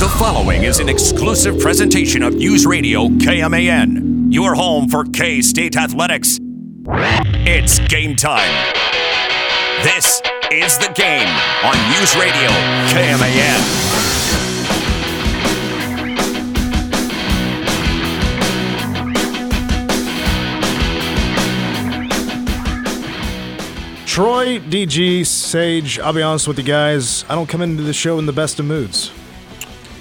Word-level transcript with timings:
The 0.00 0.08
following 0.18 0.64
is 0.64 0.80
an 0.80 0.88
exclusive 0.88 1.60
presentation 1.60 2.22
of 2.22 2.34
News 2.34 2.64
Radio 2.64 3.08
KMAN, 3.08 4.32
your 4.32 4.54
home 4.54 4.88
for 4.88 5.04
K 5.04 5.42
State 5.42 5.76
Athletics. 5.76 6.38
It's 7.44 7.78
game 7.80 8.16
time. 8.16 8.50
This 9.82 10.22
is 10.50 10.78
the 10.78 10.90
game 10.94 11.28
on 11.62 11.76
News 11.90 12.16
Radio 12.16 12.48
KMAN. 12.88 13.60
Troy, 24.06 24.60
DG, 24.60 25.26
Sage, 25.26 25.98
I'll 25.98 26.14
be 26.14 26.22
honest 26.22 26.48
with 26.48 26.56
you 26.56 26.64
guys. 26.64 27.26
I 27.28 27.34
don't 27.34 27.46
come 27.46 27.60
into 27.60 27.82
the 27.82 27.92
show 27.92 28.18
in 28.18 28.24
the 28.24 28.32
best 28.32 28.58
of 28.58 28.64
moods. 28.64 29.12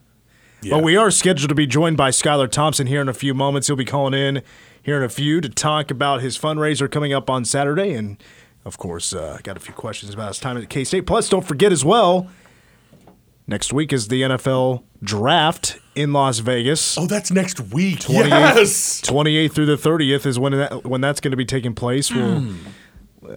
But 0.71 0.83
we 0.83 0.97
are 0.97 1.11
scheduled 1.11 1.51
to 1.51 1.55
be 1.55 1.67
joined 1.67 1.97
by 1.97 2.11
Skylar 2.11 2.51
Thompson 2.51 2.87
here 2.87 3.01
in 3.03 3.09
a 3.09 3.15
few 3.15 3.35
moments. 3.35 3.67
He'll 3.67 3.77
be 3.77 3.85
calling 3.85 4.15
in 4.15 4.43
here 4.83 4.97
in 4.97 5.03
a 5.03 5.09
few 5.11 5.41
to 5.43 5.49
talk 5.49 5.91
about 5.91 6.23
his 6.23 6.39
fundraiser 6.39 6.91
coming 6.91 7.13
up 7.13 7.29
on 7.29 7.45
Saturday. 7.45 7.93
And, 7.93 8.17
of 8.65 8.79
course, 8.79 9.13
uh, 9.13 9.39
got 9.43 9.59
a 9.59 9.61
few 9.61 9.75
questions 9.75 10.15
about 10.15 10.29
his 10.29 10.39
time 10.39 10.57
at 10.57 10.69
K 10.71 10.85
State. 10.85 11.03
Plus, 11.07 11.29
don't 11.29 11.45
forget 11.47 11.71
as 11.71 11.85
well, 11.85 12.29
next 13.47 13.73
week 13.73 13.93
is 13.93 14.09
the 14.09 14.23
NFL 14.23 14.83
draft 15.03 15.79
in 15.95 16.13
Las 16.13 16.39
Vegas. 16.39 16.97
Oh, 16.99 17.07
that's 17.07 17.31
next 17.31 17.61
week. 17.61 18.01
28th, 18.01 18.29
Yes. 18.29 19.01
28th 19.03 19.53
through 19.53 19.67
the 19.67 19.77
30th 19.77 20.27
is 20.27 20.39
when 20.39 20.53
that, 20.53 20.85
when 20.85 21.01
that's 21.01 21.21
going 21.21 21.31
to 21.33 21.37
be 21.37 21.45
taking 21.45 21.75
place. 21.75 22.11
We'll 22.13 22.55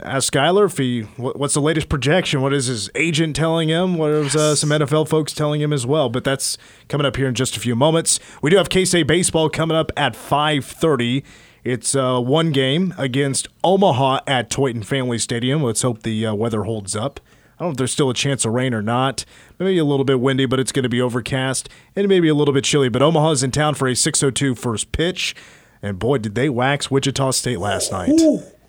ask 0.03 0.33
Skylar 0.33 0.65
if 0.65 0.77
he 0.77 1.01
what's 1.17 1.53
the 1.53 1.61
latest 1.61 1.87
projection. 1.89 2.41
What 2.41 2.53
is 2.53 2.65
his 2.65 2.89
agent 2.95 3.35
telling 3.35 3.69
him? 3.69 3.95
What 3.95 4.11
is 4.11 4.35
uh, 4.35 4.55
some 4.55 4.69
NFL 4.69 5.07
folks 5.07 5.33
telling 5.33 5.61
him 5.61 5.71
as 5.71 5.85
well? 5.85 6.09
But 6.09 6.23
that's 6.23 6.57
coming 6.89 7.05
up 7.05 7.15
here 7.15 7.27
in 7.27 7.35
just 7.35 7.55
a 7.55 7.59
few 7.59 7.75
moments. 7.75 8.19
We 8.41 8.49
do 8.49 8.57
have 8.57 8.69
K 8.69 8.83
State 8.85 9.07
baseball 9.07 9.49
coming 9.49 9.77
up 9.77 9.91
at 9.95 10.13
5:30. 10.13 11.23
It's 11.63 11.95
uh, 11.95 12.19
one 12.21 12.51
game 12.51 12.93
against 12.97 13.47
Omaha 13.63 14.21
at 14.25 14.49
Tointon 14.49 14.83
Family 14.85 15.17
Stadium. 15.17 15.61
Let's 15.63 15.81
hope 15.81 16.03
the 16.03 16.25
uh, 16.27 16.33
weather 16.33 16.63
holds 16.63 16.95
up. 16.95 17.19
I 17.59 17.63
don't 17.63 17.69
know 17.69 17.71
if 17.71 17.77
there's 17.77 17.91
still 17.91 18.09
a 18.11 18.13
chance 18.13 18.45
of 18.45 18.53
rain 18.53 18.73
or 18.73 18.81
not. 18.83 19.25
Maybe 19.57 19.77
a 19.79 19.83
little 19.83 20.05
bit 20.05 20.19
windy, 20.19 20.45
but 20.45 20.59
it's 20.59 20.71
going 20.71 20.83
to 20.83 20.89
be 20.89 21.01
overcast 21.01 21.69
and 21.95 22.07
maybe 22.07 22.27
a 22.27 22.35
little 22.35 22.53
bit 22.53 22.63
chilly. 22.63 22.89
But 22.89 23.01
Omaha's 23.01 23.41
in 23.41 23.49
town 23.51 23.73
for 23.73 23.87
a 23.87 23.93
6:02 23.93 24.55
first 24.57 24.91
pitch, 24.91 25.35
and 25.81 25.97
boy, 25.97 26.19
did 26.19 26.35
they 26.35 26.49
wax 26.49 26.91
Wichita 26.91 27.31
State 27.31 27.59
last 27.59 27.91
night. 27.91 28.11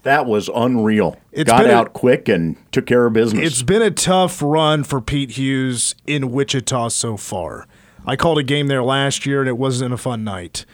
That 0.05 0.25
was 0.27 0.49
unreal. 0.55 1.17
It's 1.33 1.51
Got 1.51 1.67
a- 1.67 1.75
out 1.75 1.93
quick 1.93 2.29
and 2.29 2.57
took 2.73 2.87
care 2.87 3.05
of 3.05 3.13
business. 3.13 3.47
It's 3.47 3.63
been 3.63 3.83
a 3.83 3.91
tough 3.91 4.41
run 4.41 4.85
for 4.85 5.01
Pete 5.03 5.33
Hughes 5.33 5.95
in 6.07 6.31
Wichita 6.33 6.89
so 6.89 7.17
far. 7.19 7.67
I 8.07 8.17
called 8.17 8.39
a 8.39 8.43
game 8.43 8.69
there 8.69 8.83
last 8.83 9.27
year, 9.27 9.41
and 9.41 9.49
it 9.49 9.59
wasn't 9.59 9.93
a 9.93 9.99
fun 9.99 10.25
night. 10.25 10.65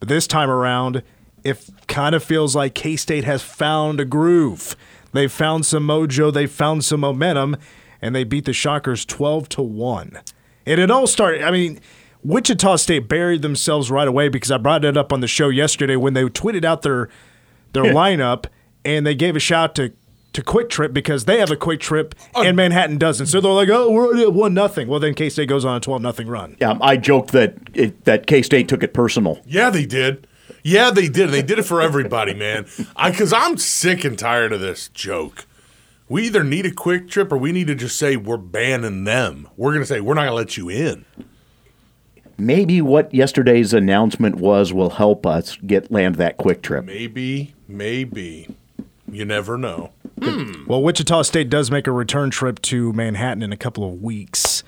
But 0.00 0.08
this 0.08 0.26
time 0.26 0.50
around, 0.50 1.02
it 1.44 1.64
kind 1.86 2.16
of 2.16 2.24
feels 2.24 2.56
like 2.56 2.74
K 2.74 2.96
State 2.96 3.22
has 3.24 3.42
found 3.42 4.00
a 4.00 4.04
groove. 4.04 4.74
They've 5.12 5.32
found 5.32 5.66
some 5.66 5.86
mojo, 5.86 6.32
they've 6.32 6.50
found 6.50 6.84
some 6.84 7.00
momentum, 7.00 7.56
and 8.00 8.14
they 8.14 8.24
beat 8.24 8.44
the 8.44 8.52
Shockers 8.52 9.04
12 9.04 9.48
to 9.50 9.62
1. 9.62 10.20
And 10.66 10.80
it 10.80 10.90
all 10.90 11.06
started, 11.06 11.42
I 11.42 11.50
mean, 11.50 11.80
Wichita 12.22 12.76
State 12.76 13.08
buried 13.08 13.42
themselves 13.42 13.90
right 13.90 14.08
away 14.08 14.28
because 14.28 14.50
I 14.50 14.58
brought 14.58 14.84
it 14.84 14.96
up 14.96 15.12
on 15.12 15.20
the 15.20 15.28
show 15.28 15.48
yesterday 15.48 15.96
when 15.96 16.14
they 16.14 16.24
tweeted 16.24 16.64
out 16.64 16.82
their 16.82 17.08
their 17.72 17.84
lineup 17.94 18.46
and 18.84 19.06
they 19.06 19.14
gave 19.14 19.36
a 19.36 19.40
shout 19.40 19.74
to 19.76 19.92
to 20.32 20.42
QuikTrip 20.42 20.92
because 20.92 21.24
they 21.24 21.40
have 21.40 21.50
a 21.50 21.56
QuikTrip 21.56 22.12
oh. 22.36 22.44
and 22.44 22.56
Manhattan 22.56 22.98
doesn't. 22.98 23.26
So 23.26 23.40
they're 23.40 23.50
like, 23.50 23.68
"Oh, 23.68 23.90
we're 23.90 24.06
already 24.06 24.22
at 24.22 24.32
one 24.32 24.54
nothing." 24.54 24.86
Well, 24.86 25.00
then 25.00 25.14
K 25.14 25.28
State 25.28 25.48
goes 25.48 25.64
on 25.64 25.76
a 25.76 25.80
twelve 25.80 26.02
nothing 26.02 26.28
run. 26.28 26.56
yeah, 26.60 26.78
I 26.80 26.96
joked 26.96 27.32
that 27.32 27.56
it, 27.74 28.04
that 28.04 28.26
K 28.26 28.42
State 28.42 28.68
took 28.68 28.82
it 28.82 28.94
personal. 28.94 29.40
Yeah, 29.46 29.70
they 29.70 29.86
did. 29.86 30.26
Yeah, 30.62 30.90
they 30.90 31.08
did. 31.08 31.30
They 31.30 31.42
did 31.42 31.58
it 31.58 31.64
for 31.64 31.80
everybody, 31.80 32.34
man. 32.34 32.66
I 32.96 33.10
because 33.10 33.32
I'm 33.32 33.56
sick 33.56 34.04
and 34.04 34.18
tired 34.18 34.52
of 34.52 34.60
this 34.60 34.88
joke. 34.88 35.46
We 36.08 36.26
either 36.26 36.42
need 36.42 36.66
a 36.66 36.70
QuikTrip 36.70 37.30
or 37.30 37.38
we 37.38 37.52
need 37.52 37.68
to 37.68 37.74
just 37.74 37.96
say 37.96 38.16
we're 38.16 38.36
banning 38.36 39.04
them. 39.04 39.48
We're 39.56 39.72
gonna 39.72 39.86
say 39.86 40.00
we're 40.00 40.14
not 40.14 40.24
gonna 40.24 40.34
let 40.34 40.56
you 40.56 40.68
in. 40.68 41.04
Maybe 42.36 42.80
what 42.80 43.12
yesterday's 43.14 43.74
announcement 43.74 44.36
was 44.36 44.72
will 44.72 44.90
help 44.90 45.26
us 45.26 45.56
get 45.58 45.90
land 45.92 46.16
that 46.16 46.38
QuikTrip. 46.38 46.86
Maybe, 46.86 47.54
maybe. 47.68 48.48
You 49.10 49.24
never 49.24 49.58
know. 49.58 49.90
Hmm. 50.22 50.66
Well, 50.66 50.82
Wichita 50.82 51.22
State 51.22 51.50
does 51.50 51.70
make 51.70 51.86
a 51.86 51.92
return 51.92 52.30
trip 52.30 52.60
to 52.62 52.92
Manhattan 52.92 53.42
in 53.42 53.52
a 53.52 53.56
couple 53.56 53.84
of 53.84 54.02
weeks. 54.02 54.62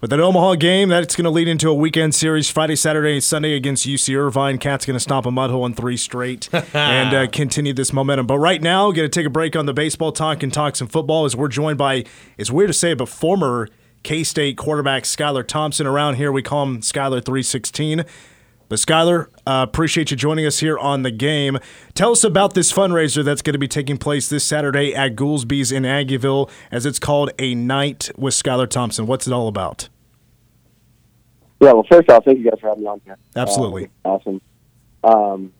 But 0.00 0.10
that 0.10 0.20
Omaha 0.20 0.56
game, 0.56 0.90
that's 0.90 1.16
going 1.16 1.24
to 1.24 1.30
lead 1.30 1.48
into 1.48 1.70
a 1.70 1.74
weekend 1.74 2.14
series 2.14 2.50
Friday, 2.50 2.76
Saturday, 2.76 3.14
and 3.14 3.24
Sunday 3.24 3.54
against 3.54 3.86
UC 3.86 4.16
Irvine. 4.16 4.58
Cat's 4.58 4.84
going 4.84 4.94
to 4.96 5.00
stomp 5.00 5.24
a 5.24 5.30
mud 5.30 5.50
hole 5.50 5.64
in 5.64 5.74
three 5.74 5.96
straight 5.96 6.52
and 6.74 7.14
uh, 7.14 7.26
continue 7.28 7.72
this 7.72 7.92
momentum. 7.92 8.26
But 8.26 8.38
right 8.38 8.60
now, 8.60 8.90
going 8.92 9.08
to 9.08 9.20
take 9.20 9.26
a 9.26 9.30
break 9.30 9.56
on 9.56 9.66
the 9.66 9.72
baseball 9.72 10.12
talk 10.12 10.42
and 10.42 10.52
talk 10.52 10.76
some 10.76 10.88
football 10.88 11.24
as 11.24 11.34
we're 11.34 11.48
joined 11.48 11.78
by, 11.78 12.04
it's 12.36 12.50
weird 12.50 12.68
to 12.68 12.74
say, 12.74 12.92
but 12.92 13.08
former 13.08 13.68
K 14.02 14.22
State 14.22 14.56
quarterback 14.56 15.04
Skylar 15.04 15.46
Thompson. 15.46 15.86
Around 15.86 16.14
here, 16.14 16.30
we 16.30 16.42
call 16.42 16.62
him 16.64 16.80
Skylar 16.80 17.24
316. 17.24 18.04
But 18.68 18.78
Skylar, 18.78 19.28
uh, 19.46 19.64
appreciate 19.68 20.10
you 20.10 20.16
joining 20.16 20.44
us 20.44 20.58
here 20.58 20.76
on 20.76 21.02
the 21.02 21.10
game. 21.10 21.58
Tell 21.94 22.12
us 22.12 22.24
about 22.24 22.54
this 22.54 22.72
fundraiser 22.72 23.24
that's 23.24 23.42
going 23.42 23.52
to 23.54 23.58
be 23.58 23.68
taking 23.68 23.96
place 23.96 24.28
this 24.28 24.44
Saturday 24.44 24.94
at 24.94 25.14
Goolsby's 25.14 25.70
in 25.70 25.84
Aggieville, 25.84 26.50
as 26.70 26.84
it's 26.84 26.98
called 26.98 27.30
a 27.38 27.54
night 27.54 28.10
with 28.16 28.34
Skylar 28.34 28.68
Thompson. 28.68 29.06
What's 29.06 29.26
it 29.26 29.32
all 29.32 29.48
about? 29.48 29.88
Yeah, 31.60 31.72
well, 31.72 31.86
first 31.90 32.10
off, 32.10 32.24
thank 32.24 32.38
you 32.38 32.44
guys 32.44 32.60
for 32.60 32.68
having 32.68 32.82
me 32.82 32.88
on 32.88 33.00
here. 33.04 33.16
Absolutely. 33.34 33.90
Uh, 34.04 34.08
awesome. 34.08 34.40
Um, 35.02 35.52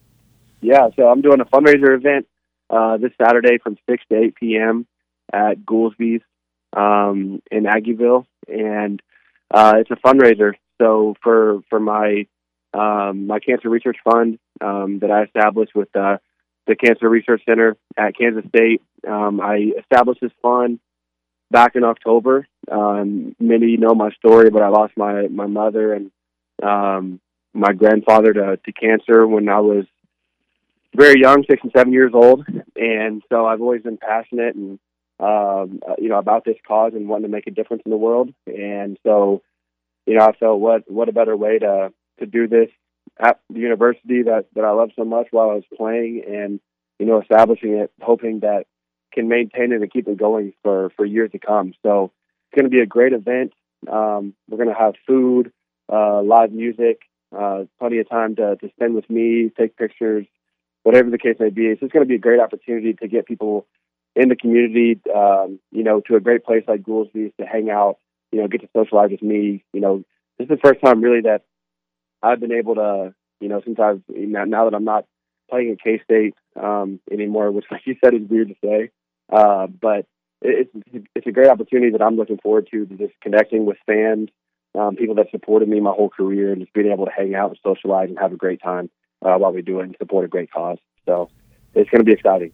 yeah, 0.61 0.89
so 0.97 1.09
I'm 1.09 1.23
doing 1.23 1.41
a 1.41 1.45
fundraiser 1.45 1.97
event 1.97 2.27
uh, 2.69 2.97
this 2.99 3.13
Saturday 3.21 3.59
from 3.59 3.79
6 3.89 4.03
to 4.11 4.19
8 4.19 4.35
p.m. 4.35 4.87
at 5.33 5.65
Goolsby's 5.65 6.23
um, 6.77 7.41
in 7.51 7.65
Aggieville, 7.65 8.27
and 8.49 9.01
uh, 9.51 9.75
it's 9.77 9.91
a 9.91 9.97
fundraiser. 9.97 10.53
So 10.79 11.15
for 11.23 11.61
for 11.71 11.81
my 11.81 12.27
um, 12.75 13.27
my 13.27 13.39
cancer 13.39 13.71
research 13.71 13.97
fund 14.05 14.39
um, 14.61 14.99
that 15.01 15.11
I 15.11 15.23
established 15.23 15.75
with 15.75 15.95
uh, 15.97 16.19
the 16.67 16.77
Cancer 16.77 17.09
Research 17.09 17.43
Center 17.49 17.77
at 17.97 18.17
Kansas 18.19 18.45
State, 18.49 18.83
um, 19.09 19.41
I 19.41 19.73
established 19.79 20.21
this 20.21 20.33
fund 20.43 20.81
back 21.51 21.77
in 21.77 21.85
October. 21.85 22.47
Um, 22.71 23.35
many 23.39 23.77
know 23.77 23.95
my 23.95 24.11
story, 24.13 24.51
but 24.51 24.63
I 24.63 24.69
lost 24.69 24.95
my 24.97 25.29
my 25.29 25.47
mother 25.47 25.93
and 25.93 26.11
um, 26.63 27.21
my 27.55 27.73
grandfather 27.73 28.33
to, 28.33 28.57
to 28.57 28.73
cancer 28.73 29.27
when 29.27 29.49
I 29.49 29.61
was 29.61 29.85
very 30.95 31.21
young, 31.21 31.45
six 31.49 31.63
and 31.63 31.73
seven 31.77 31.93
years 31.93 32.13
old, 32.15 32.47
and 32.75 33.23
so 33.29 33.47
I've 33.47 33.61
always 33.61 33.83
been 33.83 33.99
passionate 33.99 34.55
and 34.55 34.79
um, 35.19 35.81
uh, 35.89 35.95
you 35.99 36.09
know 36.09 36.19
about 36.19 36.45
this 36.45 36.57
cause 36.67 36.93
and 36.95 37.09
wanting 37.09 37.31
to 37.31 37.35
make 37.35 37.47
a 37.47 37.51
difference 37.51 37.83
in 37.85 37.91
the 37.91 37.97
world. 37.97 38.31
And 38.47 38.99
so, 39.03 39.43
you 40.07 40.15
know, 40.15 40.25
I 40.25 40.33
felt 40.33 40.61
what 40.61 40.91
what 40.91 41.09
a 41.09 41.13
better 41.13 41.37
way 41.37 41.59
to 41.59 41.93
to 42.19 42.27
do 42.27 42.49
this 42.49 42.69
at 43.19 43.41
the 43.51 43.61
university 43.61 44.23
that 44.25 44.47
that 44.55 44.65
I 44.65 44.73
love 44.73 44.91
so 44.97 45.05
much 45.05 45.29
while 45.31 45.51
I 45.51 45.55
was 45.55 45.65
playing, 45.77 46.23
and 46.27 46.61
you 46.99 47.07
know, 47.07 47.21
establishing 47.21 47.75
it, 47.75 47.93
hoping 48.01 48.41
that 48.41 48.65
can 49.17 49.29
maintain 49.29 49.73
it 49.73 49.81
and 49.81 49.91
keep 49.91 50.07
it 50.07 50.19
going 50.19 50.53
for 50.63 50.91
for 50.97 51.05
years 51.05 51.33
to 51.33 51.39
come. 51.39 51.73
So 51.83 52.13
it's 52.47 52.57
going 52.57 52.71
to 52.71 52.71
be 52.71 52.81
a 52.81 52.87
great 52.87 53.13
event. 53.13 53.53
Um, 53.91 54.35
we're 54.49 54.59
going 54.59 54.69
to 54.69 54.75
have 54.75 54.95
food, 55.07 55.53
uh, 55.93 56.23
live 56.23 56.53
music, 56.53 57.01
uh, 57.37 57.65
plenty 57.79 57.99
of 57.99 58.09
time 58.09 58.37
to 58.37 58.57
to 58.57 58.69
spend 58.71 58.95
with 58.95 59.09
me, 59.11 59.51
take 59.57 59.77
pictures, 59.77 60.27
whatever 60.83 61.11
the 61.11 61.19
case 61.19 61.37
may 61.41 61.51
be. 61.51 61.67
It's 61.67 61.81
just 61.81 61.93
going 61.93 62.05
to 62.05 62.09
be 62.09 62.15
a 62.15 62.19
great 62.19 62.41
opportunity 62.41 62.95
to 62.95 63.09
get 63.09 63.27
people 63.27 63.67
in 64.15 64.29
the 64.29 64.37
community, 64.37 65.01
um, 65.15 65.59
you 65.73 65.83
know, 65.83 66.01
to 66.01 66.17
a 66.17 66.21
great 66.21 66.45
place 66.45 66.65
like 66.67 66.83
Goolsby's 66.83 67.33
to 67.39 67.47
hang 67.47 67.71
out, 67.71 67.99
you 68.33 68.41
know, 68.41 68.49
get 68.49 68.63
to 68.63 68.69
socialize 68.75 69.11
with 69.11 69.23
me. 69.23 69.65
You 69.73 69.81
know, 69.81 70.05
this 70.39 70.47
is 70.47 70.49
the 70.49 70.69
first 70.69 70.81
time 70.83 71.03
really 71.03 71.23
that 71.23 71.43
I've 72.23 72.41
been 72.41 72.53
able 72.53 72.77
to, 72.77 73.15
you 73.41 73.49
know, 73.49 73.61
since 73.65 73.79
I've 73.79 74.03
now 74.09 74.65
that 74.65 74.75
I'm 74.75 74.85
not 74.85 75.05
playing 75.51 75.73
at 75.73 75.83
K 75.83 76.01
State 76.05 76.35
um, 76.61 77.01
anymore, 77.11 77.51
which, 77.51 77.67
like 77.71 77.83
you 77.85 77.97
said, 78.03 78.15
is 78.15 78.29
weird 78.29 78.49
to 78.49 78.55
say, 78.65 78.91
uh, 79.31 79.67
but 79.67 80.07
it's 80.43 80.71
it's 81.15 81.27
a 81.27 81.33
great 81.33 81.49
opportunity 81.49 81.93
that 81.93 82.03
I'm 82.03 82.17
looking 82.17 82.39
forward 82.39 82.69
to, 82.71 82.87
to 82.87 82.95
just 82.97 83.15
connecting 83.21 83.65
with 83.67 83.79
fans, 83.87 84.29
um, 84.79 84.97
people 84.97 85.15
that 85.17 85.31
supported 85.31 85.69
me 85.69 85.81
my 85.81 85.93
whole 85.93 86.11
career, 86.11 86.53
and 86.53 86.61
just 86.61 86.73
being 86.73 86.93
able 86.93 87.07
to 87.07 87.13
hang 87.13 87.35
out 87.35 87.51
and 87.51 87.59
socialize 87.63 88.09
and 88.09 88.19
have 88.19 88.33
a 88.33 88.37
great 88.37 88.63
time 88.63 88.91
uh, 89.23 89.35
while 89.37 89.53
we 89.53 89.63
do 89.63 89.81
it 89.81 89.85
and 89.85 89.97
support 89.99 90.25
a 90.25 90.29
great 90.29 90.51
cause. 90.51 90.79
So 91.07 91.31
it's 91.75 91.91
going 91.91 92.01
to 92.01 92.05
be 92.05 92.13
exciting. 92.13 92.53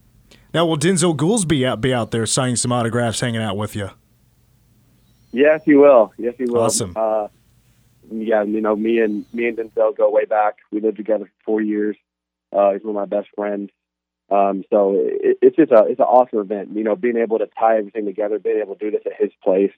Now, 0.54 0.66
will 0.66 0.76
Denzel 0.76 1.16
Goolsby 1.16 1.66
out, 1.66 1.80
be 1.80 1.94
out 1.94 2.10
there 2.10 2.26
signing 2.26 2.56
some 2.56 2.72
autographs, 2.72 3.20
hanging 3.20 3.42
out 3.42 3.56
with 3.56 3.74
you? 3.74 3.90
Yes, 5.32 5.62
he 5.64 5.74
will. 5.74 6.12
Yes, 6.18 6.34
he 6.36 6.44
will. 6.44 6.60
Awesome. 6.60 6.92
Uh, 6.94 7.28
yeah, 8.10 8.42
you 8.42 8.60
know, 8.60 8.76
me 8.76 8.98
and 8.98 9.24
me 9.32 9.48
and 9.48 9.56
Denzel 9.56 9.96
go 9.96 10.10
way 10.10 10.26
back. 10.26 10.56
We 10.70 10.80
lived 10.80 10.98
together 10.98 11.24
for 11.24 11.44
four 11.44 11.60
years. 11.62 11.96
Uh, 12.52 12.72
he's 12.72 12.82
one 12.82 12.96
of 12.96 13.10
my 13.10 13.16
best 13.16 13.28
friends. 13.34 13.70
Um, 14.32 14.64
so 14.70 14.94
it, 14.96 15.38
it's 15.42 15.56
just 15.56 15.72
a 15.72 15.84
it's 15.84 16.00
an 16.00 16.06
awesome 16.06 16.38
event. 16.38 16.70
You 16.74 16.84
know, 16.84 16.96
being 16.96 17.18
able 17.18 17.38
to 17.38 17.48
tie 17.58 17.78
everything 17.78 18.06
together, 18.06 18.38
being 18.38 18.60
able 18.62 18.76
to 18.76 18.84
do 18.84 18.90
this 18.90 19.02
at 19.04 19.20
his 19.20 19.30
place. 19.44 19.72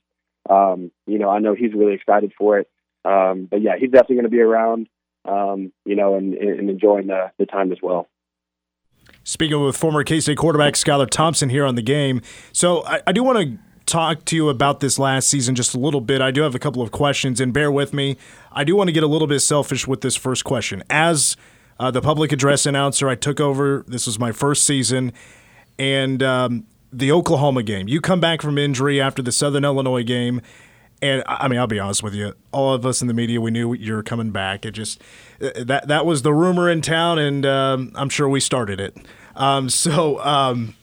Um, 0.48 0.92
you 1.06 1.18
know, 1.18 1.28
I 1.28 1.40
know 1.40 1.54
he's 1.54 1.72
really 1.74 1.94
excited 1.94 2.32
for 2.38 2.58
it. 2.58 2.68
Um, 3.04 3.46
but 3.50 3.62
yeah, 3.62 3.72
he's 3.78 3.90
definitely 3.90 4.16
going 4.16 4.24
to 4.24 4.30
be 4.30 4.40
around. 4.40 4.88
Um, 5.26 5.72
you 5.86 5.96
know, 5.96 6.16
and, 6.16 6.34
and 6.34 6.68
enjoying 6.68 7.06
the, 7.06 7.32
the 7.38 7.46
time 7.46 7.72
as 7.72 7.78
well. 7.82 8.08
Speaking 9.24 9.62
with 9.62 9.76
former 9.76 10.04
K 10.04 10.20
State 10.20 10.36
quarterback 10.36 10.74
Skylar 10.74 11.08
Thompson 11.08 11.48
here 11.48 11.64
on 11.64 11.76
the 11.76 11.82
game. 11.82 12.20
So 12.52 12.84
I, 12.84 13.00
I 13.06 13.12
do 13.12 13.22
want 13.22 13.38
to 13.38 13.58
talk 13.86 14.24
to 14.26 14.36
you 14.36 14.50
about 14.50 14.80
this 14.80 14.98
last 14.98 15.28
season 15.28 15.54
just 15.54 15.74
a 15.74 15.78
little 15.78 16.02
bit. 16.02 16.20
I 16.20 16.30
do 16.30 16.42
have 16.42 16.54
a 16.54 16.58
couple 16.58 16.82
of 16.82 16.90
questions, 16.90 17.40
and 17.40 17.52
bear 17.52 17.72
with 17.72 17.94
me. 17.94 18.18
I 18.52 18.64
do 18.64 18.76
want 18.76 18.88
to 18.88 18.92
get 18.92 19.02
a 19.02 19.06
little 19.06 19.28
bit 19.28 19.40
selfish 19.40 19.88
with 19.88 20.02
this 20.02 20.14
first 20.14 20.44
question. 20.44 20.84
As 20.90 21.36
uh, 21.78 21.90
the 21.90 22.00
public 22.00 22.32
address 22.32 22.66
announcer, 22.66 23.08
I 23.08 23.14
took 23.14 23.40
over. 23.40 23.84
This 23.86 24.06
was 24.06 24.18
my 24.18 24.32
first 24.32 24.64
season, 24.64 25.12
and 25.78 26.22
um, 26.22 26.66
the 26.92 27.10
Oklahoma 27.10 27.62
game. 27.62 27.88
You 27.88 28.00
come 28.00 28.20
back 28.20 28.40
from 28.42 28.58
injury 28.58 29.00
after 29.00 29.22
the 29.22 29.32
Southern 29.32 29.64
Illinois 29.64 30.04
game, 30.04 30.40
and 31.02 31.22
I 31.26 31.48
mean, 31.48 31.58
I'll 31.58 31.66
be 31.66 31.80
honest 31.80 32.02
with 32.02 32.14
you. 32.14 32.34
All 32.52 32.72
of 32.72 32.86
us 32.86 33.02
in 33.02 33.08
the 33.08 33.14
media, 33.14 33.40
we 33.40 33.50
knew 33.50 33.74
you 33.74 33.94
were 33.94 34.02
coming 34.02 34.30
back. 34.30 34.64
It 34.64 34.72
just 34.72 35.02
uh, 35.40 35.64
that 35.64 35.88
that 35.88 36.06
was 36.06 36.22
the 36.22 36.32
rumor 36.32 36.70
in 36.70 36.80
town, 36.80 37.18
and 37.18 37.44
um, 37.44 37.92
I'm 37.94 38.08
sure 38.08 38.28
we 38.28 38.40
started 38.40 38.80
it. 38.80 38.96
Um, 39.34 39.68
so, 39.68 40.24
um, 40.24 40.76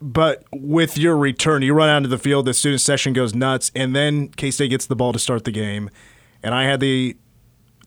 but 0.00 0.44
with 0.52 0.98
your 0.98 1.16
return, 1.16 1.62
you 1.62 1.72
run 1.72 1.88
out 1.88 1.98
into 1.98 2.08
the 2.08 2.18
field. 2.18 2.46
The 2.46 2.54
student 2.54 2.80
session 2.80 3.12
goes 3.12 3.34
nuts, 3.34 3.70
and 3.74 3.94
then 3.94 4.28
K 4.28 4.50
State 4.50 4.68
gets 4.68 4.86
the 4.86 4.96
ball 4.96 5.12
to 5.12 5.18
start 5.20 5.44
the 5.44 5.52
game, 5.52 5.88
and 6.42 6.54
I 6.54 6.64
had 6.64 6.80
the 6.80 7.16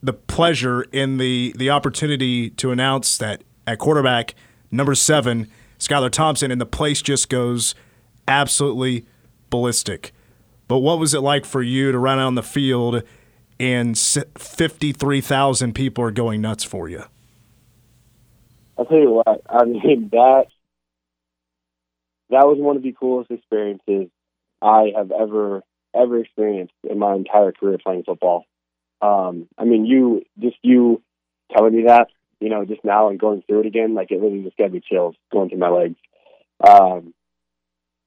the 0.05 0.13
pleasure 0.13 0.83
in 0.91 1.17
the 1.17 1.53
the 1.57 1.69
opportunity 1.71 2.51
to 2.51 2.71
announce 2.71 3.17
that 3.17 3.43
at 3.65 3.79
quarterback 3.79 4.35
number 4.69 4.93
seven, 4.93 5.47
Skylar 5.79 6.11
Thompson, 6.11 6.51
and 6.51 6.61
the 6.61 6.65
place 6.65 7.01
just 7.01 7.27
goes 7.27 7.73
absolutely 8.27 9.05
ballistic. 9.49 10.13
But 10.67 10.79
what 10.79 10.99
was 10.99 11.13
it 11.13 11.19
like 11.19 11.45
for 11.45 11.61
you 11.61 11.91
to 11.91 11.97
run 11.97 12.19
out 12.19 12.27
on 12.27 12.35
the 12.35 12.43
field 12.43 13.03
and 13.59 13.97
53,000 13.97 15.73
people 15.73 16.03
are 16.03 16.11
going 16.11 16.41
nuts 16.41 16.63
for 16.63 16.89
you? 16.89 17.03
I'll 18.77 18.85
tell 18.85 18.97
you 18.97 19.11
what, 19.11 19.41
I 19.49 19.63
mean, 19.63 20.09
that, 20.11 20.47
that 22.29 22.45
was 22.45 22.57
one 22.59 22.75
of 22.75 22.83
the 22.83 22.93
coolest 22.99 23.31
experiences 23.31 24.09
I 24.61 24.91
have 24.97 25.11
ever, 25.11 25.61
ever 25.95 26.19
experienced 26.19 26.73
in 26.89 26.99
my 26.99 27.13
entire 27.13 27.51
career 27.51 27.77
playing 27.81 28.03
football. 28.03 28.45
Um, 29.05 29.47
I 29.57 29.65
mean, 29.65 29.85
you, 29.85 30.23
just 30.39 30.57
you 30.61 31.01
telling 31.55 31.75
me 31.75 31.83
that, 31.83 32.07
you 32.39 32.49
know, 32.49 32.65
just 32.65 32.83
now 32.83 33.09
and 33.09 33.19
going 33.19 33.43
through 33.43 33.61
it 33.61 33.65
again, 33.67 33.93
like 33.93 34.11
it 34.11 34.19
really 34.19 34.43
just 34.43 34.57
got 34.57 34.71
me 34.71 34.81
chills 34.87 35.15
going 35.31 35.49
through 35.49 35.59
my 35.59 35.69
legs. 35.69 35.95
Um, 36.65 37.13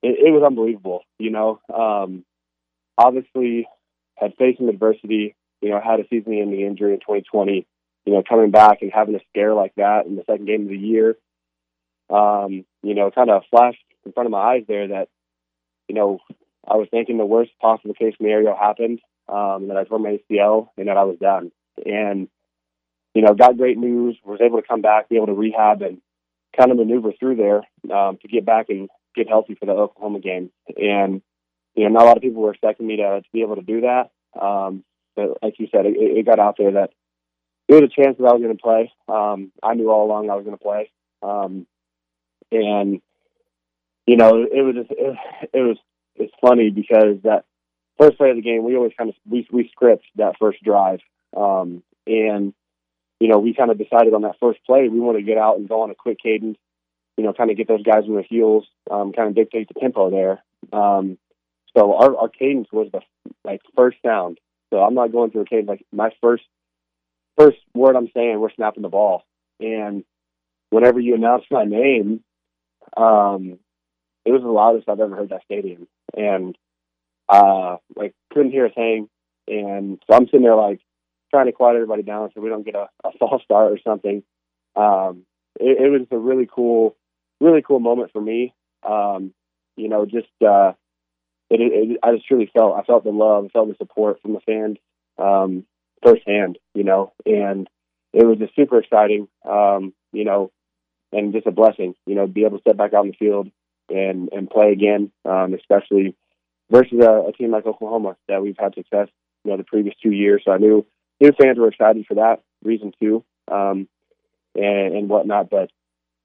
it, 0.03 0.19
it 0.27 0.33
was 0.33 0.43
unbelievable, 0.45 1.03
you 1.19 1.31
know. 1.31 1.61
Um, 1.73 2.25
obviously 2.97 3.69
had 4.17 4.35
faced 4.39 4.59
some 4.59 4.69
adversity, 4.69 5.35
you 5.61 5.71
know, 5.71 5.81
had 5.81 6.01
a 6.01 6.09
season-ending 6.09 6.61
injury 6.61 6.95
in 6.95 7.01
2020, 7.01 7.67
you 8.05 8.13
know, 8.13 8.23
coming 8.29 8.51
back 8.51 8.83
and 8.83 8.93
having 8.93 9.15
a 9.15 9.21
scare 9.31 9.55
like 9.55 9.75
that 9.77 10.07
in 10.07 10.17
the 10.17 10.25
second 10.27 10.47
game 10.47 10.63
of 10.63 10.69
the 10.69 10.77
year, 10.77 11.17
um, 12.11 12.65
you 12.83 12.95
know, 12.95 13.11
kind 13.11 13.31
of 13.31 13.43
flashed 13.51 13.79
in 14.05 14.13
front 14.13 14.27
of 14.27 14.33
my 14.33 14.39
eyes 14.39 14.65
there 14.67 14.89
that, 14.89 15.09
you 15.89 15.95
know, 15.95 16.19
I 16.67 16.77
was 16.77 16.89
thinking 16.91 17.19
the 17.19 17.25
worst 17.25 17.53
possible 17.61 17.95
case 17.95 18.15
scenario 18.17 18.57
happened, 18.57 19.01
um, 19.29 19.69
that 19.69 19.77
I 19.77 19.85
tore 19.85 19.99
my 19.99 20.19
ACL 20.31 20.69
and 20.77 20.89
that 20.89 20.97
I 20.97 21.05
was 21.05 21.19
done. 21.19 21.53
And, 21.85 22.29
you 23.15 23.23
know, 23.23 23.35
got 23.35 23.57
great 23.57 23.79
news, 23.79 24.17
was 24.25 24.41
able 24.41 24.61
to 24.61 24.67
come 24.67 24.83
back, 24.83 25.09
be 25.09 25.17
able 25.17 25.27
to 25.27 25.35
rehab 25.35 25.83
and 25.83 26.01
kind 26.57 26.71
of 26.71 26.77
maneuver 26.77 27.13
through 27.19 27.37
there 27.37 27.63
um, 27.95 28.19
to 28.23 28.29
get 28.29 28.45
back 28.45 28.67
and 28.69 28.89
get 29.15 29.29
healthy 29.29 29.55
for 29.55 29.67
the 29.67 29.73
Oklahoma 29.73 30.21
game. 30.21 30.51
And, 30.77 31.23
you 31.75 31.85
know, 31.85 31.91
not 31.91 32.03
a 32.03 32.07
lot 32.07 32.17
of 32.17 32.23
people 32.23 32.43
were 32.43 32.53
expecting 32.53 32.87
me 32.87 32.97
to, 32.97 33.21
to 33.21 33.29
be 33.33 33.43
able 33.43 33.57
to 33.57 33.63
do 33.63 33.83
that. 33.83 34.11
Um, 34.41 34.85
but 35.15 35.43
like 35.43 35.55
you 35.59 35.69
said, 35.71 35.87
it, 35.87 35.97
it 35.97 36.27
got 36.27 36.39
out 36.39 36.57
there 36.59 36.73
that 36.73 36.91
it 37.69 37.75
was 37.75 37.83
a 37.83 38.03
chance 38.03 38.17
that 38.19 38.25
I 38.25 38.33
was 38.33 38.43
going 38.43 38.57
to 38.57 38.63
play. 38.63 38.93
Um, 39.09 39.53
I 39.63 39.75
knew 39.75 39.91
all 39.91 40.07
along 40.07 40.31
I 40.31 40.35
was 40.35 40.45
going 40.45 40.57
to 40.57 40.63
play. 40.63 40.91
Um, 41.23 41.67
and, 42.51 43.01
you 44.07 44.17
know, 44.17 44.43
it 44.43 44.63
was 44.63 44.75
just, 44.77 44.91
it, 44.91 45.17
it 45.53 45.61
was, 45.61 45.77
it's 46.15 46.33
funny 46.41 46.71
because 46.71 47.23
that 47.25 47.45
first 47.99 48.19
play 48.19 48.31
of 48.31 48.37
the 48.37 48.43
game, 48.43 48.65
we 48.65 48.77
always 48.77 48.93
kind 48.97 49.11
of, 49.11 49.17
we, 49.29 49.47
we 49.53 49.69
script 49.73 50.05
that 50.17 50.37
first 50.39 50.63
drive. 50.63 51.01
Um, 51.37 51.83
and, 52.07 52.55
you 53.21 53.29
know, 53.29 53.39
we 53.39 53.55
kind 53.55 53.71
of 53.71 53.79
decided 53.79 54.15
on 54.15 54.23
that 54.23 54.37
first 54.41 54.61
play, 54.65 54.89
we 54.89 55.01
want 55.01 55.19
to 55.19 55.25
get 55.25 55.39
out 55.39 55.59
and 55.59 55.69
go 55.69 55.83
on 55.83 55.91
a 55.91 55.95
quick 55.95 56.19
cadence, 56.23 56.59
you 57.17 57.25
know, 57.25 57.33
kind 57.33 57.51
of 57.51 57.57
get 57.57 57.69
those 57.69 57.83
guys 57.83 58.05
on 58.05 58.15
their 58.15 58.23
heels, 58.29 58.67
um, 58.91 59.13
kind 59.13 59.29
of 59.29 59.35
dictate 59.35 59.69
the 59.69 59.81
tempo 59.81 60.11
there. 60.11 60.43
Um, 60.73 61.19
so 61.77 61.97
our, 61.97 62.17
our 62.17 62.29
cadence 62.29 62.69
was 62.73 62.89
the 62.93 63.01
like 63.45 63.61
first 63.77 63.99
sound. 64.05 64.39
So 64.71 64.79
I'm 64.79 64.95
not 64.95 65.13
going 65.13 65.31
through 65.31 65.43
a 65.43 65.47
cadence. 65.47 65.69
Like 65.69 65.87
my 65.93 66.11
first 66.21 66.45
first 67.37 67.59
word 67.75 67.97
I'm 67.97 68.11
saying, 68.15 68.39
we're 68.39 68.53
snapping 68.53 68.83
the 68.83 68.89
ball. 68.89 69.25
And 69.61 70.05
whenever 70.71 71.01
you 71.01 71.15
announce 71.15 71.45
my 71.51 71.65
name, 71.65 72.23
um, 72.97 73.59
it 74.25 74.33
was 74.33 74.43
the 74.43 74.49
loudest 74.49 74.89
I've 74.89 75.01
ever 75.01 75.17
heard 75.17 75.31
that 75.31 75.45
stadium. 75.45 75.89
And 76.17 76.57
uh, 77.29 77.77
like 77.97 78.15
couldn't 78.33 78.53
hear 78.53 78.67
a 78.67 78.73
thing. 78.73 79.09
And 79.47 80.03
so 80.07 80.17
I'm 80.17 80.27
sitting 80.27 80.43
there 80.43 80.57
like 80.57 80.81
trying 81.31 81.47
to 81.47 81.53
quiet 81.53 81.77
everybody 81.77 82.03
down 82.03 82.31
so 82.35 82.41
we 82.41 82.49
don't 82.49 82.65
get 82.65 82.75
a, 82.75 82.89
a 83.05 83.13
false 83.19 83.43
start 83.45 83.73
or 83.73 83.79
something. 83.85 84.23
Um, 84.77 85.25
it, 85.59 85.79
it 85.81 85.91
was 85.91 86.07
a 86.11 86.19
really 86.19 86.49
cool, 86.51 86.97
really 87.41 87.63
cool 87.63 87.81
moment 87.81 88.13
for 88.13 88.21
me. 88.21 88.55
Um, 88.89 89.33
you 89.77 89.89
know, 89.89 90.05
just 90.05 90.29
uh, 90.47 90.73
it, 91.51 91.61
it, 91.61 91.99
I 92.03 92.15
just 92.15 92.27
truly 92.27 92.51
felt 92.53 92.79
I 92.79 92.83
felt 92.83 93.05
the 93.05 93.11
love, 93.11 93.47
I 93.47 93.49
felt 93.49 93.69
the 93.69 93.77
support 93.77 94.21
from 94.21 94.35
the 94.35 94.41
fans 94.41 94.79
um, 95.19 95.65
firsthand, 96.03 96.59
you 96.75 96.85
know, 96.85 97.13
and 97.27 97.69
it 98.13 98.25
was 98.25 98.39
just 98.39 98.55
super 98.55 98.79
exciting, 98.79 99.29
um, 99.49 99.93
you 100.13 100.25
know, 100.25 100.51
and 101.13 101.33
just 101.33 101.47
a 101.47 101.51
blessing, 101.51 101.95
you 102.07 102.15
know, 102.15 102.27
be 102.27 102.45
able 102.45 102.59
to 102.59 102.63
step 102.63 102.77
back 102.77 102.95
out 102.95 103.05
in 103.05 103.11
the 103.11 103.17
field 103.17 103.49
and 103.89 104.29
and 104.33 104.51
play 104.51 104.73
again, 104.73 105.11
um, 105.25 105.55
especially 105.55 106.15
versus 106.71 106.99
a, 107.01 107.29
a 107.29 107.33
team 107.33 107.51
like 107.51 107.67
Oklahoma 107.67 108.17
that 108.29 108.43
we've 108.43 108.57
had 108.59 108.75
success, 108.75 109.09
you 109.45 109.51
know, 109.51 109.57
the 109.57 109.65
previous 109.65 109.95
two 110.03 110.13
years. 110.13 110.43
So 110.45 110.53
I 110.53 110.59
knew 110.59 110.87
new 111.21 111.33
fans 111.41 111.59
were 111.59 111.69
excited 111.69 112.07
for 112.07 112.15
that 112.15 112.43
reason 112.63 112.93
too, 113.01 113.25
um, 113.51 113.89
and 114.55 114.95
and 114.95 115.09
whatnot. 115.09 115.51
But 115.51 115.71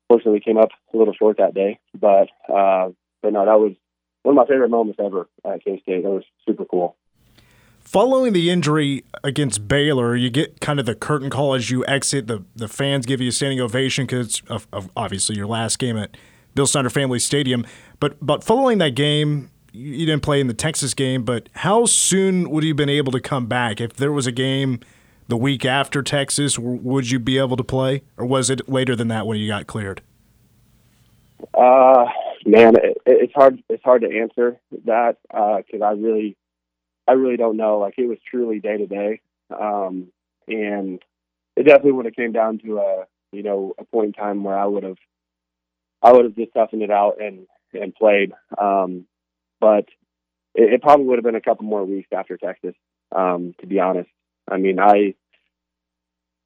fortunately, 0.08 0.34
we 0.34 0.40
came 0.42 0.58
up 0.58 0.70
a 0.94 0.98
little 0.98 1.14
short 1.14 1.38
that 1.38 1.54
day. 1.54 1.80
But 2.00 2.30
uh, 2.48 2.90
but 3.22 3.34
no, 3.34 3.46
that 3.46 3.60
was 3.60 3.74
one 4.24 4.38
of 4.38 4.48
my 4.48 4.52
favorite 4.52 4.70
moments 4.70 5.00
ever 5.04 5.28
at 5.46 5.64
K 5.64 5.80
State. 5.82 6.04
That 6.04 6.10
was 6.10 6.24
super 6.46 6.66
cool. 6.66 6.96
Following 7.82 8.32
the 8.32 8.50
injury 8.50 9.04
against 9.26 9.68
Baylor, 9.68 10.16
you 10.16 10.30
get 10.30 10.62
kind 10.62 10.80
of 10.80 10.86
the 10.86 10.96
curtain 10.96 11.30
call 11.30 11.54
as 11.54 11.70
you 11.70 11.86
exit. 11.86 12.28
The 12.28 12.44
the 12.56 12.68
fans 12.68 13.06
give 13.06 13.22
you 13.22 13.30
a 13.30 13.32
standing 13.32 13.60
ovation 13.60 14.06
because 14.06 14.42
of, 14.48 14.68
of 14.72 14.90
obviously 14.96 15.36
your 15.36 15.48
last 15.48 15.80
game 15.80 15.98
at 15.98 16.16
Bill 16.56 16.66
Snyder 16.66 16.90
Family 16.90 17.20
Stadium. 17.20 17.66
But 18.00 18.16
but 18.26 18.44
following 18.44 18.78
that 18.78 18.96
game, 18.96 19.50
you 19.74 20.06
didn't 20.06 20.22
play 20.22 20.40
in 20.40 20.48
the 20.48 20.54
Texas 20.54 20.94
game. 20.94 21.24
But 21.24 21.50
how 21.54 21.86
soon 21.86 22.50
would 22.50 22.64
you 22.64 22.70
have 22.70 22.78
been 22.78 22.90
able 22.90 23.12
to 23.12 23.20
come 23.20 23.48
back 23.48 23.82
if 23.82 23.94
there 23.94 24.12
was 24.12 24.28
a 24.28 24.32
game 24.32 24.80
the 25.28 25.38
week 25.38 25.66
after 25.66 26.02
Texas? 26.02 26.58
Would 26.58 27.10
you 27.10 27.20
be 27.20 27.38
able 27.38 27.58
to 27.58 27.64
play, 27.64 28.04
or 28.18 28.26
was 28.26 28.50
it 28.50 28.70
later 28.70 28.96
than 28.96 29.08
that 29.10 29.26
when 29.28 29.40
you 29.40 29.48
got 29.48 29.68
cleared? 29.68 30.02
Uh, 31.54 32.06
man, 32.46 32.76
it, 32.78 32.98
it's 33.06 33.34
hard. 33.34 33.62
It's 33.70 33.84
hard 33.84 34.04
to 34.04 34.20
answer 34.20 34.60
that 34.86 35.18
because 35.30 35.82
uh, 35.82 35.86
I 35.86 35.92
really, 35.92 36.38
I 37.08 37.14
really 37.14 37.38
don't 37.38 37.58
know. 37.58 37.80
Like 37.80 37.96
it 37.98 38.08
was 38.08 38.20
truly 38.30 38.60
day 38.60 38.78
to 38.78 38.88
day, 38.88 39.22
um, 39.50 40.12
and 40.48 41.02
it 41.58 41.64
definitely 41.64 41.94
would 41.94 42.06
have 42.06 42.16
came 42.16 42.32
down 42.32 42.60
to 42.60 42.78
a 42.78 43.06
you 43.32 43.44
know 43.44 43.74
a 43.78 43.84
point 43.84 44.08
in 44.08 44.14
time 44.14 44.44
where 44.44 44.58
I 44.58 44.66
would 44.66 44.84
have, 44.84 44.98
I 46.02 46.12
would 46.12 46.26
have 46.26 46.36
just 46.36 46.54
toughened 46.54 46.84
it 46.84 46.92
out 46.92 47.20
and 47.20 47.48
and 47.74 47.94
played. 47.96 48.34
Um, 48.58 49.06
but 49.64 49.86
it, 50.56 50.74
it 50.74 50.82
probably 50.82 51.06
would 51.06 51.20
have 51.20 51.24
been 51.24 51.36
a 51.36 51.42
couple 51.42 51.66
more 51.66 51.86
weeks 51.86 52.10
after 52.14 52.36
Texas. 52.36 52.76
Um, 53.16 53.56
to 53.62 53.68
be 53.68 53.80
honest, 53.80 54.10
I 54.52 54.58
mean, 54.58 54.78
I, 54.78 55.16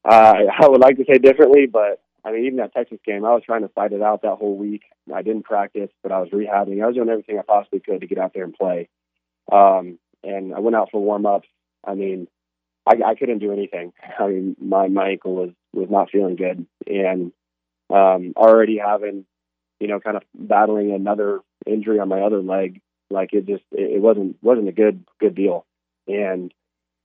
I 0.05 0.67
would 0.67 0.81
like 0.81 0.97
to 0.97 1.05
say 1.05 1.17
differently, 1.17 1.65
but 1.65 1.99
I 2.23 2.31
mean, 2.31 2.45
even 2.45 2.57
that 2.57 2.73
Texas 2.73 2.99
game, 3.03 3.25
I 3.25 3.33
was 3.33 3.41
trying 3.43 3.63
to 3.63 3.69
fight 3.69 3.93
it 3.93 4.03
out 4.03 4.21
that 4.21 4.37
whole 4.37 4.55
week. 4.55 4.83
I 5.13 5.23
didn't 5.23 5.45
practice, 5.45 5.89
but 6.03 6.11
I 6.11 6.19
was 6.19 6.29
rehabbing. 6.29 6.83
I 6.83 6.85
was 6.85 6.95
doing 6.95 7.09
everything 7.09 7.39
I 7.39 7.41
possibly 7.41 7.79
could 7.79 8.01
to 8.01 8.07
get 8.07 8.19
out 8.19 8.33
there 8.35 8.43
and 8.43 8.53
play. 8.53 8.87
Um, 9.51 9.97
and 10.23 10.53
I 10.53 10.59
went 10.59 10.75
out 10.75 10.89
for 10.91 11.01
warm 11.01 11.25
ups. 11.25 11.47
I 11.83 11.95
mean, 11.95 12.27
I, 12.85 12.95
I 13.03 13.15
couldn't 13.15 13.39
do 13.39 13.51
anything. 13.51 13.93
I 14.19 14.27
mean, 14.27 14.55
my 14.61 14.89
my 14.89 15.09
ankle 15.09 15.35
was 15.35 15.49
was 15.73 15.89
not 15.89 16.11
feeling 16.11 16.35
good, 16.35 16.67
and 16.85 17.31
um, 17.89 18.33
already 18.35 18.77
having, 18.77 19.25
you 19.79 19.87
know, 19.87 19.99
kind 19.99 20.17
of 20.17 20.23
battling 20.35 20.91
another 20.91 21.39
injury 21.65 21.99
on 21.99 22.09
my 22.09 22.21
other 22.21 22.41
leg. 22.41 22.81
Like 23.09 23.33
it 23.33 23.45
just 23.45 23.63
it, 23.71 24.01
wasn't 24.01 24.37
wasn't 24.41 24.69
a 24.69 24.73
good 24.73 25.05
good 25.19 25.35
deal. 25.35 25.65
And 26.07 26.53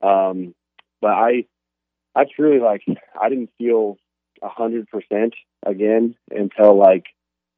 um, 0.03 0.55
but 1.01 1.11
I 1.11 1.45
I 2.15 2.25
truly 2.25 2.61
like 2.61 2.83
I 3.21 3.29
didn't 3.29 3.51
feel 3.59 3.97
a 4.43 4.49
hundred 4.49 4.89
percent 4.89 5.35
again 5.65 6.17
until 6.31 6.77
like 6.77 7.05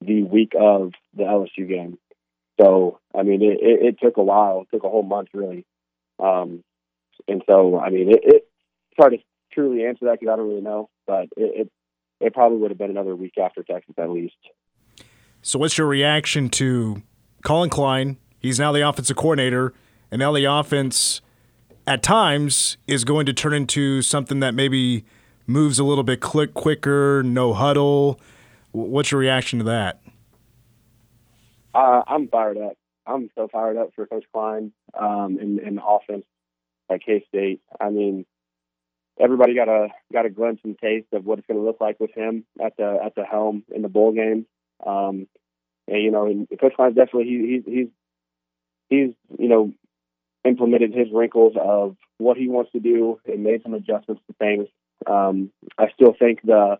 the 0.00 0.22
week 0.22 0.52
of 0.58 0.92
the 1.16 1.22
LSU 1.22 1.68
game. 1.68 1.98
So 2.60 3.00
I 3.14 3.22
mean, 3.22 3.42
it, 3.42 3.58
it, 3.60 3.86
it 3.86 3.98
took 4.00 4.16
a 4.16 4.22
while. 4.22 4.62
It 4.62 4.68
took 4.74 4.84
a 4.84 4.90
whole 4.90 5.02
month 5.02 5.28
really. 5.32 5.64
Um, 6.22 6.62
and 7.26 7.42
so 7.48 7.78
I 7.78 7.90
mean, 7.90 8.10
it, 8.10 8.20
it's 8.22 8.46
hard 8.98 9.12
to 9.12 9.18
truly 9.52 9.84
answer 9.84 10.06
that 10.06 10.20
because 10.20 10.32
I 10.32 10.36
don't 10.36 10.48
really 10.48 10.60
know. 10.60 10.90
But 11.06 11.24
it, 11.36 11.66
it 11.66 11.70
it 12.20 12.34
probably 12.34 12.58
would 12.58 12.70
have 12.70 12.78
been 12.78 12.90
another 12.90 13.16
week 13.16 13.34
after 13.38 13.62
Texas 13.62 13.94
at 13.98 14.10
least. 14.10 14.36
So, 15.42 15.58
what's 15.58 15.76
your 15.76 15.86
reaction 15.86 16.48
to 16.50 17.02
Collin 17.42 17.70
Klein? 17.70 18.16
He's 18.44 18.58
now 18.58 18.72
the 18.72 18.86
offensive 18.86 19.16
coordinator, 19.16 19.72
and 20.10 20.18
now 20.18 20.30
the 20.30 20.44
offense 20.44 21.22
at 21.86 22.02
times 22.02 22.76
is 22.86 23.02
going 23.02 23.24
to 23.24 23.32
turn 23.32 23.54
into 23.54 24.02
something 24.02 24.40
that 24.40 24.52
maybe 24.52 25.06
moves 25.46 25.78
a 25.78 25.84
little 25.84 26.04
bit 26.04 26.20
click 26.20 26.52
quicker, 26.52 27.22
no 27.22 27.54
huddle. 27.54 28.20
What's 28.72 29.12
your 29.12 29.20
reaction 29.20 29.60
to 29.60 29.64
that? 29.64 30.02
Uh, 31.74 32.02
I'm 32.06 32.28
fired 32.28 32.58
up. 32.58 32.74
I'm 33.06 33.30
so 33.34 33.48
fired 33.48 33.78
up 33.78 33.92
for 33.96 34.06
Coach 34.06 34.26
Klein 34.30 34.72
um, 34.92 35.38
and, 35.40 35.78
the 35.78 35.82
offense 35.82 36.26
at 36.90 37.02
K 37.02 37.24
State. 37.26 37.62
I 37.80 37.88
mean, 37.88 38.26
everybody 39.18 39.54
got 39.54 39.70
a 39.70 39.88
got 40.12 40.26
a 40.26 40.30
glimpse 40.30 40.60
and 40.64 40.78
taste 40.78 41.06
of 41.14 41.24
what 41.24 41.38
it's 41.38 41.46
going 41.46 41.58
to 41.58 41.64
look 41.64 41.80
like 41.80 41.98
with 41.98 42.10
him 42.14 42.44
at 42.62 42.76
the 42.76 42.98
at 43.02 43.14
the 43.14 43.24
helm 43.24 43.64
in 43.74 43.80
the 43.80 43.88
bowl 43.88 44.12
game. 44.12 44.44
Um, 44.84 45.28
and 45.88 46.02
you 46.02 46.10
know, 46.10 46.26
and 46.26 46.46
Coach 46.60 46.74
Klein's 46.76 46.94
definitely 46.94 47.24
he, 47.24 47.62
he's 47.64 47.74
he's 47.74 47.88
he's 48.88 49.10
you 49.38 49.48
know 49.48 49.72
implemented 50.44 50.92
his 50.94 51.08
wrinkles 51.12 51.54
of 51.60 51.96
what 52.18 52.36
he 52.36 52.48
wants 52.48 52.70
to 52.72 52.80
do 52.80 53.18
and 53.26 53.42
made 53.42 53.62
some 53.62 53.74
adjustments 53.74 54.22
to 54.26 54.34
things. 54.34 54.68
Um, 55.06 55.50
I 55.78 55.86
still 55.94 56.14
think 56.18 56.42
the 56.42 56.78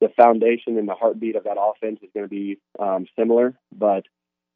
the 0.00 0.08
foundation 0.16 0.78
and 0.78 0.88
the 0.88 0.94
heartbeat 0.94 1.36
of 1.36 1.44
that 1.44 1.56
offense 1.60 2.00
is 2.02 2.10
going 2.12 2.24
to 2.24 2.30
be 2.30 2.58
um, 2.78 3.06
similar, 3.16 3.54
but 3.70 4.04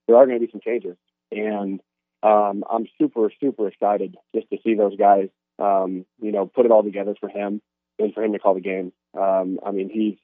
there 0.06 0.16
are 0.16 0.26
going 0.26 0.40
to 0.40 0.44
be 0.44 0.50
some 0.50 0.60
changes. 0.60 0.96
And 1.30 1.80
um, 2.22 2.64
I'm 2.68 2.88
super, 2.98 3.30
super 3.40 3.68
excited 3.68 4.16
just 4.34 4.50
to 4.50 4.58
see 4.64 4.74
those 4.74 4.96
guys, 4.96 5.28
um, 5.60 6.04
you 6.20 6.32
know, 6.32 6.46
put 6.46 6.66
it 6.66 6.72
all 6.72 6.82
together 6.82 7.14
for 7.20 7.28
him 7.28 7.62
and 7.98 8.12
for 8.12 8.24
him 8.24 8.32
to 8.32 8.40
call 8.40 8.54
the 8.54 8.60
game. 8.60 8.92
Um, 9.16 9.60
I 9.64 9.70
mean, 9.70 9.88
he's, 9.88 10.18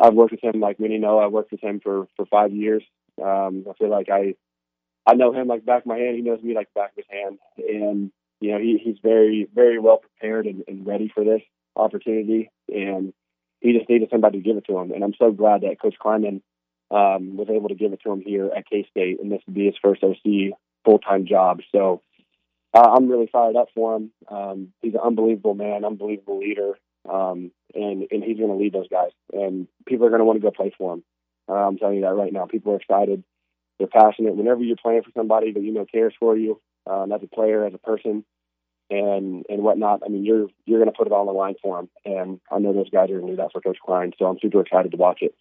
I've 0.00 0.14
worked 0.14 0.32
with 0.32 0.42
him 0.42 0.60
like 0.60 0.80
many 0.80 0.98
know. 0.98 1.18
I 1.18 1.28
worked 1.28 1.52
with 1.52 1.62
him 1.62 1.78
for, 1.80 2.08
for 2.16 2.26
five 2.26 2.52
years. 2.52 2.82
Um, 3.22 3.64
I 3.70 3.74
feel 3.74 3.90
like 3.90 4.08
I, 4.10 4.34
I 5.08 5.14
know 5.14 5.32
him 5.32 5.48
like 5.48 5.64
back 5.64 5.82
of 5.82 5.86
my 5.86 5.96
hand. 5.96 6.16
He 6.16 6.22
knows 6.22 6.42
me 6.42 6.54
like 6.54 6.72
back 6.74 6.90
of 6.90 6.96
his 6.96 7.06
hand. 7.08 7.38
And, 7.56 8.12
you 8.40 8.52
know, 8.52 8.58
he, 8.58 8.78
he's 8.82 8.98
very, 9.02 9.48
very 9.54 9.78
well 9.78 9.98
prepared 9.98 10.46
and, 10.46 10.64
and 10.68 10.86
ready 10.86 11.10
for 11.12 11.24
this 11.24 11.40
opportunity. 11.74 12.50
And 12.68 13.14
he 13.60 13.72
just 13.72 13.88
needed 13.88 14.10
somebody 14.10 14.38
to 14.38 14.44
give 14.44 14.58
it 14.58 14.66
to 14.66 14.76
him. 14.78 14.92
And 14.92 15.02
I'm 15.02 15.14
so 15.18 15.32
glad 15.32 15.62
that 15.62 15.80
Coach 15.80 15.96
Klieman 15.98 16.42
um, 16.90 17.36
was 17.36 17.48
able 17.50 17.68
to 17.68 17.74
give 17.74 17.92
it 17.92 18.00
to 18.04 18.12
him 18.12 18.20
here 18.20 18.50
at 18.54 18.68
K 18.68 18.86
State, 18.90 19.18
and 19.20 19.30
this 19.30 19.40
would 19.46 19.54
be 19.54 19.66
his 19.66 19.74
first 19.82 20.02
OC 20.02 20.58
full 20.84 20.98
time 20.98 21.26
job. 21.26 21.60
So 21.72 22.02
uh, 22.74 22.88
I'm 22.94 23.08
really 23.08 23.28
fired 23.30 23.56
up 23.56 23.68
for 23.74 23.96
him. 23.96 24.10
Um, 24.28 24.72
he's 24.82 24.94
an 24.94 25.00
unbelievable 25.04 25.54
man, 25.54 25.84
unbelievable 25.84 26.38
leader, 26.38 26.78
um, 27.10 27.50
and 27.74 28.06
and 28.10 28.24
he's 28.24 28.38
going 28.38 28.50
to 28.50 28.56
lead 28.56 28.72
those 28.72 28.88
guys, 28.88 29.10
and 29.32 29.68
people 29.86 30.06
are 30.06 30.10
going 30.10 30.20
to 30.20 30.24
want 30.24 30.40
to 30.40 30.42
go 30.42 30.50
play 30.50 30.72
for 30.76 30.94
him. 30.94 31.04
Uh, 31.48 31.54
I'm 31.54 31.78
telling 31.78 31.96
you 31.96 32.02
that 32.02 32.14
right 32.14 32.32
now. 32.32 32.46
People 32.46 32.72
are 32.72 32.76
excited. 32.76 33.22
They're 33.78 33.86
passionate. 33.86 34.36
Whenever 34.36 34.62
you're 34.62 34.76
playing 34.76 35.02
for 35.02 35.10
somebody 35.16 35.52
that 35.52 35.62
you 35.62 35.72
know 35.72 35.86
cares 35.90 36.14
for 36.18 36.36
you, 36.36 36.60
um, 36.86 37.12
as 37.12 37.22
a 37.22 37.26
player, 37.26 37.64
as 37.64 37.74
a 37.74 37.78
person, 37.78 38.24
and 38.90 39.44
and 39.48 39.62
whatnot. 39.62 40.02
I 40.04 40.08
mean, 40.08 40.24
you're 40.24 40.48
you're 40.64 40.78
going 40.78 40.90
to 40.90 40.96
put 40.96 41.06
it 41.06 41.12
all 41.12 41.20
on 41.20 41.26
the 41.26 41.32
line 41.32 41.54
for 41.62 41.76
them, 41.76 41.88
and 42.04 42.40
I 42.50 42.58
know 42.58 42.72
those 42.72 42.90
guys 42.90 43.10
are 43.10 43.18
going 43.18 43.26
to 43.26 43.32
do 43.32 43.36
that 43.36 43.52
for 43.52 43.60
Coach 43.60 43.78
Klein. 43.84 44.12
So 44.18 44.26
I'm 44.26 44.38
super 44.40 44.60
excited 44.60 44.90
to 44.92 44.96
watch 44.96 45.18
it. 45.22 45.34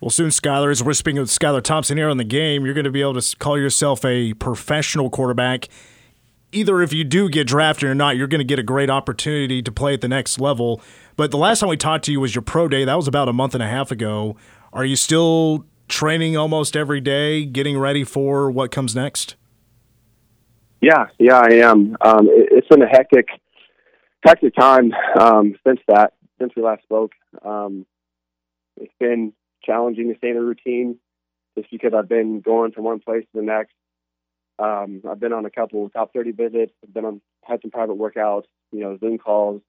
Well, 0.00 0.10
soon, 0.10 0.28
Skylar, 0.28 0.70
as 0.70 0.84
we're 0.84 0.92
speaking 0.92 1.20
with 1.20 1.30
Skylar 1.30 1.62
Thompson 1.62 1.96
here 1.96 2.10
on 2.10 2.18
the 2.18 2.24
game, 2.24 2.64
you're 2.64 2.74
going 2.74 2.84
to 2.84 2.90
be 2.90 3.00
able 3.00 3.18
to 3.18 3.36
call 3.38 3.58
yourself 3.58 4.04
a 4.04 4.34
professional 4.34 5.08
quarterback. 5.08 5.68
Either 6.52 6.82
if 6.82 6.92
you 6.92 7.02
do 7.02 7.28
get 7.28 7.46
drafted 7.46 7.88
or 7.88 7.94
not, 7.94 8.16
you're 8.16 8.26
going 8.26 8.40
to 8.40 8.44
get 8.44 8.58
a 8.58 8.62
great 8.62 8.90
opportunity 8.90 9.62
to 9.62 9.72
play 9.72 9.94
at 9.94 10.02
the 10.02 10.08
next 10.08 10.38
level. 10.38 10.82
But 11.16 11.30
the 11.30 11.38
last 11.38 11.60
time 11.60 11.70
we 11.70 11.78
talked 11.78 12.04
to 12.06 12.12
you 12.12 12.20
was 12.20 12.34
your 12.34 12.42
pro 12.42 12.68
day. 12.68 12.84
That 12.84 12.94
was 12.94 13.08
about 13.08 13.28
a 13.28 13.32
month 13.32 13.54
and 13.54 13.62
a 13.62 13.66
half 13.66 13.90
ago. 13.90 14.36
Are 14.72 14.84
you 14.84 14.96
still 14.96 15.64
training 15.88 16.36
almost 16.36 16.76
every 16.76 17.00
day, 17.00 17.44
getting 17.44 17.78
ready 17.78 18.04
for 18.04 18.50
what 18.50 18.70
comes 18.70 18.94
next? 18.94 19.36
Yeah, 20.80 21.06
yeah, 21.18 21.38
I 21.38 21.52
am. 21.54 21.96
Um, 22.00 22.28
it, 22.30 22.52
has 22.54 22.64
been 22.68 22.82
a 22.82 22.88
hectic, 22.88 23.28
hectic 24.24 24.54
time 24.54 24.92
um, 25.18 25.54
since 25.66 25.80
that, 25.88 26.12
since 26.38 26.52
we 26.54 26.62
last 26.62 26.82
spoke. 26.82 27.12
Um, 27.44 27.86
it's 28.76 28.92
been 29.00 29.32
challenging 29.64 30.12
to 30.12 30.18
stay 30.18 30.30
in 30.30 30.36
a 30.36 30.42
routine 30.42 30.98
just 31.56 31.70
because 31.70 31.92
I've 31.96 32.08
been 32.08 32.40
going 32.40 32.72
from 32.72 32.84
one 32.84 33.00
place 33.00 33.24
to 33.32 33.40
the 33.40 33.42
next. 33.42 33.72
Um, 34.58 35.02
I've 35.08 35.20
been 35.20 35.32
on 35.32 35.44
a 35.44 35.50
couple 35.50 35.84
of 35.84 35.92
top 35.92 36.12
30 36.12 36.32
visits. 36.32 36.72
I've 36.82 36.92
been 36.92 37.04
on 37.04 37.20
had 37.42 37.60
some 37.62 37.70
private 37.70 37.96
workouts, 37.96 38.44
you 38.72 38.80
know, 38.80 38.98
Zoom 38.98 39.18
calls. 39.18 39.62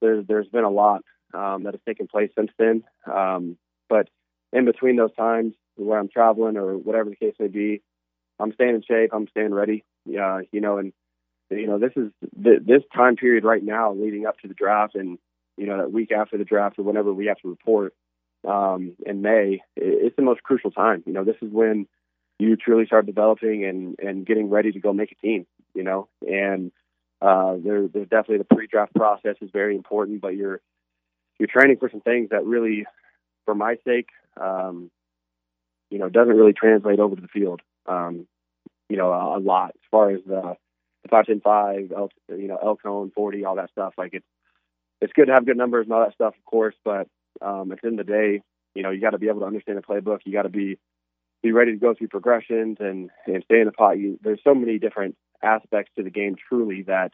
There's 0.00 0.26
there's 0.26 0.48
been 0.48 0.64
a 0.64 0.70
lot 0.70 1.02
um, 1.34 1.64
that 1.64 1.74
has 1.74 1.80
taken 1.86 2.06
place 2.06 2.30
since 2.36 2.50
then. 2.58 2.84
Um, 3.12 3.56
but 3.88 4.08
in 4.52 4.64
between 4.64 4.96
those 4.96 5.14
times 5.14 5.54
where 5.76 5.98
I'm 5.98 6.08
traveling 6.08 6.56
or 6.56 6.76
whatever 6.76 7.10
the 7.10 7.16
case 7.16 7.34
may 7.38 7.48
be, 7.48 7.82
I'm 8.38 8.52
staying 8.52 8.74
in 8.74 8.82
shape. 8.82 9.10
I'm 9.12 9.28
staying 9.28 9.54
ready. 9.54 9.84
Yeah, 10.04 10.40
you 10.52 10.60
know, 10.60 10.78
and 10.78 10.92
you 11.50 11.66
know 11.66 11.78
this 11.78 11.92
is 11.96 12.10
this 12.32 12.82
time 12.94 13.16
period 13.16 13.44
right 13.44 13.62
now 13.62 13.92
leading 13.92 14.26
up 14.26 14.38
to 14.40 14.48
the 14.48 14.54
draft, 14.54 14.94
and 14.94 15.18
you 15.56 15.66
know 15.66 15.78
that 15.78 15.92
week 15.92 16.12
after 16.12 16.38
the 16.38 16.44
draft 16.44 16.78
or 16.78 16.82
whenever 16.82 17.12
we 17.12 17.26
have 17.26 17.38
to 17.38 17.48
report 17.48 17.94
um, 18.46 18.96
in 19.04 19.22
May, 19.22 19.62
it's 19.76 20.16
the 20.16 20.22
most 20.22 20.42
crucial 20.42 20.70
time. 20.70 21.02
You 21.06 21.12
know, 21.12 21.24
this 21.24 21.36
is 21.42 21.50
when 21.50 21.86
you 22.38 22.56
truly 22.56 22.86
start 22.86 23.06
developing 23.06 23.64
and 23.64 23.96
and 23.98 24.26
getting 24.26 24.50
ready 24.50 24.72
to 24.72 24.80
go 24.80 24.92
make 24.92 25.12
a 25.12 25.26
team. 25.26 25.46
You 25.74 25.82
know, 25.82 26.08
and 26.26 26.72
uh, 27.20 27.56
there, 27.62 27.88
there's 27.88 28.08
definitely 28.08 28.38
the 28.38 28.54
pre-draft 28.54 28.94
process 28.94 29.36
is 29.40 29.50
very 29.52 29.74
important, 29.74 30.20
but 30.20 30.36
you're 30.36 30.60
you're 31.38 31.48
training 31.48 31.78
for 31.78 31.90
some 31.90 32.00
things 32.00 32.30
that 32.30 32.44
really, 32.44 32.86
for 33.46 33.54
my 33.54 33.78
sake, 33.86 34.08
um, 34.38 34.90
you 35.90 35.98
know, 35.98 36.10
doesn't 36.10 36.36
really 36.36 36.52
translate 36.52 37.00
over 37.00 37.16
to 37.16 37.22
the 37.22 37.28
field. 37.28 37.62
Um, 37.86 38.26
you 38.90 38.96
know, 38.96 39.12
a, 39.12 39.38
a, 39.38 39.40
lot 39.40 39.70
as 39.70 39.88
far 39.90 40.10
as 40.10 40.20
the 40.26 40.56
the 41.02 41.08
five 41.08 41.26
ten 41.26 41.40
five, 41.40 41.92
L, 41.96 42.10
you 42.28 42.48
know, 42.48 42.58
L 42.62 42.76
cone 42.76 43.10
forty, 43.14 43.44
all 43.44 43.56
that 43.56 43.70
stuff. 43.70 43.94
Like 43.96 44.12
it's 44.12 44.26
it's 45.00 45.12
good 45.12 45.26
to 45.26 45.32
have 45.32 45.46
good 45.46 45.56
numbers 45.56 45.86
and 45.86 45.92
all 45.92 46.04
that 46.04 46.14
stuff, 46.14 46.34
of 46.36 46.44
course, 46.44 46.74
but 46.84 47.08
um, 47.40 47.72
at 47.72 47.80
the 47.80 47.88
end 47.88 48.00
of 48.00 48.06
the 48.06 48.12
day, 48.12 48.42
you 48.74 48.82
know, 48.82 48.90
you 48.90 49.00
got 49.00 49.10
to 49.10 49.18
be 49.18 49.28
able 49.28 49.40
to 49.40 49.46
understand 49.46 49.78
the 49.78 49.82
playbook. 49.82 50.20
You 50.24 50.32
got 50.32 50.42
to 50.42 50.48
be, 50.48 50.78
be 51.42 51.52
ready 51.52 51.72
to 51.72 51.78
go 51.78 51.94
through 51.94 52.08
progressions 52.08 52.78
and 52.80 53.10
and 53.26 53.42
stay 53.44 53.60
in 53.60 53.66
the 53.66 53.72
pot. 53.72 53.98
You, 53.98 54.18
there's 54.22 54.40
so 54.44 54.54
many 54.54 54.78
different 54.78 55.16
aspects 55.42 55.92
to 55.96 56.02
the 56.02 56.10
game, 56.10 56.36
truly 56.48 56.82
that 56.82 57.12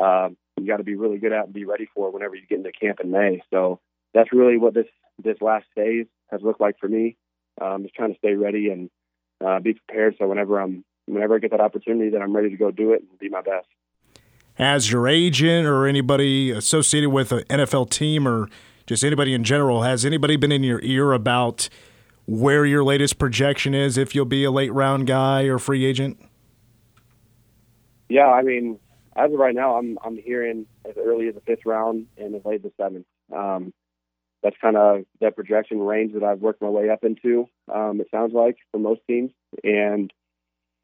uh, 0.00 0.28
you 0.56 0.66
got 0.66 0.78
to 0.78 0.84
be 0.84 0.96
really 0.96 1.18
good 1.18 1.32
at 1.32 1.46
and 1.46 1.54
be 1.54 1.64
ready 1.64 1.88
for 1.94 2.10
whenever 2.10 2.34
you 2.34 2.46
get 2.46 2.58
into 2.58 2.72
camp 2.72 3.00
in 3.00 3.10
May. 3.10 3.42
So 3.50 3.80
that's 4.12 4.32
really 4.32 4.56
what 4.56 4.74
this 4.74 4.86
this 5.22 5.36
last 5.40 5.66
phase 5.74 6.06
has 6.30 6.40
looked 6.42 6.60
like 6.60 6.76
for 6.78 6.88
me. 6.88 7.16
Um, 7.60 7.82
just 7.82 7.94
trying 7.94 8.12
to 8.12 8.18
stay 8.18 8.34
ready 8.34 8.70
and 8.70 8.90
uh, 9.44 9.60
be 9.60 9.74
prepared. 9.74 10.16
So 10.18 10.26
whenever 10.26 10.60
I'm 10.60 10.84
whenever 11.06 11.36
I 11.36 11.38
get 11.38 11.50
that 11.50 11.60
opportunity, 11.60 12.10
that 12.10 12.22
I'm 12.22 12.34
ready 12.34 12.50
to 12.50 12.56
go 12.56 12.70
do 12.70 12.92
it 12.92 13.02
and 13.08 13.18
be 13.18 13.28
my 13.28 13.42
best. 13.42 13.68
Has 14.54 14.90
your 14.90 15.08
agent 15.08 15.66
or 15.66 15.86
anybody 15.86 16.50
associated 16.50 17.10
with 17.10 17.32
an 17.32 17.42
NFL 17.44 17.90
team 17.90 18.26
or 18.26 18.48
just 18.86 19.02
anybody 19.04 19.34
in 19.34 19.44
general, 19.44 19.82
has 19.82 20.04
anybody 20.04 20.36
been 20.36 20.52
in 20.52 20.62
your 20.62 20.80
ear 20.82 21.12
about 21.12 21.68
where 22.26 22.64
your 22.64 22.84
latest 22.84 23.18
projection 23.18 23.74
is 23.74 23.98
if 23.98 24.14
you'll 24.14 24.24
be 24.24 24.44
a 24.44 24.50
late 24.50 24.72
round 24.72 25.06
guy 25.06 25.42
or 25.42 25.58
free 25.58 25.84
agent? 25.84 26.18
Yeah, 28.08 28.26
I 28.26 28.42
mean, 28.42 28.78
as 29.16 29.32
of 29.32 29.38
right 29.38 29.54
now, 29.54 29.76
I'm 29.76 29.98
I'm 30.04 30.16
hearing 30.16 30.66
as 30.88 30.94
early 30.96 31.28
as 31.28 31.34
the 31.34 31.40
fifth 31.40 31.64
round 31.64 32.06
and 32.16 32.34
as 32.34 32.44
late 32.44 32.56
as 32.56 32.62
the 32.62 32.72
seventh. 32.76 33.06
Um, 33.34 33.72
that's 34.44 34.56
kind 34.60 34.76
of 34.76 35.04
that 35.22 35.34
projection 35.34 35.80
range 35.80 36.12
that 36.12 36.22
I've 36.22 36.40
worked 36.40 36.60
my 36.60 36.68
way 36.68 36.90
up 36.90 37.02
into. 37.02 37.48
Um, 37.74 38.00
it 38.00 38.08
sounds 38.10 38.34
like 38.34 38.58
for 38.70 38.78
most 38.78 39.00
teams, 39.08 39.32
and 39.64 40.12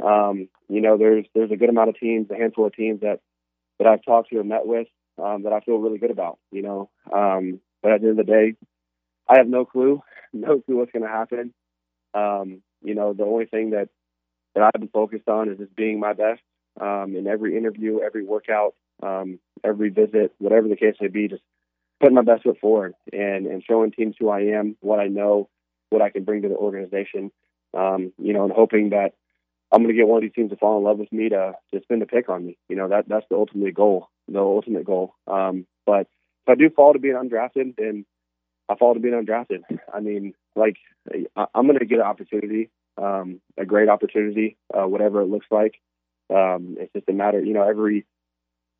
um, 0.02 0.48
you 0.68 0.80
know, 0.80 0.96
there's 0.96 1.26
there's 1.34 1.50
a 1.52 1.56
good 1.56 1.68
amount 1.68 1.90
of 1.90 2.00
teams, 2.00 2.28
a 2.30 2.36
handful 2.36 2.66
of 2.66 2.74
teams 2.74 3.02
that 3.02 3.20
that 3.78 3.86
I've 3.86 4.02
talked 4.02 4.30
to 4.30 4.38
or 4.38 4.44
met 4.44 4.66
with 4.66 4.88
um, 5.22 5.42
that 5.42 5.52
I 5.52 5.60
feel 5.60 5.76
really 5.76 5.98
good 5.98 6.10
about. 6.10 6.38
You 6.50 6.62
know, 6.62 6.90
um, 7.14 7.60
but 7.82 7.92
at 7.92 8.00
the 8.00 8.08
end 8.08 8.18
of 8.18 8.26
the 8.26 8.32
day, 8.32 8.54
I 9.28 9.36
have 9.36 9.46
no 9.46 9.66
clue, 9.66 10.02
no 10.32 10.60
clue 10.60 10.78
what's 10.78 10.92
going 10.92 11.04
to 11.04 11.08
happen. 11.08 11.52
Um, 12.14 12.62
you 12.82 12.94
know, 12.94 13.12
the 13.12 13.24
only 13.24 13.44
thing 13.44 13.70
that 13.70 13.90
that 14.54 14.64
I've 14.64 14.80
been 14.80 14.88
focused 14.88 15.28
on 15.28 15.50
is 15.50 15.58
just 15.58 15.76
being 15.76 16.00
my 16.00 16.14
best 16.14 16.40
um, 16.80 17.14
in 17.14 17.26
every 17.26 17.58
interview, 17.58 18.00
every 18.00 18.24
workout, 18.24 18.74
um, 19.02 19.38
every 19.62 19.90
visit, 19.90 20.32
whatever 20.38 20.66
the 20.66 20.76
case 20.76 20.94
may 20.98 21.08
be. 21.08 21.28
Just 21.28 21.42
putting 22.00 22.14
my 22.14 22.22
best 22.22 22.42
foot 22.42 22.58
forward 22.60 22.94
and 23.12 23.46
and 23.46 23.62
showing 23.62 23.92
teams 23.92 24.16
who 24.18 24.28
I 24.28 24.40
am, 24.58 24.76
what 24.80 25.00
I 25.00 25.06
know, 25.06 25.48
what 25.90 26.02
I 26.02 26.10
can 26.10 26.24
bring 26.24 26.42
to 26.42 26.48
the 26.48 26.56
organization. 26.56 27.30
Um, 27.72 28.12
you 28.18 28.32
know, 28.32 28.44
and 28.44 28.52
hoping 28.52 28.90
that 28.90 29.12
I'm 29.70 29.82
going 29.82 29.94
to 29.94 29.98
get 29.98 30.08
one 30.08 30.18
of 30.18 30.22
these 30.22 30.32
teams 30.34 30.50
to 30.50 30.56
fall 30.56 30.78
in 30.78 30.84
love 30.84 30.98
with 30.98 31.12
me 31.12 31.28
to 31.28 31.52
to 31.72 31.80
spin 31.82 32.00
the 32.00 32.06
pick 32.06 32.28
on 32.28 32.46
me. 32.46 32.58
You 32.68 32.76
know, 32.76 32.88
that 32.88 33.08
that's 33.08 33.26
the 33.30 33.36
ultimate 33.36 33.74
goal, 33.74 34.08
the 34.28 34.40
ultimate 34.40 34.84
goal. 34.84 35.14
Um, 35.26 35.66
but 35.86 36.08
if 36.46 36.48
I 36.48 36.54
do 36.54 36.70
fall 36.70 36.92
to 36.92 36.98
being 36.98 37.14
undrafted, 37.14 37.76
then 37.76 38.04
I 38.68 38.76
fall 38.76 38.94
to 38.94 39.00
being 39.00 39.14
undrafted. 39.14 39.62
I 39.94 40.00
mean, 40.00 40.34
like 40.56 40.76
I, 41.36 41.46
I'm 41.54 41.66
going 41.66 41.78
to 41.78 41.84
get 41.84 41.98
an 41.98 42.04
opportunity, 42.04 42.70
um, 42.98 43.40
a 43.56 43.64
great 43.64 43.88
opportunity, 43.88 44.56
uh, 44.74 44.86
whatever 44.86 45.20
it 45.20 45.26
looks 45.28 45.46
like. 45.50 45.80
Um, 46.30 46.76
it's 46.78 46.92
just 46.92 47.08
a 47.08 47.12
matter, 47.12 47.40
you 47.44 47.52
know, 47.52 47.68
every 47.68 48.06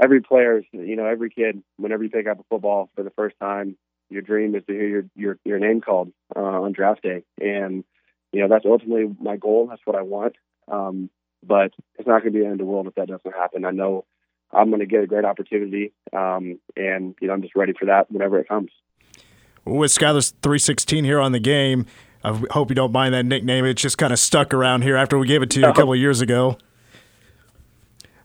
every 0.00 0.20
player, 0.20 0.62
you 0.72 0.96
know, 0.96 1.06
every 1.06 1.30
kid, 1.30 1.62
whenever 1.76 2.02
you 2.02 2.10
pick 2.10 2.26
up 2.26 2.40
a 2.40 2.44
football 2.44 2.90
for 2.96 3.02
the 3.02 3.10
first 3.10 3.36
time, 3.40 3.76
your 4.08 4.22
dream 4.22 4.54
is 4.54 4.64
to 4.66 4.72
hear 4.72 4.88
your 4.88 5.04
your, 5.14 5.38
your 5.44 5.58
name 5.58 5.80
called 5.80 6.12
uh, 6.34 6.40
on 6.40 6.72
draft 6.72 7.02
day, 7.02 7.22
and 7.40 7.84
you 8.32 8.40
know 8.40 8.48
that's 8.48 8.64
ultimately 8.66 9.14
my 9.20 9.36
goal. 9.36 9.68
That's 9.68 9.82
what 9.84 9.96
I 9.96 10.02
want. 10.02 10.34
Um, 10.70 11.10
but 11.46 11.72
it's 11.98 12.06
not 12.06 12.22
going 12.22 12.32
to 12.32 12.38
be 12.38 12.40
the 12.40 12.46
end 12.46 12.54
of 12.54 12.58
the 12.58 12.64
world 12.64 12.86
if 12.86 12.94
that 12.96 13.08
doesn't 13.08 13.34
happen. 13.34 13.64
I 13.64 13.70
know 13.70 14.04
I'm 14.52 14.68
going 14.68 14.80
to 14.80 14.86
get 14.86 15.04
a 15.04 15.06
great 15.06 15.24
opportunity, 15.24 15.92
um, 16.12 16.58
and 16.76 17.14
you 17.20 17.28
know 17.28 17.34
I'm 17.34 17.42
just 17.42 17.54
ready 17.54 17.72
for 17.78 17.86
that 17.86 18.10
whenever 18.10 18.38
it 18.40 18.48
comes. 18.48 18.70
With 19.64 19.92
Skylar's 19.92 20.30
316 20.42 21.04
here 21.04 21.20
on 21.20 21.32
the 21.32 21.38
game, 21.38 21.86
I 22.24 22.40
hope 22.50 22.70
you 22.70 22.74
don't 22.74 22.92
mind 22.92 23.14
that 23.14 23.24
nickname. 23.24 23.64
It's 23.64 23.80
just 23.80 23.98
kind 23.98 24.12
of 24.12 24.18
stuck 24.18 24.52
around 24.52 24.82
here 24.82 24.96
after 24.96 25.18
we 25.18 25.28
gave 25.28 25.42
it 25.42 25.50
to 25.50 25.60
you 25.60 25.66
a 25.66 25.72
couple 25.72 25.92
of 25.92 25.98
years 25.98 26.20
ago. 26.20 26.58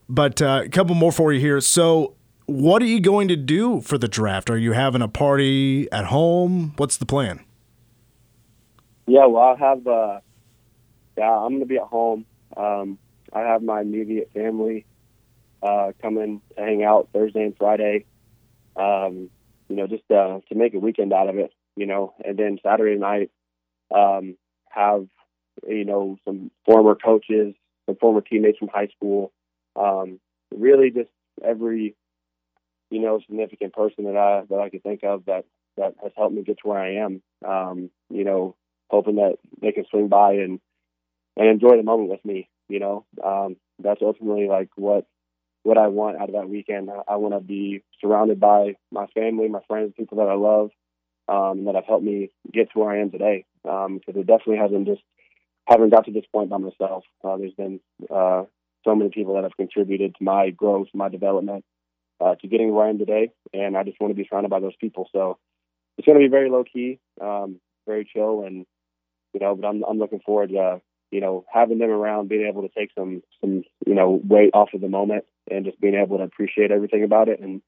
But 0.07 0.41
uh, 0.41 0.63
a 0.65 0.69
couple 0.69 0.95
more 0.95 1.11
for 1.11 1.33
you 1.33 1.39
here. 1.39 1.59
So, 1.61 2.15
what 2.45 2.81
are 2.81 2.87
you 2.87 2.99
going 2.99 3.27
to 3.29 3.35
do 3.35 3.81
for 3.81 3.97
the 3.97 4.07
draft? 4.07 4.49
Are 4.49 4.57
you 4.57 4.73
having 4.73 5.01
a 5.01 5.07
party 5.07 5.91
at 5.91 6.05
home? 6.05 6.73
What's 6.77 6.97
the 6.97 7.05
plan? 7.05 7.43
Yeah, 9.07 9.25
well, 9.25 9.43
I'll 9.43 9.55
have. 9.55 9.85
Uh, 9.87 10.19
yeah, 11.17 11.31
I'm 11.31 11.49
going 11.49 11.59
to 11.61 11.65
be 11.65 11.77
at 11.77 11.83
home. 11.83 12.25
Um, 12.55 12.99
I 13.33 13.41
have 13.41 13.63
my 13.63 13.81
immediate 13.81 14.31
family 14.33 14.85
uh, 15.63 15.91
coming 16.01 16.41
to 16.55 16.61
hang 16.61 16.83
out 16.83 17.09
Thursday 17.13 17.43
and 17.43 17.57
Friday. 17.57 18.05
Um, 18.75 19.29
you 19.69 19.75
know, 19.75 19.87
just 19.87 20.03
uh, 20.11 20.39
to 20.49 20.55
make 20.55 20.73
a 20.73 20.79
weekend 20.79 21.13
out 21.13 21.29
of 21.29 21.37
it. 21.37 21.51
You 21.75 21.85
know, 21.87 22.13
and 22.23 22.37
then 22.37 22.59
Saturday 22.63 22.97
night 22.97 23.31
um, 23.93 24.37
have 24.69 25.07
you 25.67 25.85
know 25.85 26.17
some 26.25 26.51
former 26.65 26.95
coaches, 26.95 27.53
some 27.85 27.95
former 27.97 28.21
teammates 28.21 28.59
from 28.59 28.69
high 28.69 28.87
school. 28.95 29.31
Um, 29.75 30.19
really, 30.55 30.91
just 30.91 31.09
every 31.43 31.95
you 32.89 33.01
know 33.01 33.19
significant 33.19 33.73
person 33.73 34.05
that 34.05 34.17
I 34.17 34.43
that 34.49 34.59
I 34.59 34.69
could 34.69 34.83
think 34.83 35.03
of 35.03 35.25
that 35.25 35.45
that 35.77 35.95
has 36.01 36.11
helped 36.15 36.35
me 36.35 36.43
get 36.43 36.57
to 36.59 36.67
where 36.67 36.79
I 36.79 36.95
am. 36.95 37.21
Um, 37.45 37.89
you 38.09 38.23
know, 38.23 38.55
hoping 38.89 39.15
that 39.15 39.37
they 39.61 39.71
can 39.71 39.85
swing 39.89 40.07
by 40.07 40.33
and 40.33 40.59
and 41.37 41.49
enjoy 41.49 41.77
the 41.77 41.83
moment 41.83 42.09
with 42.09 42.23
me. 42.25 42.49
You 42.69 42.79
know, 42.79 43.05
um, 43.23 43.57
that's 43.79 44.01
ultimately 44.01 44.47
like 44.47 44.69
what 44.75 45.05
what 45.63 45.77
I 45.77 45.87
want 45.87 46.17
out 46.17 46.29
of 46.29 46.35
that 46.35 46.49
weekend. 46.49 46.89
I, 46.89 47.13
I 47.13 47.15
want 47.17 47.33
to 47.33 47.39
be 47.39 47.83
surrounded 47.99 48.39
by 48.39 48.75
my 48.91 49.07
family, 49.07 49.47
my 49.47 49.61
friends, 49.67 49.93
people 49.97 50.19
that 50.19 50.29
I 50.29 50.35
love, 50.35 50.69
um, 51.27 51.65
that 51.65 51.75
have 51.75 51.85
helped 51.85 52.03
me 52.03 52.29
get 52.51 52.71
to 52.71 52.79
where 52.79 52.91
I 52.91 53.01
am 53.01 53.11
today. 53.11 53.45
Because 53.63 53.85
um, 53.87 54.01
it 54.05 54.27
definitely 54.27 54.57
hasn't 54.57 54.87
just 54.87 55.01
haven't 55.67 55.89
got 55.89 56.05
to 56.05 56.11
this 56.11 56.25
point 56.31 56.49
by 56.49 56.57
myself. 56.57 57.03
Uh, 57.23 57.37
there's 57.37 57.53
been 57.53 57.79
uh, 58.13 58.43
so 58.85 58.95
many 58.95 59.09
people 59.09 59.33
that 59.35 59.43
have 59.43 59.57
contributed 59.57 60.15
to 60.15 60.23
my 60.23 60.51
growth, 60.51 60.87
my 60.93 61.09
development, 61.09 61.65
uh, 62.21 62.35
to 62.35 62.47
getting 62.47 62.73
where 62.73 62.85
I 62.85 62.89
am 62.89 62.97
today, 62.97 63.31
and 63.53 63.75
I 63.77 63.83
just 63.83 63.99
want 63.99 64.11
to 64.11 64.15
be 64.15 64.25
surrounded 64.29 64.49
by 64.49 64.61
those 64.61 64.75
people. 64.79 65.09
So 65.11 65.37
it's 65.97 66.05
going 66.05 66.17
to 66.17 66.23
be 66.23 66.29
very 66.29 66.49
low 66.49 66.63
key, 66.63 66.99
um, 67.21 67.59
very 67.85 68.09
chill, 68.11 68.43
and 68.45 68.65
you 69.33 69.39
know, 69.41 69.55
but 69.55 69.67
I'm 69.67 69.83
I'm 69.83 69.99
looking 69.99 70.21
forward 70.25 70.49
to 70.51 70.81
you 71.11 71.19
know 71.19 71.45
having 71.51 71.79
them 71.79 71.89
around, 71.89 72.29
being 72.29 72.47
able 72.47 72.61
to 72.61 72.69
take 72.69 72.91
some 72.97 73.21
some 73.41 73.63
you 73.85 73.95
know 73.95 74.21
weight 74.23 74.51
off 74.53 74.69
of 74.73 74.81
the 74.81 74.87
moment, 74.87 75.25
and 75.49 75.65
just 75.65 75.81
being 75.81 75.95
able 75.95 76.17
to 76.19 76.23
appreciate 76.23 76.71
everything 76.71 77.03
about 77.03 77.27
it, 77.27 77.39
and 77.41 77.61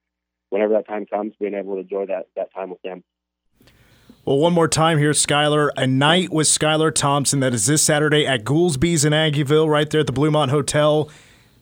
whenever 0.49 0.73
that 0.73 0.87
time 0.87 1.05
comes, 1.05 1.33
being 1.39 1.55
able 1.55 1.75
to 1.75 1.81
enjoy 1.81 2.05
that 2.05 2.27
that 2.35 2.53
time 2.53 2.69
with 2.69 2.81
them. 2.83 3.03
Well, 4.27 4.39
one 4.39 4.51
more 4.51 4.67
time 4.67 4.97
here, 4.97 5.11
Skylar. 5.11 5.69
A 5.77 5.87
night 5.87 6.33
with 6.33 6.47
Skylar 6.47 6.93
Thompson. 6.93 7.39
That 7.39 7.53
is 7.53 7.65
this 7.65 7.81
Saturday 7.81 8.27
at 8.27 8.43
Goolsby's 8.43 9.05
in 9.05 9.13
Aggieville, 9.13 9.69
right 9.69 9.89
there 9.89 10.01
at 10.01 10.07
the 10.07 10.11
Bluemont 10.11 10.49
Hotel. 10.49 11.09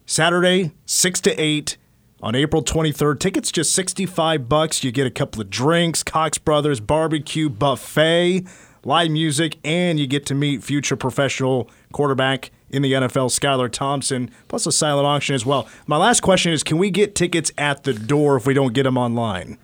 Saturday, 0.07 0.71
six 0.83 1.21
to 1.21 1.39
eight 1.39 1.77
on 2.23 2.33
April 2.33 2.63
23rd. 2.63 3.19
Tickets 3.19 3.51
just 3.51 3.71
65 3.75 4.49
bucks. 4.49 4.83
You 4.83 4.91
get 4.91 5.05
a 5.05 5.11
couple 5.11 5.43
of 5.43 5.51
drinks, 5.51 6.01
Cox 6.01 6.39
Brothers 6.39 6.79
barbecue 6.79 7.49
buffet, 7.49 8.47
live 8.83 9.11
music, 9.11 9.59
and 9.63 9.99
you 9.99 10.07
get 10.07 10.25
to 10.25 10.33
meet 10.33 10.63
future 10.63 10.95
professional 10.95 11.69
quarterback 11.93 12.49
in 12.71 12.81
the 12.81 12.93
NFL, 12.93 13.29
Skylar 13.29 13.71
Thompson, 13.71 14.31
plus 14.47 14.65
a 14.65 14.71
silent 14.71 15.05
auction 15.05 15.35
as 15.35 15.45
well. 15.45 15.67
My 15.85 15.97
last 15.97 16.21
question 16.21 16.51
is 16.51 16.63
can 16.63 16.79
we 16.79 16.89
get 16.89 17.13
tickets 17.13 17.51
at 17.59 17.83
the 17.83 17.93
door 17.93 18.35
if 18.37 18.47
we 18.47 18.55
don't 18.55 18.73
get 18.73 18.83
them 18.83 18.97
online? 18.97 19.59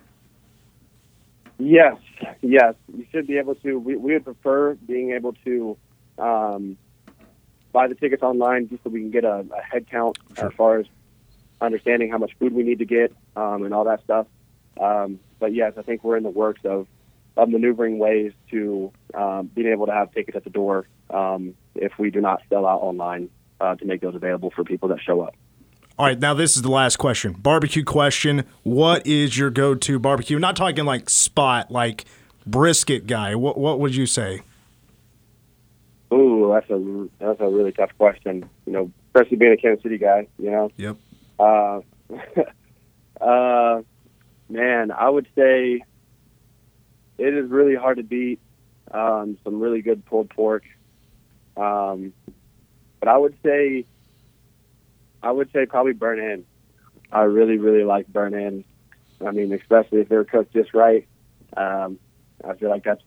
Yes, 1.64 1.98
yes, 2.42 2.74
you 2.92 3.06
should 3.12 3.28
be 3.28 3.38
able 3.38 3.54
to. 3.56 3.78
We, 3.78 3.96
we 3.96 4.14
would 4.14 4.26
prefer 4.26 4.74
being 4.74 5.12
able 5.12 5.34
to 5.46 5.78
um, 6.18 6.78
buy 7.72 7.88
the 7.88 7.94
tickets 7.94 8.24
online 8.24 8.68
just 8.68 8.84
so 8.84 8.90
we 8.90 9.02
can 9.02 9.12
get 9.12 9.26
a, 9.26 9.46
a 9.56 9.62
head 9.62 9.88
count 9.90 10.18
sure. 10.36 10.48
as 10.48 10.54
far 10.54 10.80
as 10.80 10.88
understanding 11.62 12.10
how 12.10 12.18
much 12.18 12.32
food 12.40 12.54
we 12.54 12.64
need 12.64 12.80
to 12.80 12.86
get 12.86 13.14
um, 13.36 13.64
and 13.64 13.76
all 13.76 13.84
that 13.84 14.04
stuff. 14.04 14.26
Um, 14.80 15.20
but 15.40 15.54
yes, 15.54 15.74
I 15.78 15.84
think 15.84 16.04
we're 16.04 16.18
in 16.18 16.24
the 16.24 16.32
works 16.32 16.62
of, 16.66 16.88
of 17.38 17.50
maneuvering 17.50 18.00
ways 18.00 18.34
to 18.50 18.92
um, 19.14 19.52
being 19.54 19.68
able 19.68 19.86
to 19.86 19.94
have 19.94 20.12
tickets 20.14 20.36
at 20.36 20.44
the 20.44 20.50
door 20.50 20.88
um, 21.12 21.54
if 21.76 21.92
we 22.00 22.10
do 22.10 22.22
not 22.22 22.42
sell 22.50 22.66
out 22.66 22.80
online 22.80 23.30
uh, 23.60 23.76
to 23.76 23.86
make 23.86 24.02
those 24.02 24.16
available 24.16 24.50
for 24.50 24.64
people 24.64 24.90
that 24.90 25.00
show 25.00 25.22
up. 25.22 25.36
All 26.02 26.08
right, 26.08 26.18
now 26.18 26.34
this 26.34 26.56
is 26.56 26.64
the 26.64 26.72
last 26.72 26.96
question. 26.96 27.34
Barbecue 27.34 27.84
question. 27.84 28.46
What 28.64 29.06
is 29.06 29.38
your 29.38 29.52
go 29.52 29.76
to 29.76 30.00
barbecue? 30.00 30.40
Not 30.40 30.56
talking 30.56 30.84
like 30.84 31.12
spot, 31.12 31.70
like 31.70 32.06
brisket 32.44 33.06
guy. 33.06 33.36
What 33.36 33.56
what 33.56 33.80
would 33.80 33.96
you 33.96 34.08
say? 34.08 34.42
Ooh, 36.12 36.50
that's 36.56 36.68
a 36.72 37.08
that's 37.20 37.40
a 37.40 37.48
really 37.48 37.72
tough 37.72 37.92
question. 38.00 38.50
You 38.66 38.74
know, 38.74 38.92
especially 39.10 39.38
being 39.38 39.52
a 39.52 39.58
Kansas 39.58 39.84
City 39.84 40.00
guy. 40.00 40.26
You 40.40 40.50
know. 40.50 40.72
Yep. 40.76 40.98
Uh, 41.40 41.82
uh, 43.24 43.84
man, 44.50 44.90
I 44.90 45.08
would 45.08 45.28
say 45.36 45.84
it 47.20 47.34
is 47.36 47.48
really 47.48 47.76
hard 47.76 47.98
to 47.98 48.04
beat 48.04 48.40
um, 48.90 49.38
some 49.44 49.60
really 49.60 49.84
good 49.84 50.04
pulled 50.08 50.32
pork. 50.32 50.64
Um, 51.56 52.12
but 53.00 53.08
I 53.08 53.20
would 53.20 53.36
say 53.46 53.86
I 55.24 55.32
would 55.32 55.52
say 55.52 55.66
probably 55.66 55.94
burnt 55.94 56.22
ends. 56.22 56.48
I 57.12 57.24
really, 57.24 57.58
really 57.58 57.84
like 57.84 58.08
burnt 58.08 58.36
ends. 58.36 58.66
I 59.26 59.32
mean, 59.32 59.54
especially 59.54 60.02
if 60.02 60.10
they're 60.10 60.24
cooked 60.24 60.54
just 60.54 60.74
right. 60.74 61.08
Um, 61.56 62.00
I 62.44 62.56
feel 62.56 62.70
like 62.70 62.84
that's 62.84 63.02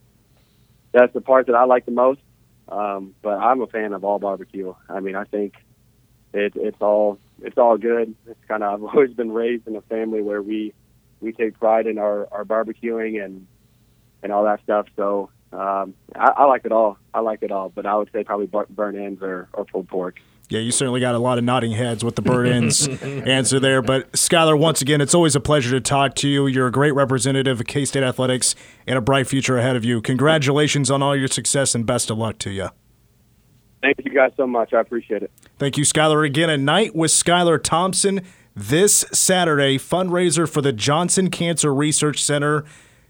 that's 0.92 1.12
the 1.12 1.20
part 1.20 1.46
that 1.46 1.56
I 1.56 1.64
like 1.64 1.86
the 1.86 1.92
most. 1.92 2.20
Um, 2.68 3.14
but 3.22 3.38
I'm 3.38 3.60
a 3.60 3.66
fan 3.66 3.92
of 3.92 4.04
all 4.04 4.18
barbecue. 4.18 4.74
I 4.88 5.00
mean, 5.00 5.16
I 5.16 5.24
think 5.24 5.54
it, 6.32 6.52
it's 6.56 6.80
all 6.80 7.18
it's 7.42 7.58
all 7.58 7.76
good. 7.76 8.14
It's 8.26 8.40
kind 8.46 8.62
of 8.62 8.74
I've 8.84 8.94
always 8.94 9.12
been 9.12 9.32
raised 9.32 9.66
in 9.66 9.76
a 9.76 9.82
family 9.82 10.22
where 10.22 10.42
we 10.42 10.72
we 11.20 11.32
take 11.32 11.58
pride 11.58 11.86
in 11.86 11.98
our, 11.98 12.28
our 12.32 12.44
barbecuing 12.44 13.22
and 13.24 13.46
and 14.22 14.32
all 14.32 14.44
that 14.44 14.62
stuff. 14.62 14.86
So 14.96 15.30
um, 15.52 15.94
I, 16.14 16.32
I 16.36 16.44
like 16.44 16.64
it 16.64 16.72
all. 16.72 16.98
I 17.12 17.20
like 17.20 17.42
it 17.42 17.52
all. 17.52 17.68
But 17.68 17.86
I 17.86 17.94
would 17.96 18.10
say 18.12 18.24
probably 18.24 18.46
bur- 18.46 18.66
burnt 18.70 18.96
ends 18.96 19.22
or, 19.22 19.48
or 19.52 19.64
pulled 19.64 19.88
pork. 19.88 20.16
Yeah, 20.50 20.60
you 20.60 20.72
certainly 20.72 21.00
got 21.00 21.14
a 21.14 21.18
lot 21.18 21.38
of 21.38 21.44
nodding 21.44 21.72
heads 21.72 22.04
with 22.04 22.16
the 22.16 22.22
burnt 22.22 22.50
ends 22.50 22.86
answer 23.02 23.58
there. 23.58 23.80
But 23.80 24.12
Skylar, 24.12 24.58
once 24.58 24.82
again, 24.82 25.00
it's 25.00 25.14
always 25.14 25.34
a 25.34 25.40
pleasure 25.40 25.70
to 25.70 25.80
talk 25.80 26.14
to 26.16 26.28
you. 26.28 26.46
You're 26.46 26.66
a 26.66 26.72
great 26.72 26.94
representative 26.94 27.60
of 27.60 27.66
K 27.66 27.84
State 27.84 28.02
athletics 28.02 28.54
and 28.86 28.98
a 28.98 29.00
bright 29.00 29.26
future 29.26 29.56
ahead 29.56 29.74
of 29.74 29.84
you. 29.84 30.02
Congratulations 30.02 30.90
on 30.90 31.02
all 31.02 31.16
your 31.16 31.28
success 31.28 31.74
and 31.74 31.86
best 31.86 32.10
of 32.10 32.18
luck 32.18 32.38
to 32.40 32.50
you. 32.50 32.68
Thank 33.80 33.98
you 34.04 34.12
guys 34.12 34.32
so 34.36 34.46
much. 34.46 34.72
I 34.72 34.80
appreciate 34.80 35.22
it. 35.22 35.30
Thank 35.58 35.76
you, 35.76 35.84
Skylar. 35.84 36.24
Again, 36.24 36.50
a 36.50 36.56
night 36.56 36.94
with 36.94 37.10
Skylar 37.10 37.62
Thompson 37.62 38.22
this 38.54 39.04
Saturday, 39.12 39.78
fundraiser 39.78 40.48
for 40.48 40.62
the 40.62 40.72
Johnson 40.72 41.30
Cancer 41.30 41.74
Research 41.74 42.22
Center, 42.22 42.64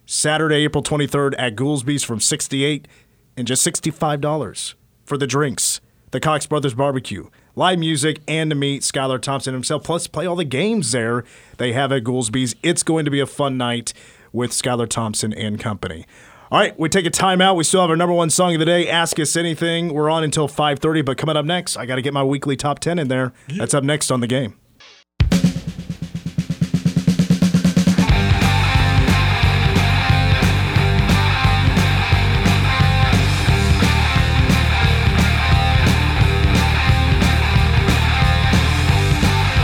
Saturday, 0.06 0.64
April 0.64 0.82
23rd 0.82 1.34
at 1.38 1.54
Goolsby's 1.54 2.02
from 2.02 2.20
68 2.20 2.88
and 3.36 3.46
just 3.46 3.66
$65 3.66 4.74
for 5.04 5.16
the 5.16 5.26
drinks 5.26 5.80
the 6.14 6.20
Cox 6.20 6.46
Brothers 6.46 6.74
Barbecue, 6.74 7.26
live 7.56 7.80
music, 7.80 8.20
and 8.28 8.48
to 8.48 8.54
meet 8.54 8.82
Skylar 8.82 9.20
Thompson 9.20 9.52
himself, 9.52 9.82
plus 9.82 10.06
play 10.06 10.26
all 10.26 10.36
the 10.36 10.44
games 10.44 10.92
there 10.92 11.24
they 11.56 11.72
have 11.72 11.90
at 11.90 12.04
Goolsby's. 12.04 12.54
It's 12.62 12.84
going 12.84 13.04
to 13.04 13.10
be 13.10 13.18
a 13.18 13.26
fun 13.26 13.58
night 13.58 13.92
with 14.32 14.52
Skylar 14.52 14.88
Thompson 14.88 15.32
and 15.32 15.58
company. 15.58 16.06
All 16.52 16.60
right, 16.60 16.78
we 16.78 16.88
take 16.88 17.04
a 17.04 17.10
timeout. 17.10 17.56
We 17.56 17.64
still 17.64 17.80
have 17.80 17.90
our 17.90 17.96
number 17.96 18.14
one 18.14 18.30
song 18.30 18.54
of 18.54 18.60
the 18.60 18.64
day, 18.64 18.88
Ask 18.88 19.18
Us 19.18 19.34
Anything. 19.34 19.92
We're 19.92 20.08
on 20.08 20.22
until 20.22 20.46
5.30, 20.46 21.04
but 21.04 21.18
coming 21.18 21.36
up 21.36 21.44
next, 21.44 21.76
I 21.76 21.84
got 21.84 21.96
to 21.96 22.02
get 22.02 22.14
my 22.14 22.22
weekly 22.22 22.54
top 22.54 22.78
10 22.78 23.00
in 23.00 23.08
there. 23.08 23.32
That's 23.48 23.74
up 23.74 23.82
next 23.82 24.12
on 24.12 24.20
the 24.20 24.28
game. 24.28 24.54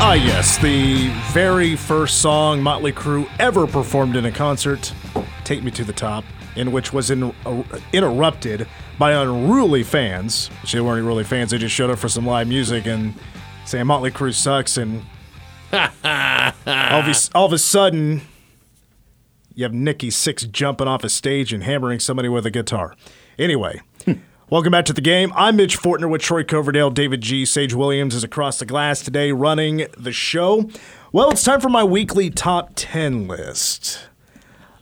Ah, 0.03 0.15
yes, 0.15 0.57
the 0.57 1.09
very 1.33 1.77
first 1.77 2.23
song 2.23 2.63
Motley 2.63 2.91
Crue 2.91 3.29
ever 3.39 3.67
performed 3.67 4.17
in 4.17 4.25
a 4.25 4.33
concert, 4.33 4.95
Take 5.45 5.63
Me 5.63 5.71
to 5.73 5.85
the 5.85 5.93
Top, 5.93 6.25
in 6.57 6.73
which 6.73 6.91
was 6.95 7.11
in, 7.11 7.35
uh, 7.45 7.63
interrupted 7.93 8.67
by 8.99 9.13
unruly 9.13 9.83
fans. 9.83 10.49
They 10.73 10.81
weren't 10.81 11.07
really 11.07 11.23
fans, 11.23 11.51
they 11.51 11.59
just 11.59 11.75
showed 11.75 11.91
up 11.91 11.99
for 11.99 12.09
some 12.09 12.27
live 12.27 12.49
music 12.49 12.87
and 12.87 13.15
saying 13.67 13.87
Motley 13.87 14.11
Crue 14.11 14.33
sucks. 14.33 14.79
And 14.79 15.03
all, 15.71 15.81
of 16.03 17.07
a, 17.07 17.15
all 17.35 17.45
of 17.45 17.53
a 17.53 17.59
sudden, 17.59 18.23
you 19.55 19.65
have 19.65 19.75
Nikki 19.75 20.09
Sixx 20.09 20.51
jumping 20.51 20.89
off 20.89 21.05
a 21.05 21.11
stage 21.11 21.53
and 21.53 21.63
hammering 21.63 22.01
somebody 22.01 22.31
with 22.31 22.47
a 22.47 22.51
guitar. 22.51 22.97
Anyway. 23.39 23.83
Welcome 24.51 24.73
back 24.73 24.87
to 24.87 24.93
the 24.93 25.01
game. 25.01 25.33
I'm 25.37 25.55
Mitch 25.55 25.79
Fortner 25.79 26.11
with 26.11 26.23
Troy 26.23 26.43
Coverdale. 26.43 26.91
David 26.91 27.21
G. 27.21 27.45
Sage 27.45 27.73
Williams 27.73 28.17
is 28.17 28.25
across 28.25 28.59
the 28.59 28.67
glass 28.67 29.01
today 29.01 29.31
running 29.31 29.87
the 29.97 30.11
show. 30.11 30.69
Well, 31.13 31.31
it's 31.31 31.45
time 31.45 31.61
for 31.61 31.69
my 31.69 31.85
weekly 31.85 32.31
top 32.31 32.73
10 32.75 33.29
list. 33.29 34.09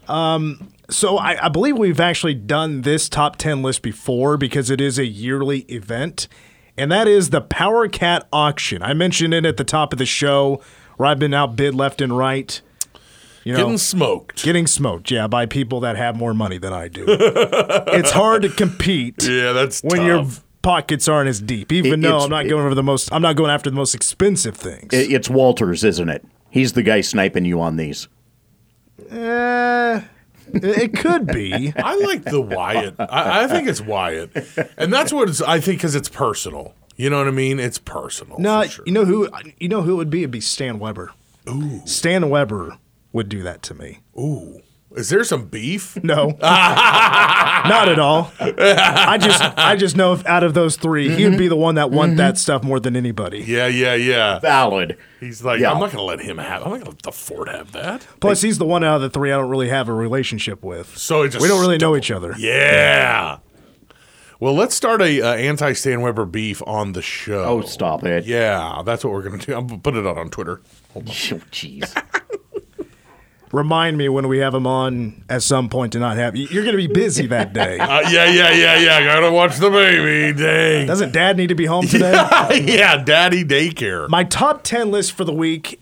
Um, 0.08 0.72
so 0.88 1.18
I, 1.18 1.44
I 1.44 1.48
believe 1.50 1.76
we've 1.76 2.00
actually 2.00 2.32
done 2.32 2.80
this 2.80 3.10
top 3.10 3.36
10 3.36 3.60
list 3.60 3.82
before 3.82 4.38
because 4.38 4.70
it 4.70 4.80
is 4.80 4.98
a 4.98 5.04
yearly 5.04 5.66
event, 5.68 6.28
and 6.78 6.90
that 6.90 7.06
is 7.06 7.28
the 7.28 7.42
Power 7.42 7.88
Cat 7.88 8.26
auction. 8.32 8.82
I 8.82 8.94
mentioned 8.94 9.34
it 9.34 9.44
at 9.44 9.58
the 9.58 9.64
top 9.64 9.92
of 9.92 9.98
the 9.98 10.06
show 10.06 10.62
where 10.96 11.10
I've 11.10 11.18
been 11.18 11.34
outbid 11.34 11.74
left 11.74 12.00
and 12.00 12.16
right. 12.16 12.62
You 13.44 13.52
know, 13.54 13.58
Getting 13.60 13.78
smoked. 13.78 14.42
Getting 14.44 14.66
smoked, 14.66 15.10
yeah, 15.10 15.26
by 15.26 15.46
people 15.46 15.80
that 15.80 15.96
have 15.96 16.16
more 16.16 16.34
money 16.34 16.58
than 16.58 16.72
I 16.72 16.88
do. 16.88 17.04
it's 17.08 18.10
hard 18.10 18.42
to 18.42 18.48
compete 18.48 19.16
yeah, 19.22 19.52
that's 19.52 19.80
when 19.82 19.98
tough. 19.98 20.06
your 20.06 20.26
pockets 20.62 21.08
aren't 21.08 21.28
as 21.28 21.40
deep. 21.40 21.72
Even 21.72 22.00
It- 22.00 22.08
though 22.08 22.18
I'm 22.18 22.30
not 22.30 22.48
going 22.48 22.64
over 22.66 22.74
the 22.74 22.82
most, 22.82 23.10
I'm 23.12 23.22
not 23.22 23.36
going 23.36 23.50
after 23.50 23.70
the 23.70 23.76
most 23.76 23.94
expensive 23.94 24.56
things. 24.56 24.92
It- 24.92 25.10
It's 25.12 25.30
Walters, 25.30 25.84
isn't 25.84 26.08
it? 26.08 26.24
He's 26.50 26.72
the 26.74 26.82
guy 26.82 27.00
sniping 27.00 27.44
you 27.44 27.60
on 27.60 27.76
these. 27.76 28.08
Eh, 29.10 30.00
it 30.54 30.96
could 30.96 31.26
be. 31.26 31.72
I 31.76 31.96
like 31.96 32.24
the 32.24 32.40
Wyatt. 32.40 32.96
I, 32.98 33.44
I 33.44 33.46
think 33.46 33.68
it's 33.68 33.80
Wyatt, 33.80 34.30
and 34.76 34.92
that's 34.92 35.12
what 35.12 35.28
it's, 35.28 35.40
I 35.42 35.60
think 35.60 35.78
because 35.78 35.94
it's 35.94 36.08
personal. 36.08 36.74
You 36.96 37.10
know 37.10 37.18
what 37.18 37.28
I 37.28 37.32
mean? 37.32 37.60
It's 37.60 37.78
personal. 37.78 38.38
No, 38.40 38.64
sure. 38.64 38.84
you 38.86 38.92
know 38.92 39.04
who? 39.04 39.28
You 39.58 39.68
know 39.68 39.82
who 39.82 39.92
it 39.92 39.96
would 39.96 40.10
be? 40.10 40.20
It'd 40.20 40.30
be 40.32 40.40
Stan 40.40 40.78
Weber. 40.78 41.12
Ooh, 41.48 41.80
Stan 41.86 42.28
Weber 42.28 42.76
would 43.12 43.28
do 43.28 43.42
that 43.42 43.62
to 43.64 43.74
me. 43.74 44.00
Ooh, 44.18 44.60
is 44.96 45.10
there 45.10 45.22
some 45.24 45.46
beef? 45.46 46.02
No, 46.02 46.28
not 46.40 47.88
at 47.88 47.98
all. 47.98 48.32
I 48.40 49.18
just, 49.20 49.42
I 49.58 49.76
just 49.76 49.96
know 49.96 50.12
if 50.14 50.24
out 50.26 50.42
of 50.44 50.54
those 50.54 50.76
3 50.76 51.10
he 51.14 51.24
would 51.28 51.38
be 51.38 51.48
the 51.48 51.56
one 51.56 51.74
that 51.74 51.90
want 51.90 52.16
that 52.16 52.38
stuff 52.38 52.62
more 52.62 52.80
than 52.80 52.96
anybody. 52.96 53.40
Yeah, 53.40 53.66
yeah, 53.66 53.94
yeah. 53.94 54.38
Valid. 54.38 54.96
He's 55.20 55.44
like, 55.44 55.60
Yeah. 55.60 55.72
I'm 55.72 55.78
not 55.80 55.90
gonna 55.92 56.04
let 56.04 56.20
him 56.20 56.38
have. 56.38 56.62
I'm 56.62 56.70
not 56.70 56.78
gonna 56.78 56.90
let 56.90 57.02
the 57.02 57.12
Ford 57.12 57.48
have 57.48 57.72
that. 57.72 58.06
Plus, 58.20 58.40
he's 58.40 58.58
the 58.58 58.64
one 58.64 58.82
out 58.82 58.96
of 58.96 59.02
the 59.02 59.10
three 59.10 59.30
I 59.32 59.36
don't 59.36 59.50
really 59.50 59.68
have 59.68 59.88
a 59.88 59.92
relationship 59.94 60.62
with. 60.62 60.96
So 60.96 61.22
it 61.22 61.30
just 61.30 61.42
we 61.42 61.48
don't 61.48 61.60
really 61.60 61.78
know 61.78 61.94
each 61.96 62.10
other. 62.10 62.34
Yeah. 62.38 63.38
Well, 64.40 64.54
let's 64.54 64.74
start 64.74 65.02
a 65.02 65.20
uh, 65.20 65.34
anti 65.34 65.72
Stan 65.72 66.00
Weber 66.00 66.24
beef 66.24 66.62
on 66.64 66.92
the 66.92 67.02
show. 67.02 67.44
Oh, 67.44 67.60
stop 67.62 68.04
it. 68.04 68.24
Yeah, 68.24 68.82
that's 68.86 69.04
what 69.04 69.12
we're 69.12 69.22
gonna 69.22 69.38
do. 69.38 69.54
I'm 69.54 69.66
gonna 69.66 69.80
put 69.80 69.96
it 69.96 70.06
out 70.06 70.16
on 70.16 70.30
Twitter. 70.30 70.60
Oh, 70.96 71.00
Jeez. 71.02 71.92
Remind 73.52 73.96
me 73.96 74.08
when 74.08 74.28
we 74.28 74.38
have 74.38 74.54
him 74.54 74.66
on 74.66 75.24
at 75.28 75.42
some 75.42 75.68
point 75.68 75.92
to 75.94 75.98
not 75.98 76.16
have. 76.16 76.36
You're 76.36 76.64
going 76.64 76.76
to 76.76 76.88
be 76.88 76.92
busy 76.92 77.26
that 77.28 77.52
day. 77.52 77.78
Uh, 77.88 78.02
yeah, 78.10 78.26
yeah, 78.26 78.50
yeah, 78.52 78.78
yeah. 78.78 79.02
Gotta 79.02 79.32
watch 79.32 79.56
the 79.56 79.70
baby. 79.70 80.38
Dang. 80.38 80.86
Doesn't 80.86 81.12
Dad 81.12 81.38
need 81.38 81.46
to 81.46 81.54
be 81.54 81.64
home 81.64 81.86
today? 81.86 82.12
yeah, 82.66 83.02
daddy 83.02 83.44
daycare. 83.44 84.08
My 84.10 84.24
top 84.24 84.62
10 84.62 84.90
list 84.90 85.12
for 85.12 85.24
the 85.24 85.32
week 85.32 85.80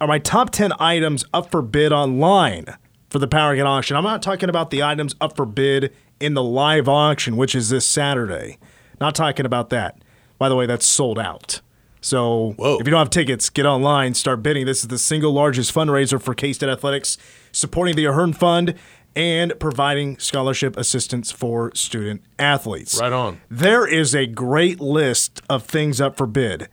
are 0.00 0.06
my 0.06 0.18
top 0.18 0.50
10 0.50 0.72
items 0.78 1.24
up 1.32 1.50
for 1.50 1.62
bid 1.62 1.90
online 1.90 2.66
for 3.08 3.18
the 3.18 3.26
Power 3.26 3.56
Cat 3.56 3.66
auction. 3.66 3.96
I'm 3.96 4.04
not 4.04 4.20
talking 4.20 4.50
about 4.50 4.70
the 4.70 4.82
items 4.82 5.14
up 5.20 5.36
for 5.36 5.46
bid 5.46 5.94
in 6.20 6.34
the 6.34 6.42
live 6.42 6.88
auction, 6.88 7.36
which 7.36 7.54
is 7.54 7.70
this 7.70 7.86
Saturday. 7.86 8.58
Not 9.00 9.14
talking 9.14 9.46
about 9.46 9.70
that. 9.70 9.98
By 10.38 10.48
the 10.48 10.56
way, 10.56 10.66
that's 10.66 10.86
sold 10.86 11.18
out. 11.18 11.60
So 12.00 12.52
Whoa. 12.52 12.78
if 12.78 12.86
you 12.86 12.90
don't 12.90 12.98
have 12.98 13.10
tickets, 13.10 13.50
get 13.50 13.66
online, 13.66 14.14
start 14.14 14.42
bidding. 14.42 14.66
This 14.66 14.80
is 14.80 14.88
the 14.88 14.98
single 14.98 15.32
largest 15.32 15.74
fundraiser 15.74 16.20
for 16.20 16.34
K 16.34 16.52
State 16.52 16.68
Athletics, 16.68 17.18
supporting 17.52 17.96
the 17.96 18.04
Ahearn 18.04 18.32
Fund 18.32 18.74
and 19.16 19.58
providing 19.58 20.18
scholarship 20.18 20.76
assistance 20.76 21.32
for 21.32 21.74
student 21.74 22.22
athletes. 22.38 23.00
Right 23.00 23.12
on. 23.12 23.40
There 23.50 23.86
is 23.86 24.14
a 24.14 24.26
great 24.26 24.80
list 24.80 25.42
of 25.50 25.64
things 25.64 26.00
up 26.00 26.16
for 26.16 26.26
bid, 26.26 26.68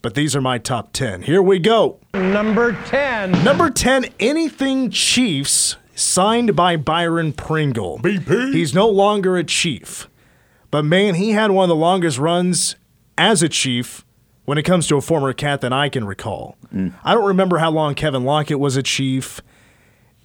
but 0.00 0.14
these 0.14 0.34
are 0.34 0.40
my 0.40 0.58
top 0.58 0.92
10. 0.92 1.22
Here 1.22 1.42
we 1.42 1.58
go. 1.58 2.00
Number 2.14 2.72
10. 2.86 3.44
Number 3.44 3.68
10, 3.68 4.06
Anything 4.18 4.90
Chiefs, 4.90 5.76
signed 5.94 6.56
by 6.56 6.76
Byron 6.76 7.34
Pringle. 7.34 7.98
BP. 7.98 8.54
He's 8.54 8.74
no 8.74 8.88
longer 8.88 9.36
a 9.36 9.44
Chief, 9.44 10.08
but 10.70 10.84
man, 10.84 11.16
he 11.16 11.32
had 11.32 11.50
one 11.50 11.64
of 11.64 11.68
the 11.68 11.76
longest 11.76 12.16
runs 12.18 12.76
as 13.18 13.42
a 13.42 13.48
Chief 13.48 14.06
when 14.50 14.58
it 14.58 14.64
comes 14.64 14.88
to 14.88 14.96
a 14.96 15.00
former 15.00 15.32
cat 15.32 15.60
that 15.60 15.72
I 15.72 15.88
can 15.88 16.04
recall. 16.04 16.56
Mm. 16.74 16.92
I 17.04 17.14
don't 17.14 17.24
remember 17.24 17.58
how 17.58 17.70
long 17.70 17.94
Kevin 17.94 18.24
Lockett 18.24 18.58
was 18.58 18.76
a 18.76 18.82
Chief, 18.82 19.40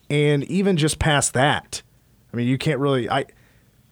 and 0.09 0.43
even 0.45 0.77
just 0.77 0.97
past 0.97 1.35
that. 1.35 1.83
I 2.33 2.37
mean, 2.37 2.47
you 2.47 2.57
can't 2.57 2.79
really. 2.79 3.07
I 3.07 3.25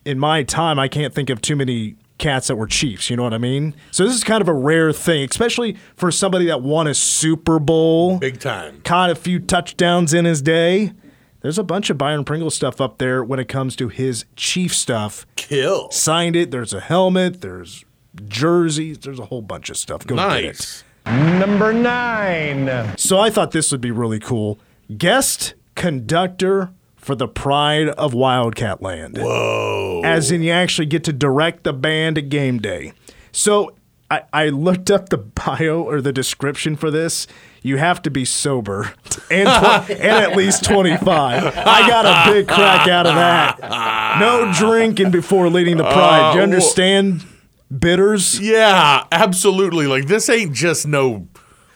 in 0.05 0.17
my 0.17 0.41
time, 0.41 0.79
I 0.79 0.87
can't 0.87 1.13
think 1.13 1.29
of 1.29 1.39
too 1.39 1.55
many 1.55 1.97
cats 2.17 2.47
that 2.47 2.55
were 2.55 2.65
Chiefs. 2.65 3.11
You 3.11 3.15
know 3.15 3.21
what 3.21 3.35
I 3.35 3.37
mean? 3.37 3.75
So 3.91 4.05
this 4.05 4.15
is 4.15 4.23
kind 4.23 4.41
of 4.41 4.47
a 4.47 4.55
rare 4.55 4.91
thing, 4.91 5.27
especially 5.29 5.77
for 5.95 6.09
somebody 6.09 6.45
that 6.47 6.63
won 6.63 6.87
a 6.87 6.95
Super 6.95 7.59
Bowl 7.59 8.17
Big 8.17 8.39
time. 8.39 8.81
caught 8.81 9.11
a 9.11 9.15
few 9.15 9.37
touchdowns 9.37 10.15
in 10.15 10.25
his 10.25 10.41
day. 10.41 10.93
There's 11.41 11.59
a 11.59 11.63
bunch 11.63 11.91
of 11.91 11.99
Byron 11.99 12.25
Pringle 12.25 12.49
stuff 12.49 12.81
up 12.81 12.97
there 12.97 13.23
when 13.23 13.39
it 13.39 13.47
comes 13.47 13.75
to 13.75 13.87
his 13.87 14.25
chief 14.35 14.73
stuff. 14.73 15.27
Kill. 15.35 15.91
Signed 15.91 16.35
it. 16.35 16.49
There's 16.49 16.73
a 16.73 16.79
helmet. 16.79 17.41
There's 17.41 17.85
jerseys. 18.27 18.99
There's 18.99 19.19
a 19.19 19.25
whole 19.25 19.41
bunch 19.41 19.69
of 19.69 19.77
stuff. 19.77 20.05
Go 20.05 20.15
get 20.15 20.43
it. 20.43 20.45
Nice. 20.45 20.83
Number 21.05 21.73
9. 21.73 22.97
So 22.97 23.19
I 23.19 23.29
thought 23.29 23.51
this 23.51 23.71
would 23.71 23.81
be 23.81 23.91
really 23.91 24.19
cool. 24.19 24.59
Guest 24.97 25.53
conductor 25.75 26.71
for 26.95 27.15
the 27.15 27.27
Pride 27.27 27.89
of 27.89 28.13
Wildcat 28.13 28.81
Land. 28.81 29.17
Whoa. 29.17 30.01
As 30.05 30.31
in, 30.31 30.41
you 30.41 30.51
actually 30.51 30.85
get 30.85 31.03
to 31.05 31.13
direct 31.13 31.63
the 31.63 31.73
band 31.73 32.17
at 32.17 32.29
game 32.29 32.59
day. 32.59 32.93
So 33.33 33.75
I, 34.09 34.21
I 34.31 34.49
looked 34.49 34.89
up 34.89 35.09
the 35.09 35.17
bio 35.17 35.81
or 35.83 35.99
the 35.99 36.13
description 36.13 36.77
for 36.77 36.89
this. 36.89 37.27
You 37.61 37.77
have 37.77 38.01
to 38.03 38.11
be 38.11 38.23
sober 38.23 38.93
and, 39.31 39.47
tw- 39.49 39.89
and 39.91 40.01
at 40.01 40.37
least 40.37 40.63
25. 40.63 41.43
I 41.57 41.87
got 41.89 42.05
a 42.05 42.31
big 42.31 42.47
crack 42.47 42.87
out 42.87 43.05
of 43.05 43.15
that. 43.15 44.19
no 44.21 44.53
drinking 44.53 45.11
before 45.11 45.49
leading 45.49 45.75
the 45.77 45.83
pride. 45.83 46.31
Do 46.33 46.37
you 46.37 46.41
Uh, 46.41 46.43
understand? 46.45 47.25
Bitters. 47.69 48.39
Yeah, 48.39 49.05
absolutely. 49.11 49.87
Like 49.87 50.07
this 50.07 50.29
ain't 50.29 50.53
just 50.53 50.87
no 50.87 51.27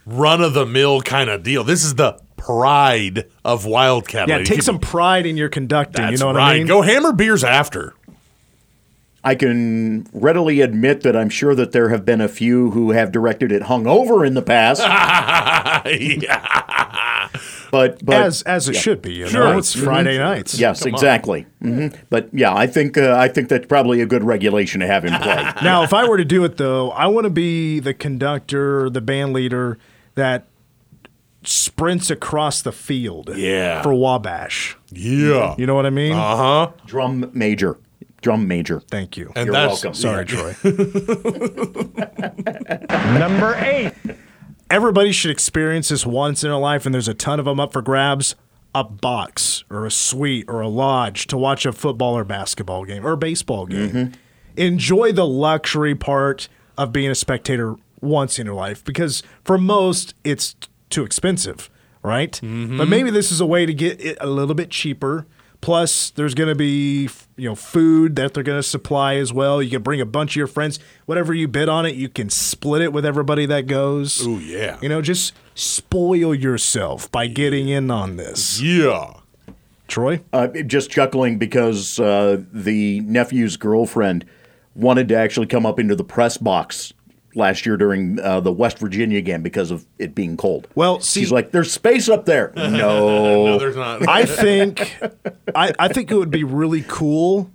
run 0.05 0.41
of 0.41 0.53
the 0.53 0.65
mill 0.65 1.01
kind 1.01 1.29
of 1.29 1.43
deal. 1.43 1.63
This 1.63 1.83
is 1.83 1.95
the 1.95 2.19
pride 2.37 3.25
of 3.43 3.65
Wildcat. 3.65 4.27
Yeah, 4.27 4.37
lady. 4.37 4.49
take 4.49 4.61
some 4.61 4.79
pride 4.79 5.25
in 5.25 5.37
your 5.37 5.49
conducting. 5.49 6.03
That's 6.03 6.13
you 6.13 6.17
know 6.19 6.27
what 6.27 6.35
right. 6.35 6.53
I 6.53 6.57
mean? 6.59 6.67
Go 6.67 6.81
hammer 6.81 7.11
beers 7.11 7.43
after. 7.43 7.93
I 9.23 9.35
can 9.35 10.07
readily 10.13 10.61
admit 10.61 11.01
that 11.01 11.15
I'm 11.15 11.27
sure 11.27 11.53
that 11.55 11.73
there 11.73 11.89
have 11.89 12.05
been 12.05 12.21
a 12.21 12.29
few 12.29 12.71
who 12.71 12.91
have 12.91 13.11
directed 13.11 13.51
it 13.51 13.63
hungover 13.63 14.25
in 14.25 14.35
the 14.35 14.41
past, 14.41 14.81
yeah. 14.81 16.63
But 17.71 18.03
but 18.05 18.21
as 18.21 18.41
as 18.43 18.69
it 18.69 18.75
should 18.75 19.01
be. 19.01 19.13
You 19.13 19.27
Sure. 19.27 19.43
know, 19.53 19.57
it's 19.57 19.73
Friday 19.73 20.17
nights. 20.17 20.59
yes, 20.59 20.85
exactly. 20.85 21.45
hmm 21.61 21.87
But 22.09 22.29
yeah, 22.33 22.53
I 22.55 22.67
think 22.67 22.97
uh, 22.97 23.15
I 23.17 23.27
think 23.27 23.49
that's 23.49 23.67
probably 23.67 24.01
a 24.01 24.05
good 24.05 24.23
regulation 24.23 24.79
to 24.81 24.87
have 24.87 25.05
in 25.05 25.13
play. 25.13 25.51
Now, 25.63 25.83
if 25.83 25.93
I 25.93 26.07
were 26.07 26.17
to 26.17 26.25
do 26.25 26.43
it 26.43 26.57
though, 26.57 26.91
I 26.91 27.07
want 27.07 27.25
to 27.25 27.29
be 27.29 27.79
the 27.79 27.93
conductor, 27.93 28.89
the 28.89 29.01
band 29.01 29.33
leader 29.33 29.77
that 30.15 30.47
sprints 31.43 32.09
across 32.09 32.61
the 32.61 32.71
field. 32.71 33.31
Yeah. 33.35 33.81
For 33.81 33.93
Wabash. 33.93 34.75
Yeah. 34.91 35.55
You 35.57 35.65
know 35.65 35.75
what 35.75 35.85
I 35.85 35.89
mean? 35.91 36.13
Uh 36.13 36.35
huh. 36.35 36.71
Drum 36.85 37.29
major, 37.33 37.77
drum 38.21 38.47
major. 38.47 38.79
Thank 38.81 39.17
you. 39.17 39.31
And 39.35 39.47
You're 39.47 39.53
that's 39.53 39.83
welcome. 39.83 39.93
Sorry, 39.93 40.25
yeah. 40.27 40.53
Troy. 40.53 40.55
Number 43.19 43.55
eight. 43.59 43.93
Everybody 44.69 45.11
should 45.11 45.31
experience 45.31 45.89
this 45.89 46.05
once 46.05 46.43
in 46.43 46.51
a 46.51 46.59
life, 46.59 46.85
and 46.85 46.93
there's 46.93 47.07
a 47.07 47.13
ton 47.13 47.39
of 47.39 47.45
them 47.45 47.59
up 47.59 47.73
for 47.73 47.81
grabs. 47.81 48.35
A 48.75 48.83
box 48.83 49.63
or 49.71 49.85
a 49.85 49.91
suite 49.91 50.45
or 50.47 50.61
a 50.61 50.67
lodge 50.67 51.25
to 51.27 51.37
watch 51.37 51.65
a 51.65 51.71
football 51.71 52.15
or 52.15 52.23
basketball 52.23 52.85
game 52.85 53.07
or 53.07 53.13
a 53.13 53.17
baseball 53.17 53.65
game. 53.65 53.89
Mm-hmm. 53.89 54.13
Enjoy 54.55 55.11
the 55.11 55.25
luxury 55.25 55.95
part 55.95 56.47
of 56.77 56.91
being 56.91 57.09
a 57.09 57.15
spectator 57.15 57.75
once 58.01 58.37
in 58.37 58.45
your 58.45 58.53
life 58.53 58.83
because 58.83 59.23
for 59.43 59.57
most 59.57 60.13
it's 60.23 60.55
too 60.91 61.03
expensive, 61.03 61.71
right? 62.03 62.39
But 62.39 62.47
mm-hmm. 62.47 62.89
maybe 62.89 63.09
this 63.09 63.31
is 63.31 63.39
a 63.39 63.45
way 63.45 63.65
to 63.65 63.73
get 63.73 63.99
it 63.99 64.17
a 64.21 64.27
little 64.27 64.53
bit 64.53 64.69
cheaper. 64.69 65.25
Plus, 65.61 66.11
there's 66.11 66.33
going 66.33 66.49
to 66.49 66.55
be 66.55 67.09
you 67.35 67.49
know 67.49 67.55
food 67.55 68.15
that 68.15 68.33
they're 68.33 68.43
going 68.43 68.59
to 68.59 68.63
supply 68.63 69.15
as 69.15 69.33
well. 69.33 69.61
You 69.61 69.69
can 69.69 69.83
bring 69.83 70.01
a 70.01 70.05
bunch 70.05 70.31
of 70.31 70.35
your 70.35 70.47
friends. 70.47 70.79
Whatever 71.05 71.33
you 71.33 71.47
bid 71.47 71.69
on 71.69 71.85
it, 71.85 71.95
you 71.95 72.09
can 72.09 72.29
split 72.29 72.81
it 72.81 72.93
with 72.93 73.05
everybody 73.05 73.45
that 73.47 73.67
goes. 73.67 74.25
Oh 74.25 74.39
yeah. 74.39 74.77
You 74.81 74.89
know, 74.89 75.01
just 75.01 75.33
spoil 75.55 76.33
yourself 76.35 77.11
by 77.11 77.27
getting 77.27 77.69
in 77.69 77.89
on 77.91 78.17
this. 78.17 78.61
Yeah. 78.61 79.13
Troy? 79.87 80.21
Uh, 80.33 80.47
just 80.65 80.89
chuckling 80.89 81.37
because 81.37 81.99
uh, 81.99 82.41
the 82.51 82.99
nephew's 83.01 83.55
girlfriend 83.57 84.25
wanted 84.75 85.07
to 85.07 85.15
actually 85.15 85.47
come 85.47 85.65
up 85.65 85.79
into 85.79 85.95
the 85.95 86.03
press 86.03 86.37
box 86.37 86.93
last 87.37 87.65
year 87.65 87.77
during 87.77 88.19
uh, 88.19 88.39
the 88.41 88.51
West 88.51 88.79
Virginia 88.79 89.21
game 89.21 89.41
because 89.43 89.71
of 89.71 89.85
it 89.97 90.13
being 90.15 90.35
cold. 90.35 90.67
Well, 90.75 90.99
see- 90.99 91.21
she's 91.21 91.31
like, 91.31 91.51
"There's 91.51 91.71
space 91.71 92.09
up 92.09 92.25
there." 92.25 92.51
No, 92.57 93.45
No, 93.45 93.59
there's 93.59 93.75
not. 93.75 94.07
I 94.07 94.25
think 94.25 94.97
I, 95.55 95.73
I 95.79 95.87
think 95.87 96.11
it 96.11 96.15
would 96.15 96.31
be 96.31 96.43
really 96.43 96.83
cool 96.87 97.49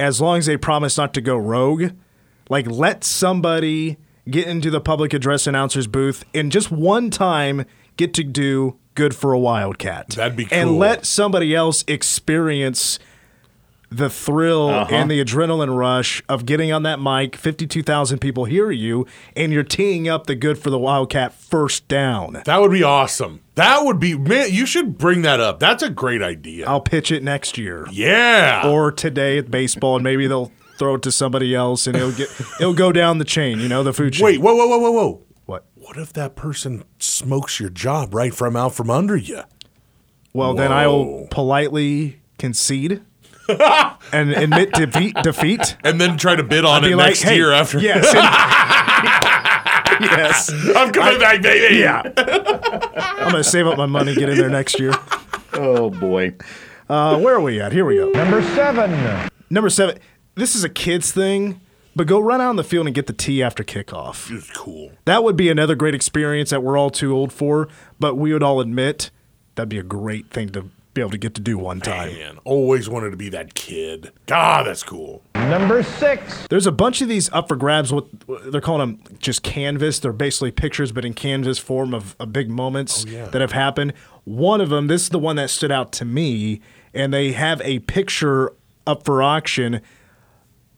as 0.00 0.20
long 0.20 0.38
as 0.38 0.46
they 0.46 0.56
promise 0.56 0.96
not 0.96 1.14
to 1.14 1.20
go 1.20 1.36
rogue. 1.36 1.92
Like 2.50 2.66
let 2.66 3.04
somebody 3.04 3.98
get 4.28 4.46
into 4.46 4.70
the 4.70 4.80
public 4.80 5.12
address 5.14 5.46
announcer's 5.46 5.86
booth 5.86 6.24
and 6.34 6.50
just 6.52 6.70
one 6.70 7.10
time 7.10 7.64
get 7.96 8.12
to 8.14 8.22
do 8.24 8.78
good 8.94 9.14
for 9.14 9.32
a 9.32 9.38
wildcat. 9.38 10.10
That'd 10.10 10.36
be 10.36 10.48
And 10.50 10.78
let 10.78 11.06
somebody 11.06 11.54
else 11.54 11.84
experience 11.88 12.98
the 13.90 14.10
thrill 14.10 14.68
uh-huh. 14.68 14.94
and 14.94 15.10
the 15.10 15.24
adrenaline 15.24 15.74
rush 15.76 16.22
of 16.28 16.46
getting 16.46 16.72
on 16.72 16.82
that 16.82 17.00
mic, 17.00 17.36
52,000 17.36 18.18
people 18.18 18.44
hear 18.44 18.70
you, 18.70 19.06
and 19.34 19.52
you're 19.52 19.62
teeing 19.62 20.08
up 20.08 20.26
the 20.26 20.34
good 20.34 20.58
for 20.58 20.70
the 20.70 20.78
Wildcat 20.78 21.32
first 21.32 21.88
down. 21.88 22.42
that 22.44 22.60
would 22.60 22.70
be 22.70 22.82
awesome. 22.82 23.40
That 23.54 23.84
would 23.84 23.98
be 23.98 24.16
man. 24.16 24.52
You 24.52 24.66
should 24.66 24.98
bring 24.98 25.22
that 25.22 25.40
up. 25.40 25.58
That's 25.58 25.82
a 25.82 25.90
great 25.90 26.22
idea. 26.22 26.68
I'll 26.68 26.80
pitch 26.80 27.10
it 27.10 27.22
next 27.24 27.58
year. 27.58 27.86
yeah. 27.90 28.68
or 28.68 28.92
today 28.92 29.38
at 29.38 29.50
baseball, 29.50 29.96
and 29.96 30.04
maybe 30.04 30.26
they'll 30.26 30.52
throw 30.78 30.94
it 30.94 31.02
to 31.02 31.12
somebody 31.12 31.54
else, 31.54 31.86
and 31.86 31.96
it'll 31.96 32.12
get 32.12 32.30
it'll 32.60 32.74
go 32.74 32.92
down 32.92 33.18
the 33.18 33.24
chain. 33.24 33.58
You 33.58 33.68
know, 33.68 33.82
the 33.82 33.92
food 33.92 34.12
chain. 34.12 34.24
Wait. 34.24 34.40
Whoa. 34.40 34.54
Whoa. 34.54 34.68
Whoa. 34.68 34.78
Whoa. 34.78 34.92
Whoa. 34.92 35.22
what? 35.46 35.64
What 35.74 35.96
if 35.96 36.12
that 36.12 36.36
person 36.36 36.84
smokes 36.98 37.58
your 37.58 37.70
job 37.70 38.14
right 38.14 38.34
from 38.34 38.54
out 38.54 38.74
from 38.74 38.90
under 38.90 39.16
you? 39.16 39.42
Well, 40.32 40.54
then 40.54 40.70
I 40.70 40.86
will 40.86 41.26
politely 41.30 42.20
concede 42.38 43.02
and 44.12 44.30
admit 44.32 44.72
defeat. 44.72 45.16
Defeat. 45.22 45.76
And 45.84 46.00
then 46.00 46.16
try 46.18 46.36
to 46.36 46.42
bid 46.42 46.64
on 46.64 46.82
Be 46.82 46.92
it 46.92 46.96
like, 46.96 47.06
next 47.08 47.22
hey, 47.22 47.36
year 47.36 47.52
after. 47.52 47.78
yes, 47.78 48.04
and- 48.14 48.24
yes. 50.00 50.52
I'm 50.76 50.92
coming 50.92 51.18
back, 51.18 51.42
baby. 51.42 51.76
Yeah. 51.78 52.02
I'm 52.16 53.30
gonna 53.32 53.44
save 53.44 53.66
up 53.66 53.76
my 53.76 53.86
money, 53.86 54.14
get 54.14 54.28
in 54.28 54.36
there 54.38 54.50
next 54.50 54.78
year. 54.78 54.92
oh 55.54 55.90
boy. 55.90 56.34
Uh, 56.88 57.18
where 57.20 57.34
are 57.34 57.40
we 57.40 57.60
at? 57.60 57.72
Here 57.72 57.84
we 57.84 57.96
go. 57.96 58.10
Number 58.10 58.42
seven. 58.54 59.28
Number 59.50 59.68
seven. 59.70 59.98
This 60.34 60.54
is 60.54 60.64
a 60.64 60.68
kids 60.68 61.10
thing, 61.12 61.60
but 61.96 62.06
go 62.06 62.18
run 62.20 62.40
out 62.40 62.48
on 62.50 62.56
the 62.56 62.64
field 62.64 62.86
and 62.86 62.94
get 62.94 63.06
the 63.08 63.12
tee 63.12 63.42
after 63.42 63.62
kickoff. 63.64 64.30
It's 64.34 64.50
cool. 64.52 64.92
That 65.04 65.22
would 65.24 65.36
be 65.36 65.50
another 65.50 65.74
great 65.74 65.94
experience 65.94 66.50
that 66.50 66.62
we're 66.62 66.78
all 66.78 66.90
too 66.90 67.12
old 67.14 67.32
for, 67.32 67.68
but 67.98 68.14
we 68.16 68.32
would 68.32 68.42
all 68.42 68.60
admit 68.60 69.10
that'd 69.56 69.68
be 69.68 69.78
a 69.78 69.82
great 69.82 70.30
thing 70.30 70.50
to 70.50 70.70
be 70.98 71.02
able 71.02 71.10
to 71.10 71.18
get 71.18 71.34
to 71.34 71.40
do 71.40 71.56
one 71.56 71.80
time. 71.80 72.12
Man, 72.12 72.38
always 72.44 72.88
wanted 72.88 73.10
to 73.10 73.16
be 73.16 73.28
that 73.28 73.54
kid. 73.54 74.12
God, 74.26 74.66
that's 74.66 74.82
cool. 74.82 75.22
Number 75.34 75.82
six. 75.84 76.46
There's 76.48 76.66
a 76.66 76.72
bunch 76.72 77.00
of 77.00 77.08
these 77.08 77.30
up 77.32 77.48
for 77.48 77.56
grabs. 77.56 77.92
What 77.92 78.06
they're 78.50 78.60
calling 78.60 78.80
them 78.80 79.18
just 79.18 79.42
canvas. 79.42 80.00
They're 80.00 80.12
basically 80.12 80.50
pictures, 80.50 80.90
but 80.90 81.04
in 81.04 81.14
canvas 81.14 81.58
form 81.58 81.94
of, 81.94 82.16
of 82.18 82.32
big 82.32 82.50
moments 82.50 83.06
oh, 83.08 83.26
that 83.30 83.40
have 83.40 83.52
happened. 83.52 83.92
One 84.24 84.60
of 84.60 84.70
them, 84.70 84.88
this 84.88 85.02
is 85.02 85.08
the 85.10 85.18
one 85.18 85.36
that 85.36 85.50
stood 85.50 85.70
out 85.70 85.92
to 85.92 86.04
me, 86.04 86.60
and 86.92 87.14
they 87.14 87.32
have 87.32 87.60
a 87.62 87.78
picture 87.80 88.52
up 88.86 89.04
for 89.04 89.22
auction. 89.22 89.80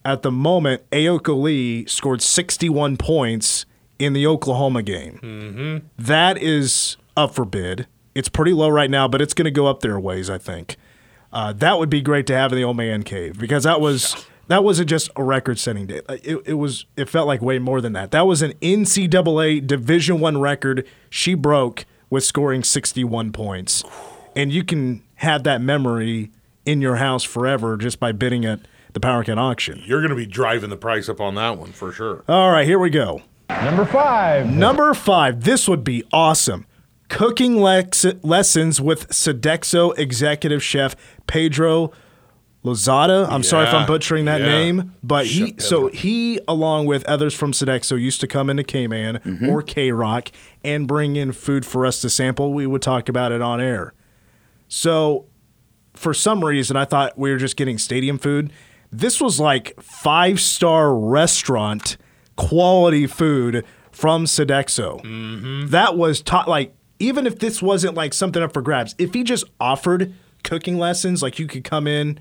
At 0.05 0.21
the 0.21 0.31
moment, 0.31 0.87
Ayoka 0.91 1.39
Lee 1.39 1.85
scored 1.87 2.21
61 2.21 2.97
points 2.97 3.65
in 3.97 4.13
the 4.13 4.27
Oklahoma 4.27 4.83
game. 4.83 5.19
Mm-hmm. 5.21 5.87
That 5.97 6.37
is 6.37 6.97
up 7.17 7.33
for 7.33 7.45
bid. 7.45 7.87
It's 8.13 8.29
pretty 8.29 8.53
low 8.53 8.69
right 8.69 8.89
now, 8.89 9.07
but 9.07 9.21
it's 9.21 9.33
going 9.33 9.45
to 9.45 9.51
go 9.51 9.67
up 9.67 9.81
there 9.81 9.95
a 9.95 9.99
ways, 9.99 10.29
I 10.29 10.37
think. 10.37 10.77
Uh, 11.31 11.53
that 11.53 11.79
would 11.79 11.89
be 11.89 12.01
great 12.01 12.27
to 12.27 12.35
have 12.35 12.51
in 12.51 12.57
the 12.57 12.63
old 12.63 12.77
man 12.77 13.03
cave 13.03 13.39
because 13.39 13.63
that 13.63 13.79
was 13.79 14.25
that 14.47 14.65
wasn't 14.65 14.89
just 14.89 15.09
a 15.15 15.23
record-setting 15.23 15.87
day. 15.87 16.01
It, 16.09 16.41
it 16.45 16.53
was 16.55 16.85
it 16.97 17.07
felt 17.07 17.25
like 17.25 17.41
way 17.41 17.57
more 17.57 17.79
than 17.79 17.93
that. 17.93 18.11
That 18.11 18.27
was 18.27 18.41
an 18.41 18.51
NCAA 18.61 19.65
Division 19.65 20.19
One 20.19 20.39
record 20.41 20.85
she 21.09 21.35
broke 21.35 21.85
with 22.09 22.25
scoring 22.25 22.63
61 22.63 23.31
points, 23.31 23.83
and 24.35 24.51
you 24.51 24.65
can 24.65 25.03
have 25.15 25.43
that 25.43 25.61
memory 25.61 26.31
in 26.65 26.81
your 26.81 26.97
house 26.97 27.23
forever 27.23 27.77
just 27.77 27.97
by 27.99 28.11
bidding 28.11 28.43
at 28.43 28.59
the 28.91 28.99
Power 28.99 29.23
Cat 29.23 29.37
auction. 29.37 29.81
You're 29.85 30.01
going 30.01 30.09
to 30.09 30.15
be 30.15 30.25
driving 30.25 30.69
the 30.69 30.75
price 30.77 31.07
up 31.07 31.21
on 31.21 31.35
that 31.35 31.57
one 31.57 31.71
for 31.71 31.93
sure. 31.93 32.25
All 32.27 32.51
right, 32.51 32.67
here 32.67 32.79
we 32.79 32.89
go. 32.89 33.21
Number 33.49 33.85
five. 33.85 34.47
Number 34.47 34.93
five, 34.93 35.43
this 35.45 35.67
would 35.67 35.85
be 35.85 36.03
awesome. 36.11 36.65
Cooking 37.11 37.57
lex- 37.57 38.05
lessons 38.23 38.79
with 38.79 39.09
Sodexo 39.09 39.97
executive 39.99 40.63
chef 40.63 40.95
Pedro 41.27 41.91
Lozada. 42.63 43.27
I'm 43.29 43.43
sorry 43.43 43.67
if 43.67 43.73
I'm 43.73 43.85
butchering 43.85 44.25
that 44.25 44.39
yeah. 44.39 44.47
name, 44.47 44.95
but 45.03 45.25
he 45.25 45.55
so 45.57 45.87
he 45.87 46.39
along 46.47 46.85
with 46.85 47.03
others 47.05 47.33
from 47.33 47.51
Sodexo 47.51 47.99
used 47.99 48.21
to 48.21 48.27
come 48.27 48.49
into 48.49 48.63
KMAN 48.63 49.49
or 49.49 49.61
K 49.61 49.91
Rock 49.91 50.31
and 50.63 50.87
bring 50.87 51.17
in 51.17 51.33
food 51.33 51.65
for 51.65 51.85
us 51.85 51.99
to 52.01 52.09
sample. 52.09 52.53
We 52.53 52.65
would 52.65 52.81
talk 52.81 53.09
about 53.09 53.33
it 53.33 53.41
on 53.41 53.59
air. 53.59 53.93
So 54.69 55.25
for 55.93 56.13
some 56.13 56.45
reason, 56.45 56.77
I 56.77 56.85
thought 56.85 57.17
we 57.17 57.31
were 57.31 57.37
just 57.37 57.57
getting 57.57 57.77
stadium 57.77 58.19
food. 58.19 58.53
This 58.89 59.19
was 59.19 59.37
like 59.37 59.79
five 59.81 60.39
star 60.39 60.95
restaurant 60.95 61.97
quality 62.37 63.05
food 63.05 63.65
from 63.91 64.23
Sodexo. 64.25 65.03
Mm-hmm. 65.03 65.67
That 65.71 65.97
was 65.97 66.21
top. 66.21 66.47
Like 66.47 66.73
even 67.01 67.25
if 67.27 67.39
this 67.39 67.61
wasn't 67.61 67.95
like 67.95 68.13
something 68.13 68.41
up 68.41 68.53
for 68.53 68.61
grabs, 68.61 68.95
if 68.97 69.13
he 69.13 69.23
just 69.23 69.45
offered 69.59 70.13
cooking 70.43 70.77
lessons, 70.77 71.21
like 71.21 71.39
you 71.39 71.47
could 71.47 71.63
come 71.63 71.87
in 71.87 72.19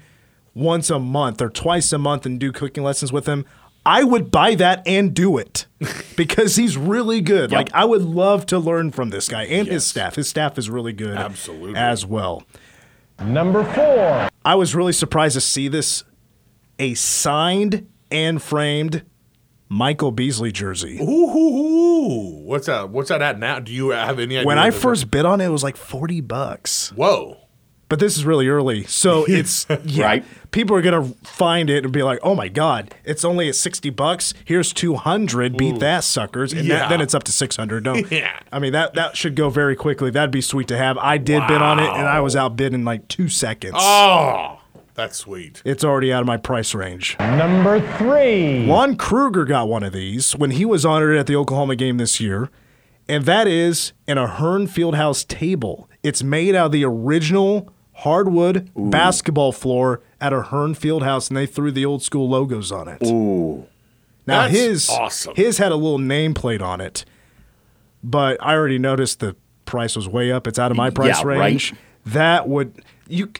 once 0.54 0.90
a 0.90 0.98
month 0.98 1.40
or 1.40 1.48
twice 1.48 1.92
a 1.92 1.98
month 1.98 2.26
and 2.26 2.40
do 2.40 2.50
cooking 2.50 2.82
lessons 2.82 3.12
with 3.12 3.26
him. 3.26 3.44
I 3.84 4.04
would 4.04 4.30
buy 4.30 4.56
that 4.56 4.86
and 4.86 5.14
do 5.14 5.38
it 5.38 5.66
because 6.16 6.56
he's 6.56 6.76
really 6.76 7.20
good. 7.20 7.50
Like 7.50 7.72
I 7.72 7.84
would 7.84 8.02
love 8.02 8.44
to 8.46 8.58
learn 8.58 8.90
from 8.90 9.10
this 9.10 9.28
guy 9.28 9.44
and 9.44 9.68
his 9.68 9.86
staff. 9.86 10.16
His 10.16 10.28
staff 10.28 10.58
is 10.58 10.68
really 10.68 10.92
good 10.92 11.16
Absolutely. 11.16 11.76
as 11.76 12.04
well. 12.04 12.44
Number 13.22 13.64
four. 13.64 14.28
I 14.44 14.54
was 14.54 14.74
really 14.74 14.92
surprised 14.92 15.34
to 15.34 15.40
see 15.40 15.68
this 15.68 16.04
a 16.78 16.94
signed 16.94 17.88
and 18.10 18.42
framed 18.42 19.04
Michael 19.72 20.10
Beasley 20.10 20.50
jersey. 20.52 20.98
Ooh, 21.00 21.04
ooh, 21.04 21.56
ooh. 21.58 22.42
What's 22.44 22.66
that? 22.66 22.90
What's 22.90 23.08
that 23.08 23.22
at 23.22 23.38
now? 23.38 23.60
Do 23.60 23.72
you 23.72 23.90
have 23.90 24.18
any 24.18 24.36
idea? 24.36 24.46
When 24.46 24.58
I 24.58 24.70
first 24.70 25.10
bid 25.10 25.24
on 25.24 25.40
it, 25.40 25.46
it 25.46 25.50
was 25.50 25.62
like 25.62 25.76
40 25.76 26.20
bucks. 26.22 26.90
whoa, 26.96 27.36
but 27.88 27.98
this 28.00 28.16
is 28.16 28.24
really 28.24 28.48
early, 28.48 28.84
so 28.84 29.24
it's 29.28 29.66
yeah, 29.84 30.04
Right. 30.04 30.24
People 30.52 30.74
are 30.76 30.82
gonna 30.82 31.04
find 31.24 31.70
it 31.70 31.84
and 31.84 31.92
be 31.92 32.02
like, 32.02 32.18
"Oh 32.24 32.34
my 32.34 32.48
god, 32.48 32.92
it's 33.04 33.24
only 33.24 33.48
at 33.48 33.54
sixty 33.54 33.90
bucks. 33.90 34.34
Here's 34.44 34.72
two 34.72 34.94
hundred. 34.96 35.56
Beat 35.56 35.78
that, 35.78 36.02
suckers!" 36.02 36.52
And 36.52 36.64
Yeah. 36.66 36.78
that, 36.80 36.88
then 36.88 37.00
it's 37.00 37.14
up 37.14 37.22
to 37.24 37.32
six 37.32 37.54
hundred. 37.56 37.84
No, 37.84 37.94
Yeah. 38.10 38.38
I 38.52 38.58
mean 38.58 38.72
that 38.72 38.94
that 38.94 39.16
should 39.16 39.34
go 39.36 39.50
very 39.50 39.76
quickly. 39.76 40.10
That'd 40.10 40.32
be 40.32 40.40
sweet 40.40 40.66
to 40.68 40.76
have. 40.76 40.98
I 40.98 41.18
did 41.18 41.46
bid 41.46 41.62
on 41.62 41.78
it, 41.78 41.88
and 41.88 42.08
I 42.08 42.18
was 42.20 42.34
outbid 42.36 42.74
in 42.74 42.84
like 42.84 43.06
two 43.08 43.28
seconds. 43.28 43.74
Oh, 43.76 44.59
that's 44.94 45.16
sweet. 45.18 45.62
It's 45.64 45.84
already 45.84 46.12
out 46.12 46.20
of 46.20 46.26
my 46.26 46.36
price 46.36 46.74
range. 46.74 47.16
Number 47.18 47.80
three. 47.96 48.66
Lon 48.66 48.96
Kruger 48.96 49.44
got 49.44 49.68
one 49.68 49.82
of 49.82 49.92
these 49.92 50.32
when 50.36 50.52
he 50.52 50.64
was 50.64 50.84
honored 50.84 51.16
at 51.16 51.26
the 51.26 51.36
Oklahoma 51.36 51.76
game 51.76 51.96
this 51.98 52.20
year, 52.20 52.50
and 53.08 53.24
that 53.24 53.46
is 53.46 53.92
an 54.06 54.18
Ahearn 54.18 54.66
Fieldhouse 54.66 55.26
table. 55.26 55.88
It's 56.02 56.22
made 56.22 56.54
out 56.54 56.66
of 56.66 56.72
the 56.72 56.84
original 56.84 57.72
hardwood 57.94 58.70
basketball 58.74 59.52
floor 59.52 60.00
at 60.20 60.32
Ahearn 60.32 60.74
Fieldhouse, 60.74 61.28
and 61.28 61.36
they 61.36 61.46
threw 61.46 61.70
the 61.70 61.84
old 61.84 62.02
school 62.02 62.28
logos 62.28 62.72
on 62.72 62.88
it. 62.88 63.02
Ooh. 63.06 63.66
Now 64.26 64.42
That's 64.42 64.54
his 64.54 64.90
awesome. 64.90 65.34
his 65.34 65.58
had 65.58 65.72
a 65.72 65.76
little 65.76 65.98
nameplate 65.98 66.62
on 66.62 66.80
it, 66.80 67.04
but 68.04 68.36
I 68.40 68.54
already 68.54 68.78
noticed 68.78 69.20
the 69.20 69.34
price 69.64 69.96
was 69.96 70.08
way 70.08 70.30
up. 70.30 70.46
It's 70.46 70.58
out 70.58 70.70
of 70.70 70.76
my 70.76 70.90
price 70.90 71.18
Yeah, 71.18 71.26
right. 71.26 71.38
range. 71.38 71.74
That 72.06 72.48
would 72.48 72.82
you 73.08 73.30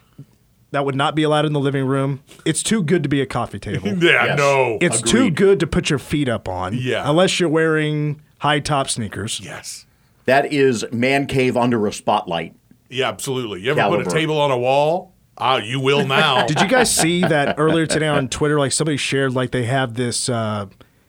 that 0.73 0.85
would 0.85 0.95
not 0.95 1.15
be 1.15 1.23
allowed 1.23 1.47
in 1.47 1.53
the 1.53 1.61
living 1.61 1.85
room. 1.87 2.21
It's 2.45 2.63
too 2.63 2.83
good 2.83 3.03
to 3.03 3.09
be 3.09 3.21
a 3.21 3.27
coffee 3.27 3.59
table. 3.69 3.89
Yeah, 3.89 4.25
Yes. 4.27 4.39
no. 4.39 4.79
It's 4.81 5.03
too 5.03 5.31
good 5.31 5.61
to 5.61 5.67
put 5.67 5.91
your 5.91 5.99
feet 5.99 6.29
up 6.29 6.49
on. 6.49 6.75
Yeah. 6.77 7.09
Unless 7.09 7.41
you're 7.41 7.49
wearing 7.49 8.21
high 8.39 8.61
top 8.61 8.89
sneakers. 8.89 9.41
yes. 9.41 9.87
That 10.27 10.53
is 10.53 10.85
man 10.93 11.27
cave 11.27 11.57
under 11.57 11.87
a 11.87 11.93
spotlight. 11.93 12.55
Yeah, 12.89 13.09
absolutely. 13.09 13.63
You 13.63 13.73
ever 13.73 13.97
put 13.97 14.07
a 14.07 14.11
table 14.11 14.41
on 14.41 14.51
a 14.51 14.59
wall? 14.59 15.13
Ah, 15.39 15.57
you 15.57 15.81
will 15.81 16.07
now. 16.07 16.47
Did 16.47 16.61
you 16.61 16.69
guys 16.69 16.95
see 16.95 17.21
that 17.27 17.55
earlier 17.59 17.87
today 17.87 18.07
on 18.07 18.29
Twitter? 18.29 18.59
Like 18.59 18.73
somebody 18.73 18.97
shared, 18.97 19.33
like 19.35 19.51
they 19.51 19.65
have 19.65 19.95
this. 19.95 20.29
Uh, 20.29 20.67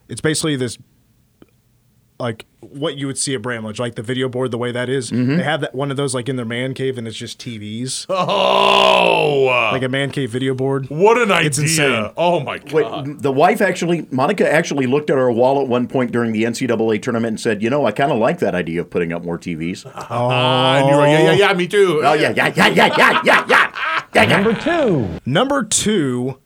it's 0.08 0.20
basically 0.20 0.56
this, 0.56 0.78
like 2.18 2.46
what 2.74 2.96
you 2.96 3.06
would 3.06 3.18
see 3.18 3.34
at 3.34 3.42
Bramlage, 3.42 3.78
like 3.78 3.94
the 3.94 4.02
video 4.02 4.28
board, 4.28 4.50
the 4.50 4.58
way 4.58 4.72
that 4.72 4.88
is. 4.88 5.10
Mm-hmm. 5.10 5.36
They 5.38 5.42
have 5.42 5.60
that 5.62 5.74
one 5.74 5.90
of 5.90 5.96
those 5.96 6.14
like 6.14 6.28
in 6.28 6.36
their 6.36 6.44
man 6.46 6.74
cave, 6.74 6.98
and 6.98 7.06
it's 7.08 7.16
just 7.16 7.38
TVs, 7.40 8.06
Oh, 8.08 9.48
uh, 9.48 9.72
like 9.72 9.82
a 9.82 9.88
man 9.88 10.10
cave 10.10 10.30
video 10.30 10.54
board. 10.54 10.88
what 10.90 11.18
an 11.20 11.30
idea! 11.30 11.46
It's 11.46 11.58
insane. 11.58 12.10
Oh 12.16 12.40
my 12.40 12.60
Wait, 12.72 12.84
god! 12.84 13.20
the 13.22 13.32
wife 13.32 13.60
actually, 13.60 14.06
Monica 14.10 14.50
actually 14.50 14.86
looked 14.86 15.10
at 15.10 15.16
her 15.16 15.30
wall 15.30 15.60
at 15.60 15.68
one 15.68 15.86
point 15.88 16.12
during 16.12 16.32
the 16.32 16.44
NCAA 16.44 17.02
tournament 17.02 17.28
and 17.32 17.40
said, 17.40 17.62
"You 17.62 17.70
know, 17.70 17.86
I 17.86 17.92
kind 17.92 18.10
of 18.12 18.18
like 18.18 18.38
that 18.40 18.54
idea 18.54 18.80
of 18.80 18.90
putting 18.90 19.12
up 19.12 19.22
more 19.24 19.38
TVs." 19.38 19.84
And 20.12 20.88
you 20.88 20.96
were, 20.96 21.06
yeah, 21.06 21.22
yeah, 21.22 21.32
yeah, 21.32 21.52
me 21.54 21.66
too. 21.66 22.00
Oh 22.04 22.12
yeah, 22.14 22.32
yeah, 22.34 22.52
yeah, 22.54 22.66
yeah, 22.68 22.86
yeah, 22.96 23.20
yeah, 23.24 23.44
yeah. 23.48 24.04
yeah, 24.14 24.22
yeah. 24.22 24.26
Number 24.40 24.54
two. 24.54 25.20
Number 25.26 25.62
two, 25.64 26.38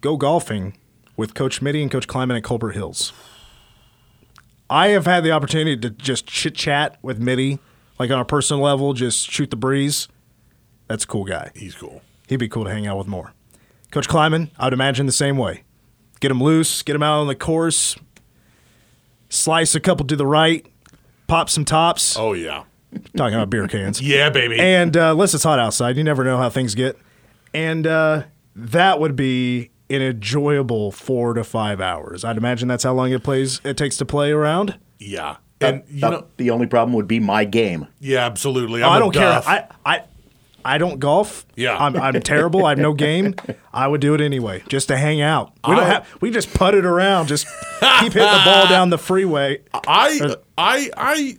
go 0.00 0.16
golfing 0.16 0.76
with 1.16 1.34
Coach 1.34 1.62
Mittie 1.62 1.82
and 1.82 1.90
Coach 1.90 2.06
Klieman 2.06 2.36
at 2.36 2.44
Colbert 2.44 2.72
Hills. 2.72 3.12
I 4.68 4.88
have 4.88 5.06
had 5.06 5.24
the 5.24 5.30
opportunity 5.30 5.76
to 5.76 5.90
just 5.90 6.26
chit 6.26 6.54
chat 6.54 6.98
with 7.02 7.18
Mittie, 7.18 7.58
like 7.98 8.10
on 8.10 8.18
a 8.18 8.24
personal 8.24 8.62
level, 8.62 8.92
just 8.92 9.30
shoot 9.30 9.50
the 9.50 9.56
breeze. 9.56 10.08
That's 10.88 11.04
a 11.04 11.06
cool 11.06 11.24
guy. 11.24 11.50
He's 11.54 11.74
cool. 11.74 12.02
He'd 12.28 12.36
be 12.36 12.48
cool 12.48 12.64
to 12.64 12.70
hang 12.70 12.86
out 12.86 12.98
with 12.98 13.06
more. 13.06 13.32
Coach 13.90 14.08
Klieman, 14.08 14.50
I 14.58 14.64
would 14.66 14.72
imagine 14.72 15.06
the 15.06 15.12
same 15.12 15.36
way. 15.36 15.62
Get 16.20 16.30
him 16.30 16.42
loose, 16.42 16.82
get 16.82 16.96
him 16.96 17.02
out 17.02 17.20
on 17.20 17.26
the 17.26 17.34
course, 17.34 17.96
slice 19.28 19.74
a 19.74 19.80
couple 19.80 20.06
to 20.06 20.16
the 20.16 20.26
right, 20.26 20.66
pop 21.28 21.48
some 21.50 21.64
tops. 21.64 22.16
Oh 22.18 22.32
yeah, 22.32 22.64
Talking 23.16 23.34
about 23.34 23.50
beer 23.50 23.68
cans. 23.68 24.00
yeah, 24.02 24.30
baby. 24.30 24.58
And 24.58 24.96
uh, 24.96 25.12
unless 25.12 25.34
it's 25.34 25.44
hot 25.44 25.58
outside, 25.58 25.96
you 25.96 26.04
never 26.04 26.24
know 26.24 26.38
how 26.38 26.48
things 26.48 26.74
get. 26.74 26.98
And 27.52 27.86
uh, 27.86 28.24
that 28.54 29.00
would 29.00 29.16
be 29.16 29.70
an 29.90 30.02
enjoyable 30.02 30.90
four 30.92 31.34
to 31.34 31.44
five 31.44 31.80
hours. 31.80 32.24
I'd 32.24 32.36
imagine 32.36 32.68
that's 32.68 32.84
how 32.84 32.92
long 32.94 33.10
it 33.12 33.22
plays. 33.22 33.60
It 33.64 33.76
takes 33.76 33.96
to 33.98 34.04
play 34.04 34.30
around. 34.32 34.78
yeah, 34.98 35.36
and 35.60 35.82
you 35.88 36.00
know, 36.00 36.26
the 36.36 36.50
only 36.50 36.66
problem 36.66 36.94
would 36.94 37.08
be 37.08 37.20
my 37.20 37.44
game. 37.44 37.86
yeah, 38.00 38.26
absolutely. 38.26 38.82
Oh, 38.82 38.86
I'm 38.88 38.92
I 38.92 38.96
a 38.96 39.00
don't 39.00 39.12
care. 39.14 39.42
I, 39.46 39.64
I 39.84 40.02
I 40.64 40.78
don't 40.78 40.98
golf. 40.98 41.46
Yeah. 41.54 41.76
I'm, 41.78 41.94
I'm 41.96 42.20
terrible. 42.22 42.66
I 42.66 42.70
have 42.70 42.78
no 42.78 42.92
game. 42.92 43.36
I 43.72 43.86
would 43.86 44.00
do 44.00 44.14
it 44.14 44.20
anyway, 44.20 44.64
just 44.68 44.88
to 44.88 44.96
hang 44.96 45.20
out. 45.20 45.52
We 45.66 45.76
don't 45.76 45.86
have. 45.86 46.08
We 46.20 46.32
just 46.32 46.52
put 46.52 46.74
it 46.74 46.84
around. 46.84 47.28
Just 47.28 47.46
keep 48.00 48.12
hitting 48.12 48.28
the 48.32 48.42
ball 48.44 48.66
down 48.66 48.90
the 48.90 48.98
freeway. 48.98 49.60
I 49.72 50.34
I 50.58 50.90
I 50.96 51.38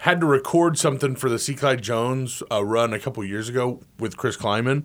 had 0.00 0.20
to 0.20 0.26
record 0.26 0.76
something 0.78 1.16
for 1.16 1.30
the 1.30 1.38
C. 1.38 1.54
Clyde 1.54 1.80
Jones 1.82 2.42
uh, 2.52 2.62
run 2.62 2.92
a 2.92 2.98
couple 3.00 3.24
years 3.24 3.48
ago 3.48 3.80
with 3.98 4.18
Chris 4.18 4.36
Klieman, 4.36 4.84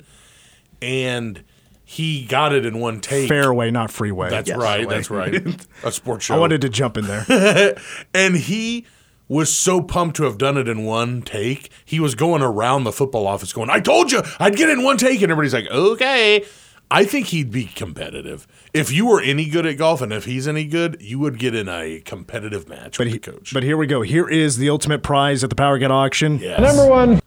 and 0.82 1.44
he 1.92 2.24
got 2.26 2.54
it 2.54 2.66
in 2.66 2.80
one 2.80 3.02
take. 3.02 3.28
Fairway, 3.28 3.70
not 3.70 3.92
freeway. 3.92 4.30
That's 4.30 4.48
Yes. 4.48 4.58
right. 4.58 4.88
That's 4.88 5.10
right. 5.10 5.44
A 5.84 5.92
sports 5.92 6.26
show. 6.26 6.36
I 6.36 6.38
wanted 6.40 6.62
to 6.62 6.70
jump 6.70 6.96
in 6.98 7.06
there. 7.06 7.76
and 8.14 8.36
he 8.38 8.86
was 9.28 9.54
so 9.54 9.82
pumped 9.82 10.16
to 10.18 10.24
have 10.24 10.38
done 10.38 10.58
it 10.58 10.68
in 10.70 10.86
one 10.86 11.22
take. 11.22 11.70
He 11.84 12.00
was 12.00 12.16
going 12.16 12.42
around 12.42 12.86
the 12.86 12.92
football 12.94 13.28
office 13.28 13.52
going, 13.52 13.70
"I 13.70 13.80
told 13.82 14.12
you, 14.12 14.22
I'd 14.40 14.56
get 14.56 14.70
it 14.70 14.78
in 14.78 14.84
one 14.86 14.96
take." 14.98 15.22
And 15.22 15.32
everybody's 15.32 15.54
like, 15.54 15.68
"Okay." 15.70 16.46
I 16.94 17.06
think 17.06 17.28
he'd 17.28 17.52
be 17.52 17.66
competitive. 17.66 18.46
If 18.74 18.92
you 18.92 19.06
were 19.06 19.22
any 19.22 19.50
good 19.50 19.66
at 19.66 19.78
golf 19.78 20.02
and 20.02 20.12
if 20.12 20.26
he's 20.26 20.46
any 20.46 20.66
good, 20.66 20.98
you 21.02 21.20
would 21.20 21.40
get 21.40 21.56
in 21.56 21.70
a 21.70 22.02
competitive 22.02 22.68
match 22.68 22.98
But 22.98 23.06
with 23.06 23.14
he, 23.14 23.20
the 23.20 23.32
coach. 23.32 23.54
but 23.54 23.64
here 23.64 23.78
we 23.78 23.88
go. 23.88 24.02
Here 24.02 24.28
is 24.30 24.58
the 24.58 24.70
ultimate 24.70 25.02
prize 25.02 25.42
at 25.44 25.50
the 25.50 25.56
Power 25.56 25.80
Cat 25.80 25.90
auction. 25.92 26.40
yes. 26.40 26.60
Number 26.60 26.90
one. 26.90 27.22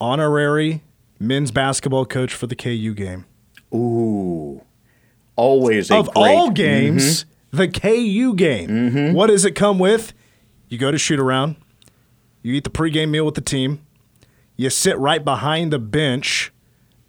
Honorary 0.00 0.82
men's 1.20 1.50
basketball 1.52 2.06
coach 2.06 2.34
for 2.34 2.46
the 2.48 2.56
KU 2.56 2.94
game. 2.94 3.26
Ooh, 3.72 4.62
always 5.36 5.90
a 5.90 5.96
of 5.98 6.06
great- 6.06 6.14
Mm-hmm. 6.16 6.38
all 6.40 6.50
games, 6.50 7.24
the 7.52 7.68
KU 7.68 8.34
game. 8.34 9.12
What 9.14 9.28
does 9.28 9.44
it 9.44 9.52
come 9.52 9.78
with? 9.78 10.12
You 10.68 10.78
go 10.78 10.90
to 10.90 10.98
shoot 10.98 11.20
around, 11.20 11.56
you 12.42 12.54
eat 12.54 12.64
the 12.64 12.70
pregame 12.70 13.10
meal 13.10 13.24
with 13.26 13.34
the 13.34 13.40
team, 13.40 13.80
you 14.56 14.70
sit 14.70 14.96
right 14.98 15.24
behind 15.24 15.72
the 15.72 15.78
bench, 15.78 16.52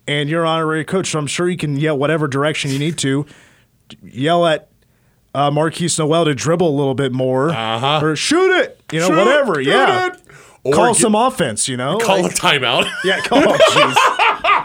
and 0.07 0.29
you're 0.29 0.45
honorary 0.45 0.83
coach. 0.85 1.09
So 1.11 1.19
I'm 1.19 1.27
sure 1.27 1.47
you 1.49 1.57
can 1.57 1.77
yell 1.77 1.97
whatever 1.97 2.27
direction 2.27 2.71
you 2.71 2.79
need 2.79 2.97
to. 2.99 3.25
Yell 4.03 4.45
at 4.47 4.69
uh, 5.35 5.49
Markquis 5.51 5.97
Nowell 5.99 6.25
to 6.25 6.33
dribble 6.33 6.67
a 6.67 6.75
little 6.77 6.95
bit 6.95 7.11
more, 7.11 7.49
Uh-huh. 7.51 7.99
or 8.05 8.15
shoot 8.15 8.51
it, 8.61 8.81
you 8.91 8.99
know, 8.99 9.07
Shoot, 9.09 9.17
whatever. 9.17 9.61
yeah, 9.61 10.07
it. 10.07 10.20
Or 10.63 10.73
call 10.73 10.93
get- 10.93 11.01
some 11.01 11.15
offense. 11.15 11.67
You 11.67 11.77
know, 11.77 11.97
Call 11.97 12.21
Like- 12.23 12.31
a 12.33 12.35
timeout. 12.35 12.89
yeah, 13.03 13.21
call. 13.21 13.39
Oh, 13.43 13.57
jeez. 13.71 13.95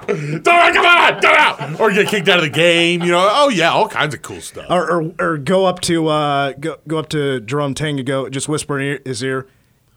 Don't 0.43 0.45
come 0.45 0.87
on, 0.87 1.21
don't 1.21 1.37
out. 1.37 1.81
Or 1.81 1.91
get 1.91 2.07
kicked 2.07 2.29
out 2.29 2.39
of 2.39 2.45
the 2.45 2.51
game. 2.51 3.03
You 3.03 3.11
know, 3.11 3.29
oh 3.29 3.49
yeah, 3.49 3.71
all 3.73 3.89
kinds 3.89 4.15
of 4.15 4.23
cool 4.23 4.41
stuff. 4.41 4.67
or, 4.71 4.89
or, 5.03 5.13
or 5.19 5.39
go 5.39 5.65
up 5.65 5.81
to 5.81 6.07
uh, 6.07 6.53
go, 6.53 6.77
go 6.87 6.99
up 6.99 7.09
to 7.09 7.41
Jerome 7.41 7.75
Tang 7.75 7.99
and 7.99 8.07
go 8.07 8.29
just 8.29 8.49
whisper 8.49 8.79
in 8.79 9.01
his 9.05 9.21
ear. 9.25 9.49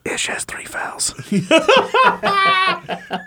Ish 0.05 0.25
has 0.27 0.45
three 0.45 0.65
fouls. 0.65 1.11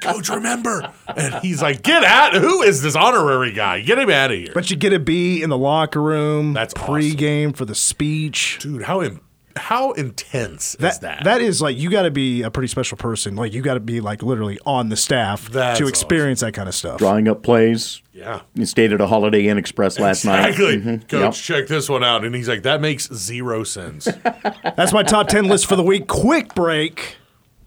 Coach, 0.03 0.29
remember? 0.31 0.91
And 1.17 1.35
he's 1.37 1.63
like, 1.63 1.83
get 1.83 2.03
out. 2.03 2.35
Who 2.35 2.63
is 2.63 2.83
this 2.83 2.97
honorary 2.97 3.53
guy? 3.53 3.81
Get 3.81 3.99
him 3.99 4.11
out 4.11 4.33
of 4.33 4.39
here. 4.39 4.51
but 4.55 4.71
you 4.71 4.77
get 4.77 4.93
a 4.93 4.99
B 4.99 5.43
in 5.43 5.51
the 5.51 5.59
locker 5.59 6.03
room. 6.03 6.53
That's 6.53 6.75
pregame 6.75 7.55
for 7.55 7.65
the 7.65 7.75
speech. 7.75 8.59
dude, 8.61 8.83
how 8.83 9.01
in, 9.01 9.21
how 9.57 9.93
intense 9.93 10.77
That, 10.81 10.93
is 10.93 10.99
that? 11.01 11.25
that 11.25 11.41
is 11.41 11.61
like 11.63 11.77
you 11.77 11.91
got 11.91 12.03
to 12.03 12.11
be 12.11 12.43
a 12.43 12.51
pretty 12.51 12.69
special 12.69 12.97
person. 12.97 13.37
Like 13.37 13.53
you 13.53 13.63
got 13.63 13.75
to 13.75 13.81
be 13.81 14.01
like 14.01 14.23
literally 14.23 14.59
on 14.67 14.89
the 14.89 14.97
staff 14.97 15.49
That's 15.51 15.79
to 15.79 15.87
experience 15.87 16.41
that 16.41 16.53
kind 16.55 16.69
of 16.69 16.75
stuff. 16.75 16.99
drawing 16.99 17.29
up 17.29 17.43
plays. 17.43 18.03
yeah. 18.13 18.43
You 18.55 18.67
stayed 18.67 18.93
at 18.93 19.01
a 19.01 19.07
Holiday 19.07 19.47
Inn 19.49 19.59
Express 19.59 19.99
last 19.99 20.25
Exactly. 20.25 20.77
night. 20.79 21.01
Mhm. 21.01 21.09
Coach, 21.09 21.21
Yep. 21.21 21.35
check 21.61 21.69
this 21.69 21.89
one 21.89 22.05
out. 22.05 22.25
And 22.25 22.35
he's 22.35 22.49
like, 22.49 22.63
that 22.65 22.81
makes 22.81 23.13
zero 23.13 23.65
sense. 23.65 24.05
That's 24.77 24.93
my 24.93 25.03
top 25.03 25.29
ten 25.29 25.47
list 25.47 25.67
for 25.67 25.77
the 25.77 25.83
week. 25.83 26.07
Quick 26.09 26.55
break. 26.55 27.17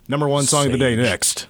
Number 0.08 0.28
one 0.28 0.44
song 0.46 0.68
of 0.68 0.72
the 0.72 0.78
day 0.78 0.96
next. 0.96 1.48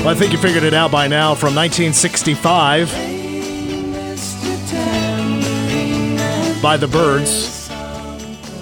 Well, 0.00 0.08
I 0.08 0.14
think 0.14 0.32
you 0.32 0.38
figured 0.38 0.64
it 0.64 0.72
out 0.72 0.90
by 0.90 1.08
now. 1.08 1.34
From 1.34 1.54
1965 1.54 2.88
Mr. 2.88 4.70
Tambourine 4.70 6.16
Man, 6.16 6.62
by 6.62 6.78
the 6.78 6.88
Byrds. 6.88 7.68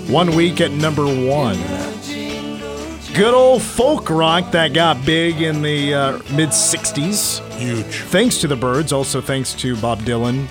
One 0.08 0.34
week 0.34 0.60
at 0.60 0.72
number 0.72 1.04
one. 1.06 1.56
Good 3.14 3.34
old 3.34 3.62
folk 3.62 4.10
rock 4.10 4.50
that 4.50 4.72
got 4.72 5.06
big 5.06 5.40
in 5.40 5.62
the 5.62 5.94
uh, 5.94 6.12
mid 6.34 6.48
60s. 6.48 7.40
Huge. 7.56 7.84
Thanks 7.84 8.38
to 8.38 8.48
the 8.48 8.56
Byrds, 8.56 8.92
also 8.92 9.20
thanks 9.20 9.54
to 9.54 9.76
Bob 9.76 10.00
Dylan, 10.00 10.48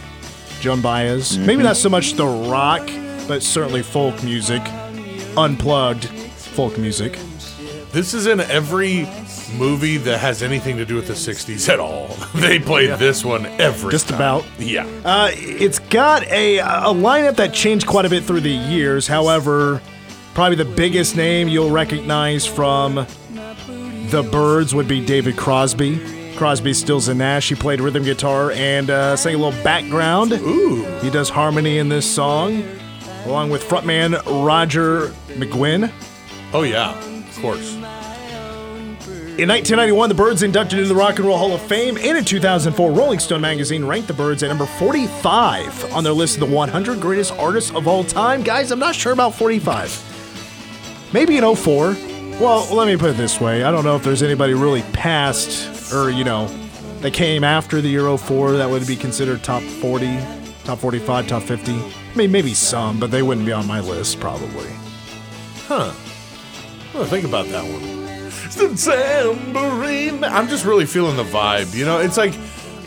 Joan 0.62 0.82
Baez. 0.82 1.38
Maybe 1.38 1.64
not 1.64 1.76
so 1.76 1.90
much 1.90 2.14
the 2.14 2.26
rock, 2.26 2.90
but 3.28 3.44
certainly 3.44 3.84
folk 3.84 4.24
music. 4.24 4.62
Unplugged 5.38 6.06
folk 6.06 6.78
music. 6.78 7.18
This 7.92 8.14
is 8.14 8.28
in 8.28 8.42
every 8.42 9.08
movie 9.58 9.98
that 9.98 10.20
has 10.20 10.44
anything 10.44 10.78
to 10.78 10.86
do 10.86 10.96
with 10.96 11.08
the 11.08 11.14
60s 11.14 11.70
at 11.70 11.80
all. 11.80 12.16
They 12.36 12.60
play 12.60 12.88
this 12.88 13.24
one 13.26 13.46
every 13.46 13.92
Just 13.92 14.10
time. 14.10 14.18
about. 14.18 14.46
Yeah. 14.60 14.86
Uh, 15.06 15.30
it's 15.34 15.80
got 15.80 16.24
a, 16.28 16.58
a 16.60 16.94
lineup 16.94 17.38
that 17.38 17.54
changed 17.54 17.88
quite 17.88 18.06
a 18.06 18.10
bit 18.10 18.24
through 18.26 18.42
the 18.42 18.50
years. 18.52 19.08
However, 19.08 19.82
probably 20.34 20.56
the 20.58 20.66
biggest 20.66 21.16
name 21.16 21.48
you'll 21.48 21.72
recognize 21.72 22.46
from 22.46 22.96
the 24.10 24.28
Byrds 24.32 24.76
would 24.76 24.88
be 24.88 25.04
David 25.06 25.38
Crosby. 25.38 26.00
Crosby, 26.36 26.74
Stills, 26.74 27.08
and 27.08 27.18
Nash. 27.18 27.50
He 27.50 27.56
played 27.56 27.82
rhythm 27.82 28.04
guitar 28.04 28.52
and 28.52 28.90
uh, 28.92 29.16
sang 29.16 29.34
a 29.36 29.38
little 29.40 29.64
background. 29.64 30.34
Ooh. 30.34 30.84
He 31.00 31.10
does 31.10 31.30
harmony 31.30 31.80
in 31.80 31.90
this 31.90 32.10
song, 32.10 32.64
along 33.28 33.50
with 33.50 33.64
frontman 33.64 34.22
Roger 34.46 35.10
McGuinn. 35.30 35.92
Oh, 36.54 36.64
yeah. 36.64 36.98
Of 36.98 37.40
course. 37.42 37.76
In 39.38 39.50
1991, 39.50 40.10
the 40.10 40.16
Byrds 40.16 40.42
inducted 40.42 40.80
into 40.80 40.90
the 40.90 40.96
Rock 40.96 41.18
and 41.18 41.28
Roll 41.28 41.38
Hall 41.38 41.54
of 41.54 41.62
Fame, 41.62 41.96
and 41.98 42.18
in 42.18 42.26
2004, 42.26 42.92
Rolling 42.92 43.20
Stone 43.20 43.42
magazine 43.42 43.86
ranked 43.86 44.08
the 44.08 44.14
Byrds 44.16 44.42
at 44.42 44.48
number 44.48 44.66
45 44.66 45.94
on 45.94 46.04
their 46.04 46.14
list 46.14 46.42
of 46.42 46.50
the 46.50 46.56
100 46.56 47.00
greatest 47.00 47.34
artists 47.34 47.70
of 47.72 47.88
all 47.88 48.04
time. 48.04 48.42
Guys, 48.42 48.72
I'm 48.72 48.80
not 48.80 48.96
sure 48.96 49.14
about 49.14 49.36
45. 49.36 51.10
Maybe 51.14 51.38
in 51.38 51.56
04. 51.56 51.96
Well, 52.40 52.68
let 52.76 52.88
me 52.88 52.98
put 52.98 53.12
it 53.12 53.18
this 53.18 53.40
way: 53.40 53.64
I 53.64 53.72
don't 53.72 53.84
know 53.84 53.96
if 53.96 54.04
there's 54.04 54.24
anybody 54.24 54.56
really 54.56 54.82
past, 54.94 55.94
or 55.94 56.10
you 56.10 56.24
know, 56.24 56.48
that 57.02 57.14
came 57.14 57.44
after 57.44 57.80
the 57.80 57.90
year 57.90 58.18
04 58.18 58.54
that 58.54 58.70
would 58.70 58.88
be 58.88 58.96
considered 58.96 59.44
top 59.44 59.62
40, 59.62 60.06
top 60.68 60.80
45, 60.80 61.28
top 61.30 61.44
50. 61.44 61.72
I 61.72 61.92
mean, 62.14 62.30
maybe 62.30 62.54
some, 62.54 63.00
but 63.00 63.10
they 63.10 63.22
wouldn't 63.22 63.46
be 63.46 63.54
on 63.54 63.66
my 63.66 63.80
list 63.80 64.20
probably. 64.20 64.70
Huh. 65.66 65.94
Well, 66.94 67.06
think 67.06 67.24
about 67.24 67.48
that 67.48 67.64
one. 67.64 67.96
The 68.58 68.76
tambourine. 68.76 70.26
I'm 70.26 70.50
just 70.50 70.66
really 70.66 70.86
feeling 70.86 71.16
the 71.16 71.24
vibe. 71.24 71.74
You 71.74 71.86
know, 71.86 72.00
it's 72.00 72.18
like 72.18 72.34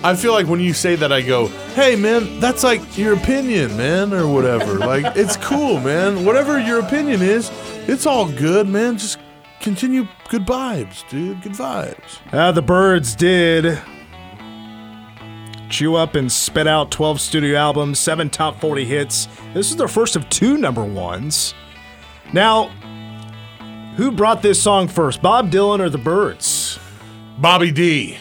I 0.05 0.15
feel 0.15 0.33
like 0.33 0.47
when 0.47 0.61
you 0.61 0.75
say 0.75 0.95
that, 0.97 1.11
I 1.11 1.23
go, 1.23 1.47
"Hey, 1.75 1.97
man, 1.97 2.39
that's 2.39 2.63
like 2.63 2.99
your 2.99 3.15
opinion, 3.15 3.75
man, 3.79 4.13
or 4.13 4.29
whatever. 4.29 4.79
like, 4.93 5.17
it's 5.17 5.39
cool, 5.39 5.81
man. 5.81 6.27
Whatever 6.27 6.61
your 6.61 6.81
opinion 6.81 7.23
is, 7.23 7.51
it's 7.89 8.05
all 8.05 8.31
good, 8.31 8.69
man. 8.69 8.99
Just 8.99 9.19
continue 9.61 10.07
good 10.29 10.45
vibes, 10.45 11.09
dude. 11.09 11.41
Good 11.41 11.53
vibes." 11.53 12.19
Uh, 12.31 12.53
the 12.53 12.63
Byrds 12.63 13.15
did 13.15 13.81
chew 15.71 15.95
up 15.97 16.15
and 16.15 16.31
spit 16.31 16.67
out 16.67 16.91
12 16.91 17.21
studio 17.21 17.57
albums, 17.59 17.99
seven 17.99 18.29
top 18.29 18.61
40 18.61 18.85
hits. 18.85 19.29
This 19.55 19.71
is 19.71 19.77
their 19.77 19.89
first 19.89 20.17
of 20.17 20.29
two 20.29 20.59
number 20.59 20.85
ones. 20.85 21.55
Now, 22.33 22.69
who 23.97 24.11
brought 24.11 24.43
this 24.43 24.63
song 24.63 24.89
first, 24.89 25.23
Bob 25.23 25.51
Dylan 25.51 25.81
or 25.81 25.89
the 25.89 25.99
Byrds? 25.99 26.79
Bobby 27.39 27.71
D. 27.71 28.19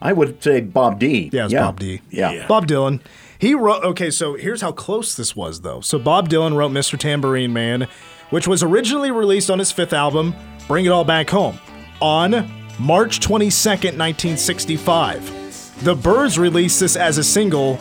I 0.00 0.12
would 0.12 0.42
say 0.42 0.60
Bob 0.60 0.98
D. 0.98 1.30
Yeah, 1.32 1.44
it's 1.44 1.54
Bob 1.54 1.78
D. 1.78 2.00
Yeah. 2.10 2.32
Yeah. 2.32 2.46
Bob 2.46 2.66
Dylan. 2.66 3.00
He 3.38 3.54
wrote, 3.54 3.82
okay, 3.84 4.10
so 4.10 4.34
here's 4.34 4.60
how 4.60 4.72
close 4.72 5.16
this 5.16 5.34
was, 5.34 5.62
though. 5.62 5.80
So 5.80 5.98
Bob 5.98 6.28
Dylan 6.28 6.56
wrote 6.56 6.72
Mr. 6.72 6.98
Tambourine 6.98 7.52
Man, 7.52 7.88
which 8.30 8.46
was 8.46 8.62
originally 8.62 9.10
released 9.10 9.50
on 9.50 9.58
his 9.58 9.72
fifth 9.72 9.92
album, 9.92 10.34
Bring 10.68 10.86
It 10.86 10.90
All 10.90 11.04
Back 11.04 11.30
Home, 11.30 11.58
on 12.00 12.30
March 12.78 13.20
22nd, 13.20 13.98
1965. 13.98 15.41
The 15.82 15.96
Byrds 15.96 16.38
released 16.38 16.78
this 16.78 16.94
as 16.94 17.18
a 17.18 17.24
single 17.24 17.78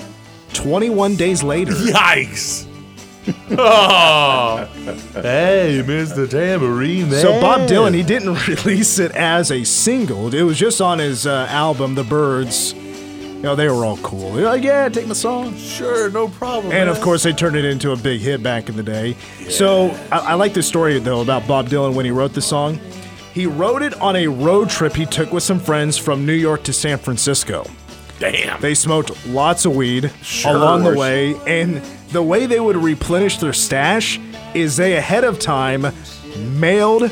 21 0.53 1.15
days 1.15 1.43
later. 1.43 1.71
Yikes. 1.71 2.67
oh. 3.51 4.67
Hey, 5.13 5.83
Mr. 5.85 6.27
Tambourine 6.27 7.11
Man. 7.11 7.21
So 7.21 7.39
Bob 7.39 7.69
Dylan, 7.69 7.93
he 7.93 8.01
didn't 8.01 8.33
release 8.47 8.97
it 8.97 9.11
as 9.11 9.51
a 9.51 9.63
single. 9.63 10.33
It 10.33 10.41
was 10.41 10.57
just 10.57 10.81
on 10.81 10.97
his 10.97 11.27
uh, 11.27 11.45
album, 11.49 11.93
The 11.93 12.03
Byrds. 12.03 12.73
You 12.73 13.47
know, 13.47 13.55
they 13.55 13.67
were 13.69 13.85
all 13.85 13.97
cool. 13.97 14.33
They're 14.33 14.45
like, 14.45 14.63
yeah, 14.63 14.89
take 14.89 15.05
my 15.05 15.13
song. 15.13 15.55
Sure, 15.55 16.09
no 16.09 16.27
problem. 16.27 16.73
And 16.73 16.89
of 16.89 16.99
course, 17.01 17.21
they 17.21 17.33
turned 17.33 17.55
it 17.55 17.65
into 17.65 17.91
a 17.91 17.95
big 17.95 18.21
hit 18.21 18.41
back 18.41 18.67
in 18.67 18.77
the 18.77 18.83
day. 18.83 19.15
So 19.49 19.89
I, 20.11 20.17
I 20.17 20.33
like 20.33 20.53
this 20.53 20.67
story 20.67 20.97
though 20.97 21.21
about 21.21 21.47
Bob 21.47 21.67
Dylan 21.67 21.93
when 21.93 22.05
he 22.05 22.11
wrote 22.11 22.33
the 22.33 22.41
song. 22.41 22.79
He 23.33 23.45
wrote 23.45 23.81
it 23.81 23.99
on 24.01 24.15
a 24.15 24.27
road 24.27 24.69
trip 24.69 24.93
he 24.93 25.05
took 25.05 25.31
with 25.31 25.43
some 25.43 25.59
friends 25.59 25.97
from 25.97 26.25
New 26.25 26.33
York 26.33 26.63
to 26.63 26.73
San 26.73 26.97
Francisco. 26.97 27.65
Damn. 28.21 28.61
They 28.61 28.73
smoked 28.75 29.27
lots 29.27 29.65
of 29.65 29.75
weed 29.75 30.11
Sure. 30.21 30.55
along 30.55 30.83
the 30.83 30.93
way, 30.95 31.35
and 31.45 31.77
the 32.11 32.23
way 32.23 32.45
they 32.45 32.59
would 32.59 32.77
replenish 32.77 33.37
their 33.37 33.51
stash 33.53 34.19
is 34.53 34.77
they 34.77 34.95
ahead 34.95 35.23
of 35.23 35.39
time 35.39 35.87
mailed 36.59 37.11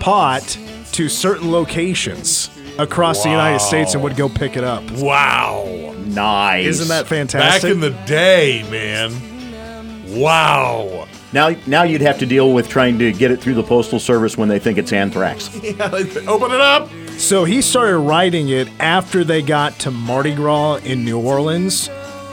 pot 0.00 0.56
to 0.92 1.08
certain 1.08 1.50
locations 1.50 2.50
across 2.78 3.22
the 3.22 3.30
United 3.30 3.60
States 3.60 3.94
and 3.94 4.02
would 4.02 4.16
go 4.16 4.28
pick 4.28 4.56
it 4.56 4.64
up. 4.64 4.88
wow. 4.92 5.94
Nice. 6.06 6.66
Isn't 6.66 6.88
that 6.88 7.06
fantastic? 7.06 7.62
Back 7.62 7.70
in 7.70 7.80
the 7.80 7.90
day, 8.04 8.64
man. 8.70 10.18
Wow. 10.18 11.06
now? 11.32 11.54
Now 11.68 11.84
you'd 11.84 12.00
have 12.00 12.18
to 12.18 12.26
deal 12.26 12.52
with 12.52 12.68
trying 12.68 12.98
to 12.98 13.12
get 13.12 13.30
it 13.30 13.40
through 13.40 13.54
the 13.54 13.62
postal 13.62 14.00
service 14.00 14.36
when 14.36 14.48
they 14.48 14.58
think 14.58 14.76
it's 14.76 14.92
anthrax. 14.92 15.48
yeah, 15.62 15.84
Open 16.26 16.50
it 16.50 16.60
up. 16.60 16.90
So 17.20 17.44
he 17.44 17.60
started 17.60 17.98
writing 17.98 18.48
it 18.48 18.68
after 18.80 19.24
they 19.24 19.42
got 19.42 19.78
to 19.80 19.90
Mardi 19.90 20.34
Gras 20.34 20.76
in 20.76 21.04
New 21.04 21.20
Orleans, 21.20 21.88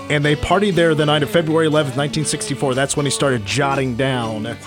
and 0.09 0.23
they 0.23 0.35
partied 0.35 0.75
there 0.75 0.95
the 0.95 1.05
night 1.05 1.23
of 1.23 1.29
February 1.29 1.67
11th, 1.67 1.97
1964. 1.97 2.73
That's 2.73 2.95
when 2.95 3.05
he 3.05 3.11
started 3.11 3.45
jotting 3.45 3.95
down 3.95 4.57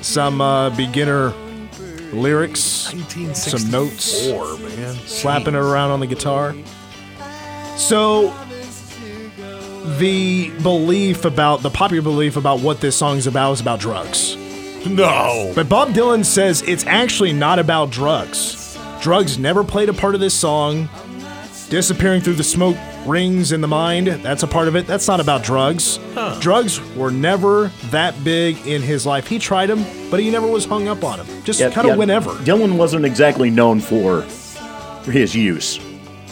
some 0.00 0.40
uh, 0.40 0.70
beginner 0.70 1.34
lyrics, 2.12 2.60
some 2.60 3.70
notes, 3.70 4.26
1964, 4.26 4.58
man. 4.58 4.94
slapping 5.06 5.54
it 5.54 5.58
around 5.58 5.90
on 5.90 6.00
the 6.00 6.06
guitar. 6.06 6.56
So 7.76 8.34
the 9.98 10.50
belief 10.62 11.26
about 11.26 11.60
the 11.60 11.70
popular 11.70 12.02
belief 12.02 12.36
about 12.36 12.60
what 12.60 12.80
this 12.80 12.96
song 12.96 13.18
is 13.18 13.26
about 13.26 13.52
is 13.52 13.60
about 13.60 13.80
drugs. 13.80 14.34
No. 14.86 15.52
But 15.54 15.68
Bob 15.68 15.90
Dylan 15.90 16.24
says 16.24 16.62
it's 16.62 16.86
actually 16.86 17.34
not 17.34 17.58
about 17.58 17.90
drugs. 17.90 18.67
Drugs 19.00 19.38
never 19.38 19.62
played 19.64 19.88
a 19.88 19.92
part 19.92 20.14
of 20.14 20.20
this 20.20 20.34
song. 20.34 20.88
Disappearing 21.68 22.22
through 22.22 22.34
the 22.34 22.44
smoke 22.44 22.76
rings 23.06 23.52
in 23.52 23.60
the 23.60 23.68
mind, 23.68 24.06
that's 24.06 24.42
a 24.42 24.46
part 24.46 24.68
of 24.68 24.76
it. 24.76 24.86
That's 24.86 25.06
not 25.06 25.20
about 25.20 25.42
drugs. 25.42 25.98
Drugs 26.40 26.80
were 26.94 27.10
never 27.10 27.68
that 27.90 28.22
big 28.24 28.66
in 28.66 28.80
his 28.80 29.04
life. 29.04 29.26
He 29.26 29.38
tried 29.38 29.66
them, 29.66 29.84
but 30.10 30.18
he 30.18 30.30
never 30.30 30.46
was 30.46 30.64
hung 30.64 30.88
up 30.88 31.04
on 31.04 31.18
them. 31.18 31.26
Just 31.44 31.60
Yeah, 31.60 31.70
kind 31.70 31.86
of 31.86 31.92
yeah, 31.92 31.98
whenever. 31.98 32.30
Dylan 32.36 32.76
wasn't 32.78 33.04
exactly 33.04 33.50
known 33.50 33.80
for 33.80 34.22
his 35.10 35.34
use. 35.34 35.78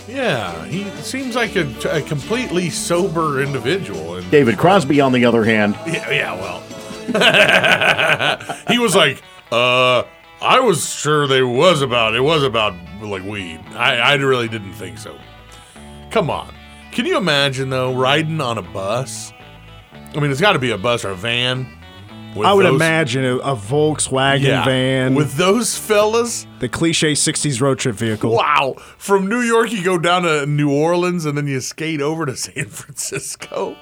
Yeah, 0.09 0.65
he 0.65 0.89
seems 1.03 1.37
like 1.37 1.55
a, 1.57 1.69
a 1.91 2.01
completely 2.01 2.71
sober 2.71 3.43
individual. 3.43 4.17
And 4.17 4.31
David 4.31 4.57
Crosby, 4.57 5.01
on 5.03 5.13
the 5.13 5.27
other 5.27 5.45
hand, 5.45 5.77
yeah, 5.87 6.11
yeah, 6.11 6.35
well, 6.35 6.63
he 8.71 8.79
was 8.79 8.97
like, 8.97 9.23
uh, 9.53 10.05
I 10.47 10.61
was 10.61 10.95
sure 10.95 11.27
they 11.27 11.43
was 11.43 11.83
about 11.83 12.15
it 12.15 12.21
was 12.21 12.43
about 12.43 12.75
like 13.03 13.25
weed. 13.25 13.61
I, 13.75 13.97
I 13.97 14.15
really 14.15 14.49
didn't 14.49 14.75
think 14.75 14.99
so. 14.99 15.19
Come 16.11 16.31
on, 16.31 16.55
can 16.93 17.05
you 17.05 17.17
imagine 17.17 17.69
though 17.71 17.93
riding 17.95 18.41
on 18.41 18.57
a 18.59 18.63
bus? 18.63 19.33
I 20.15 20.21
mean, 20.21 20.31
it's 20.31 20.41
got 20.41 20.53
to 20.53 20.59
be 20.59 20.71
a 20.71 20.79
bus 20.79 21.05
or 21.05 21.11
a 21.11 21.15
van. 21.17 21.67
I 22.43 22.53
would 22.53 22.67
those- 22.67 22.75
imagine 22.75 23.25
a, 23.25 23.37
a 23.39 23.57
Volkswagen 23.57 24.43
yeah, 24.43 24.65
van, 24.65 25.15
with 25.15 25.35
those 25.35 25.77
fellas. 25.77 26.47
the 26.59 26.69
cliche 26.69 27.13
60s 27.13 27.61
road 27.63 27.79
trip 27.79 27.97
vehicle. 27.97 28.31
Wow, 28.35 28.75
from 28.99 29.27
New 29.27 29.41
York 29.41 29.73
you 29.73 29.83
go 29.83 29.99
down 29.99 30.23
to 30.23 30.45
New 30.47 30.71
Orleans 30.71 31.25
and 31.25 31.37
then 31.37 31.47
you 31.47 31.61
skate 31.61 32.01
over 32.03 32.27
to 32.27 32.37
San 32.37 32.67
Francisco. 32.67 33.77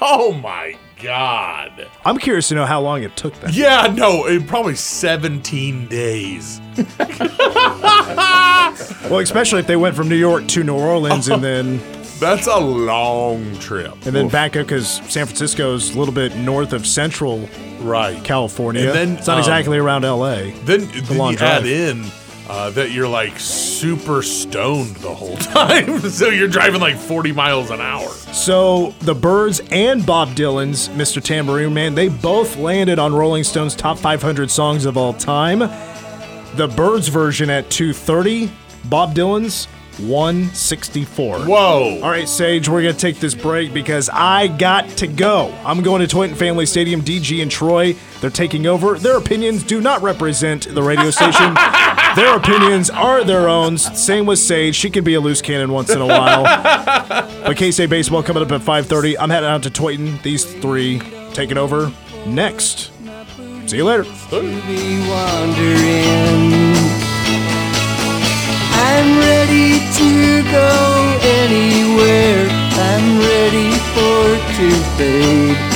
Oh 0.00 0.32
my 0.32 0.76
god. 1.02 1.88
I'm 2.04 2.18
curious 2.18 2.48
to 2.48 2.54
know 2.54 2.66
how 2.66 2.80
long 2.80 3.02
it 3.02 3.16
took 3.16 3.34
them. 3.40 3.50
Yeah, 3.52 3.92
no, 3.96 4.26
it 4.26 4.46
probably 4.46 4.74
17 4.76 5.86
days. 5.88 6.60
Well, 9.10 9.18
especially 9.18 9.58
if 9.60 9.66
they 9.66 9.76
went 9.76 9.96
from 9.96 10.08
New 10.08 10.14
York 10.16 10.46
to 10.48 10.62
New 10.62 10.76
Orleans 10.76 11.28
and 11.28 11.42
then 11.42 11.80
That's 12.20 12.46
a 12.46 12.58
long 12.58 13.58
trip. 13.58 13.92
and 14.06 14.14
then 14.14 14.28
back 14.28 14.54
up 14.56 14.66
because 14.66 14.86
San 14.88 15.26
Francisco 15.26 15.74
is 15.74 15.94
a 15.94 15.98
little 15.98 16.14
bit 16.14 16.36
north 16.36 16.72
of 16.72 16.86
Central 16.86 17.48
Right. 17.80 18.22
California. 18.22 18.82
And 18.82 18.90
then, 18.94 19.16
it's 19.16 19.26
not 19.26 19.34
um, 19.34 19.40
exactly 19.40 19.78
around 19.78 20.04
L.A. 20.04 20.50
Then, 20.64 20.86
then 20.86 21.30
you 21.30 21.36
drive. 21.36 21.42
add 21.64 21.66
in 21.66 22.04
uh, 22.50 22.68
that 22.68 22.90
you're 22.90 23.06
like 23.06 23.38
super 23.38 24.22
stoned 24.22 24.96
the 24.96 25.14
whole 25.14 25.36
time. 25.36 26.00
so 26.00 26.28
you're 26.28 26.48
driving 26.48 26.80
like 26.80 26.96
40 26.96 27.30
miles 27.30 27.70
an 27.70 27.80
hour. 27.80 28.08
So 28.08 28.90
the 29.02 29.14
Byrds 29.14 29.60
and 29.70 30.04
Bob 30.04 30.30
Dylan's 30.30 30.88
"Mr. 30.88 31.22
Tambourine 31.22 31.72
Man" 31.72 31.94
they 31.94 32.08
both 32.08 32.56
landed 32.56 32.98
on 32.98 33.14
Rolling 33.14 33.44
Stone's 33.44 33.76
top 33.76 33.98
500 33.98 34.50
songs 34.50 34.84
of 34.84 34.96
all 34.96 35.14
time. 35.14 35.60
The 36.56 36.66
Byrds 36.66 37.06
version 37.06 37.50
at 37.50 37.70
230, 37.70 38.50
Bob 38.86 39.14
Dylan's 39.14 39.66
164. 39.98 41.40
Whoa. 41.40 42.00
All 42.02 42.10
right, 42.10 42.28
Sage, 42.28 42.68
we're 42.68 42.82
going 42.82 42.94
to 42.94 43.00
take 43.00 43.20
this 43.20 43.34
break 43.34 43.72
because 43.72 44.08
I 44.12 44.48
got 44.48 44.88
to 44.98 45.06
go. 45.06 45.54
I'm 45.64 45.82
going 45.82 46.00
to 46.00 46.08
Tointon 46.08 46.36
Family 46.36 46.66
Stadium, 46.66 47.02
DG 47.02 47.40
and 47.42 47.50
Troy. 47.50 47.94
They're 48.20 48.30
taking 48.30 48.66
over. 48.66 48.98
Their 48.98 49.18
opinions 49.18 49.62
do 49.62 49.80
not 49.80 50.02
represent 50.02 50.74
the 50.74 50.82
radio 50.82 51.10
station. 51.10 51.54
Their 52.16 52.36
opinions 52.36 52.90
are 52.90 53.22
their 53.24 53.48
own. 53.48 53.78
Same 53.78 54.26
with 54.26 54.38
Sage. 54.38 54.74
She 54.74 54.90
can 54.90 55.04
be 55.04 55.14
a 55.14 55.20
loose 55.20 55.40
cannon 55.40 55.72
once 55.72 55.90
in 55.90 56.00
a 56.00 56.06
while. 56.06 56.42
but 56.42 57.56
K-State 57.56 57.88
baseball 57.88 58.22
coming 58.22 58.42
up 58.42 58.50
at 58.50 58.60
5.30. 58.60 59.16
I'm 59.18 59.30
heading 59.30 59.48
out 59.48 59.62
to 59.62 59.70
Tointon. 59.70 60.20
These 60.22 60.44
three 60.44 61.00
taking 61.32 61.56
over 61.56 61.92
next. 62.26 62.90
See 63.66 63.76
you 63.76 63.84
later. 63.84 64.04
I'm 68.72 69.18
ready 69.20 69.78
to 69.94 70.42
go 70.50 71.18
anywhere. 71.22 72.48
I'm 72.72 73.18
ready 73.20 73.70
for 73.94 74.36
to 74.56 74.70
fade. 74.96 75.69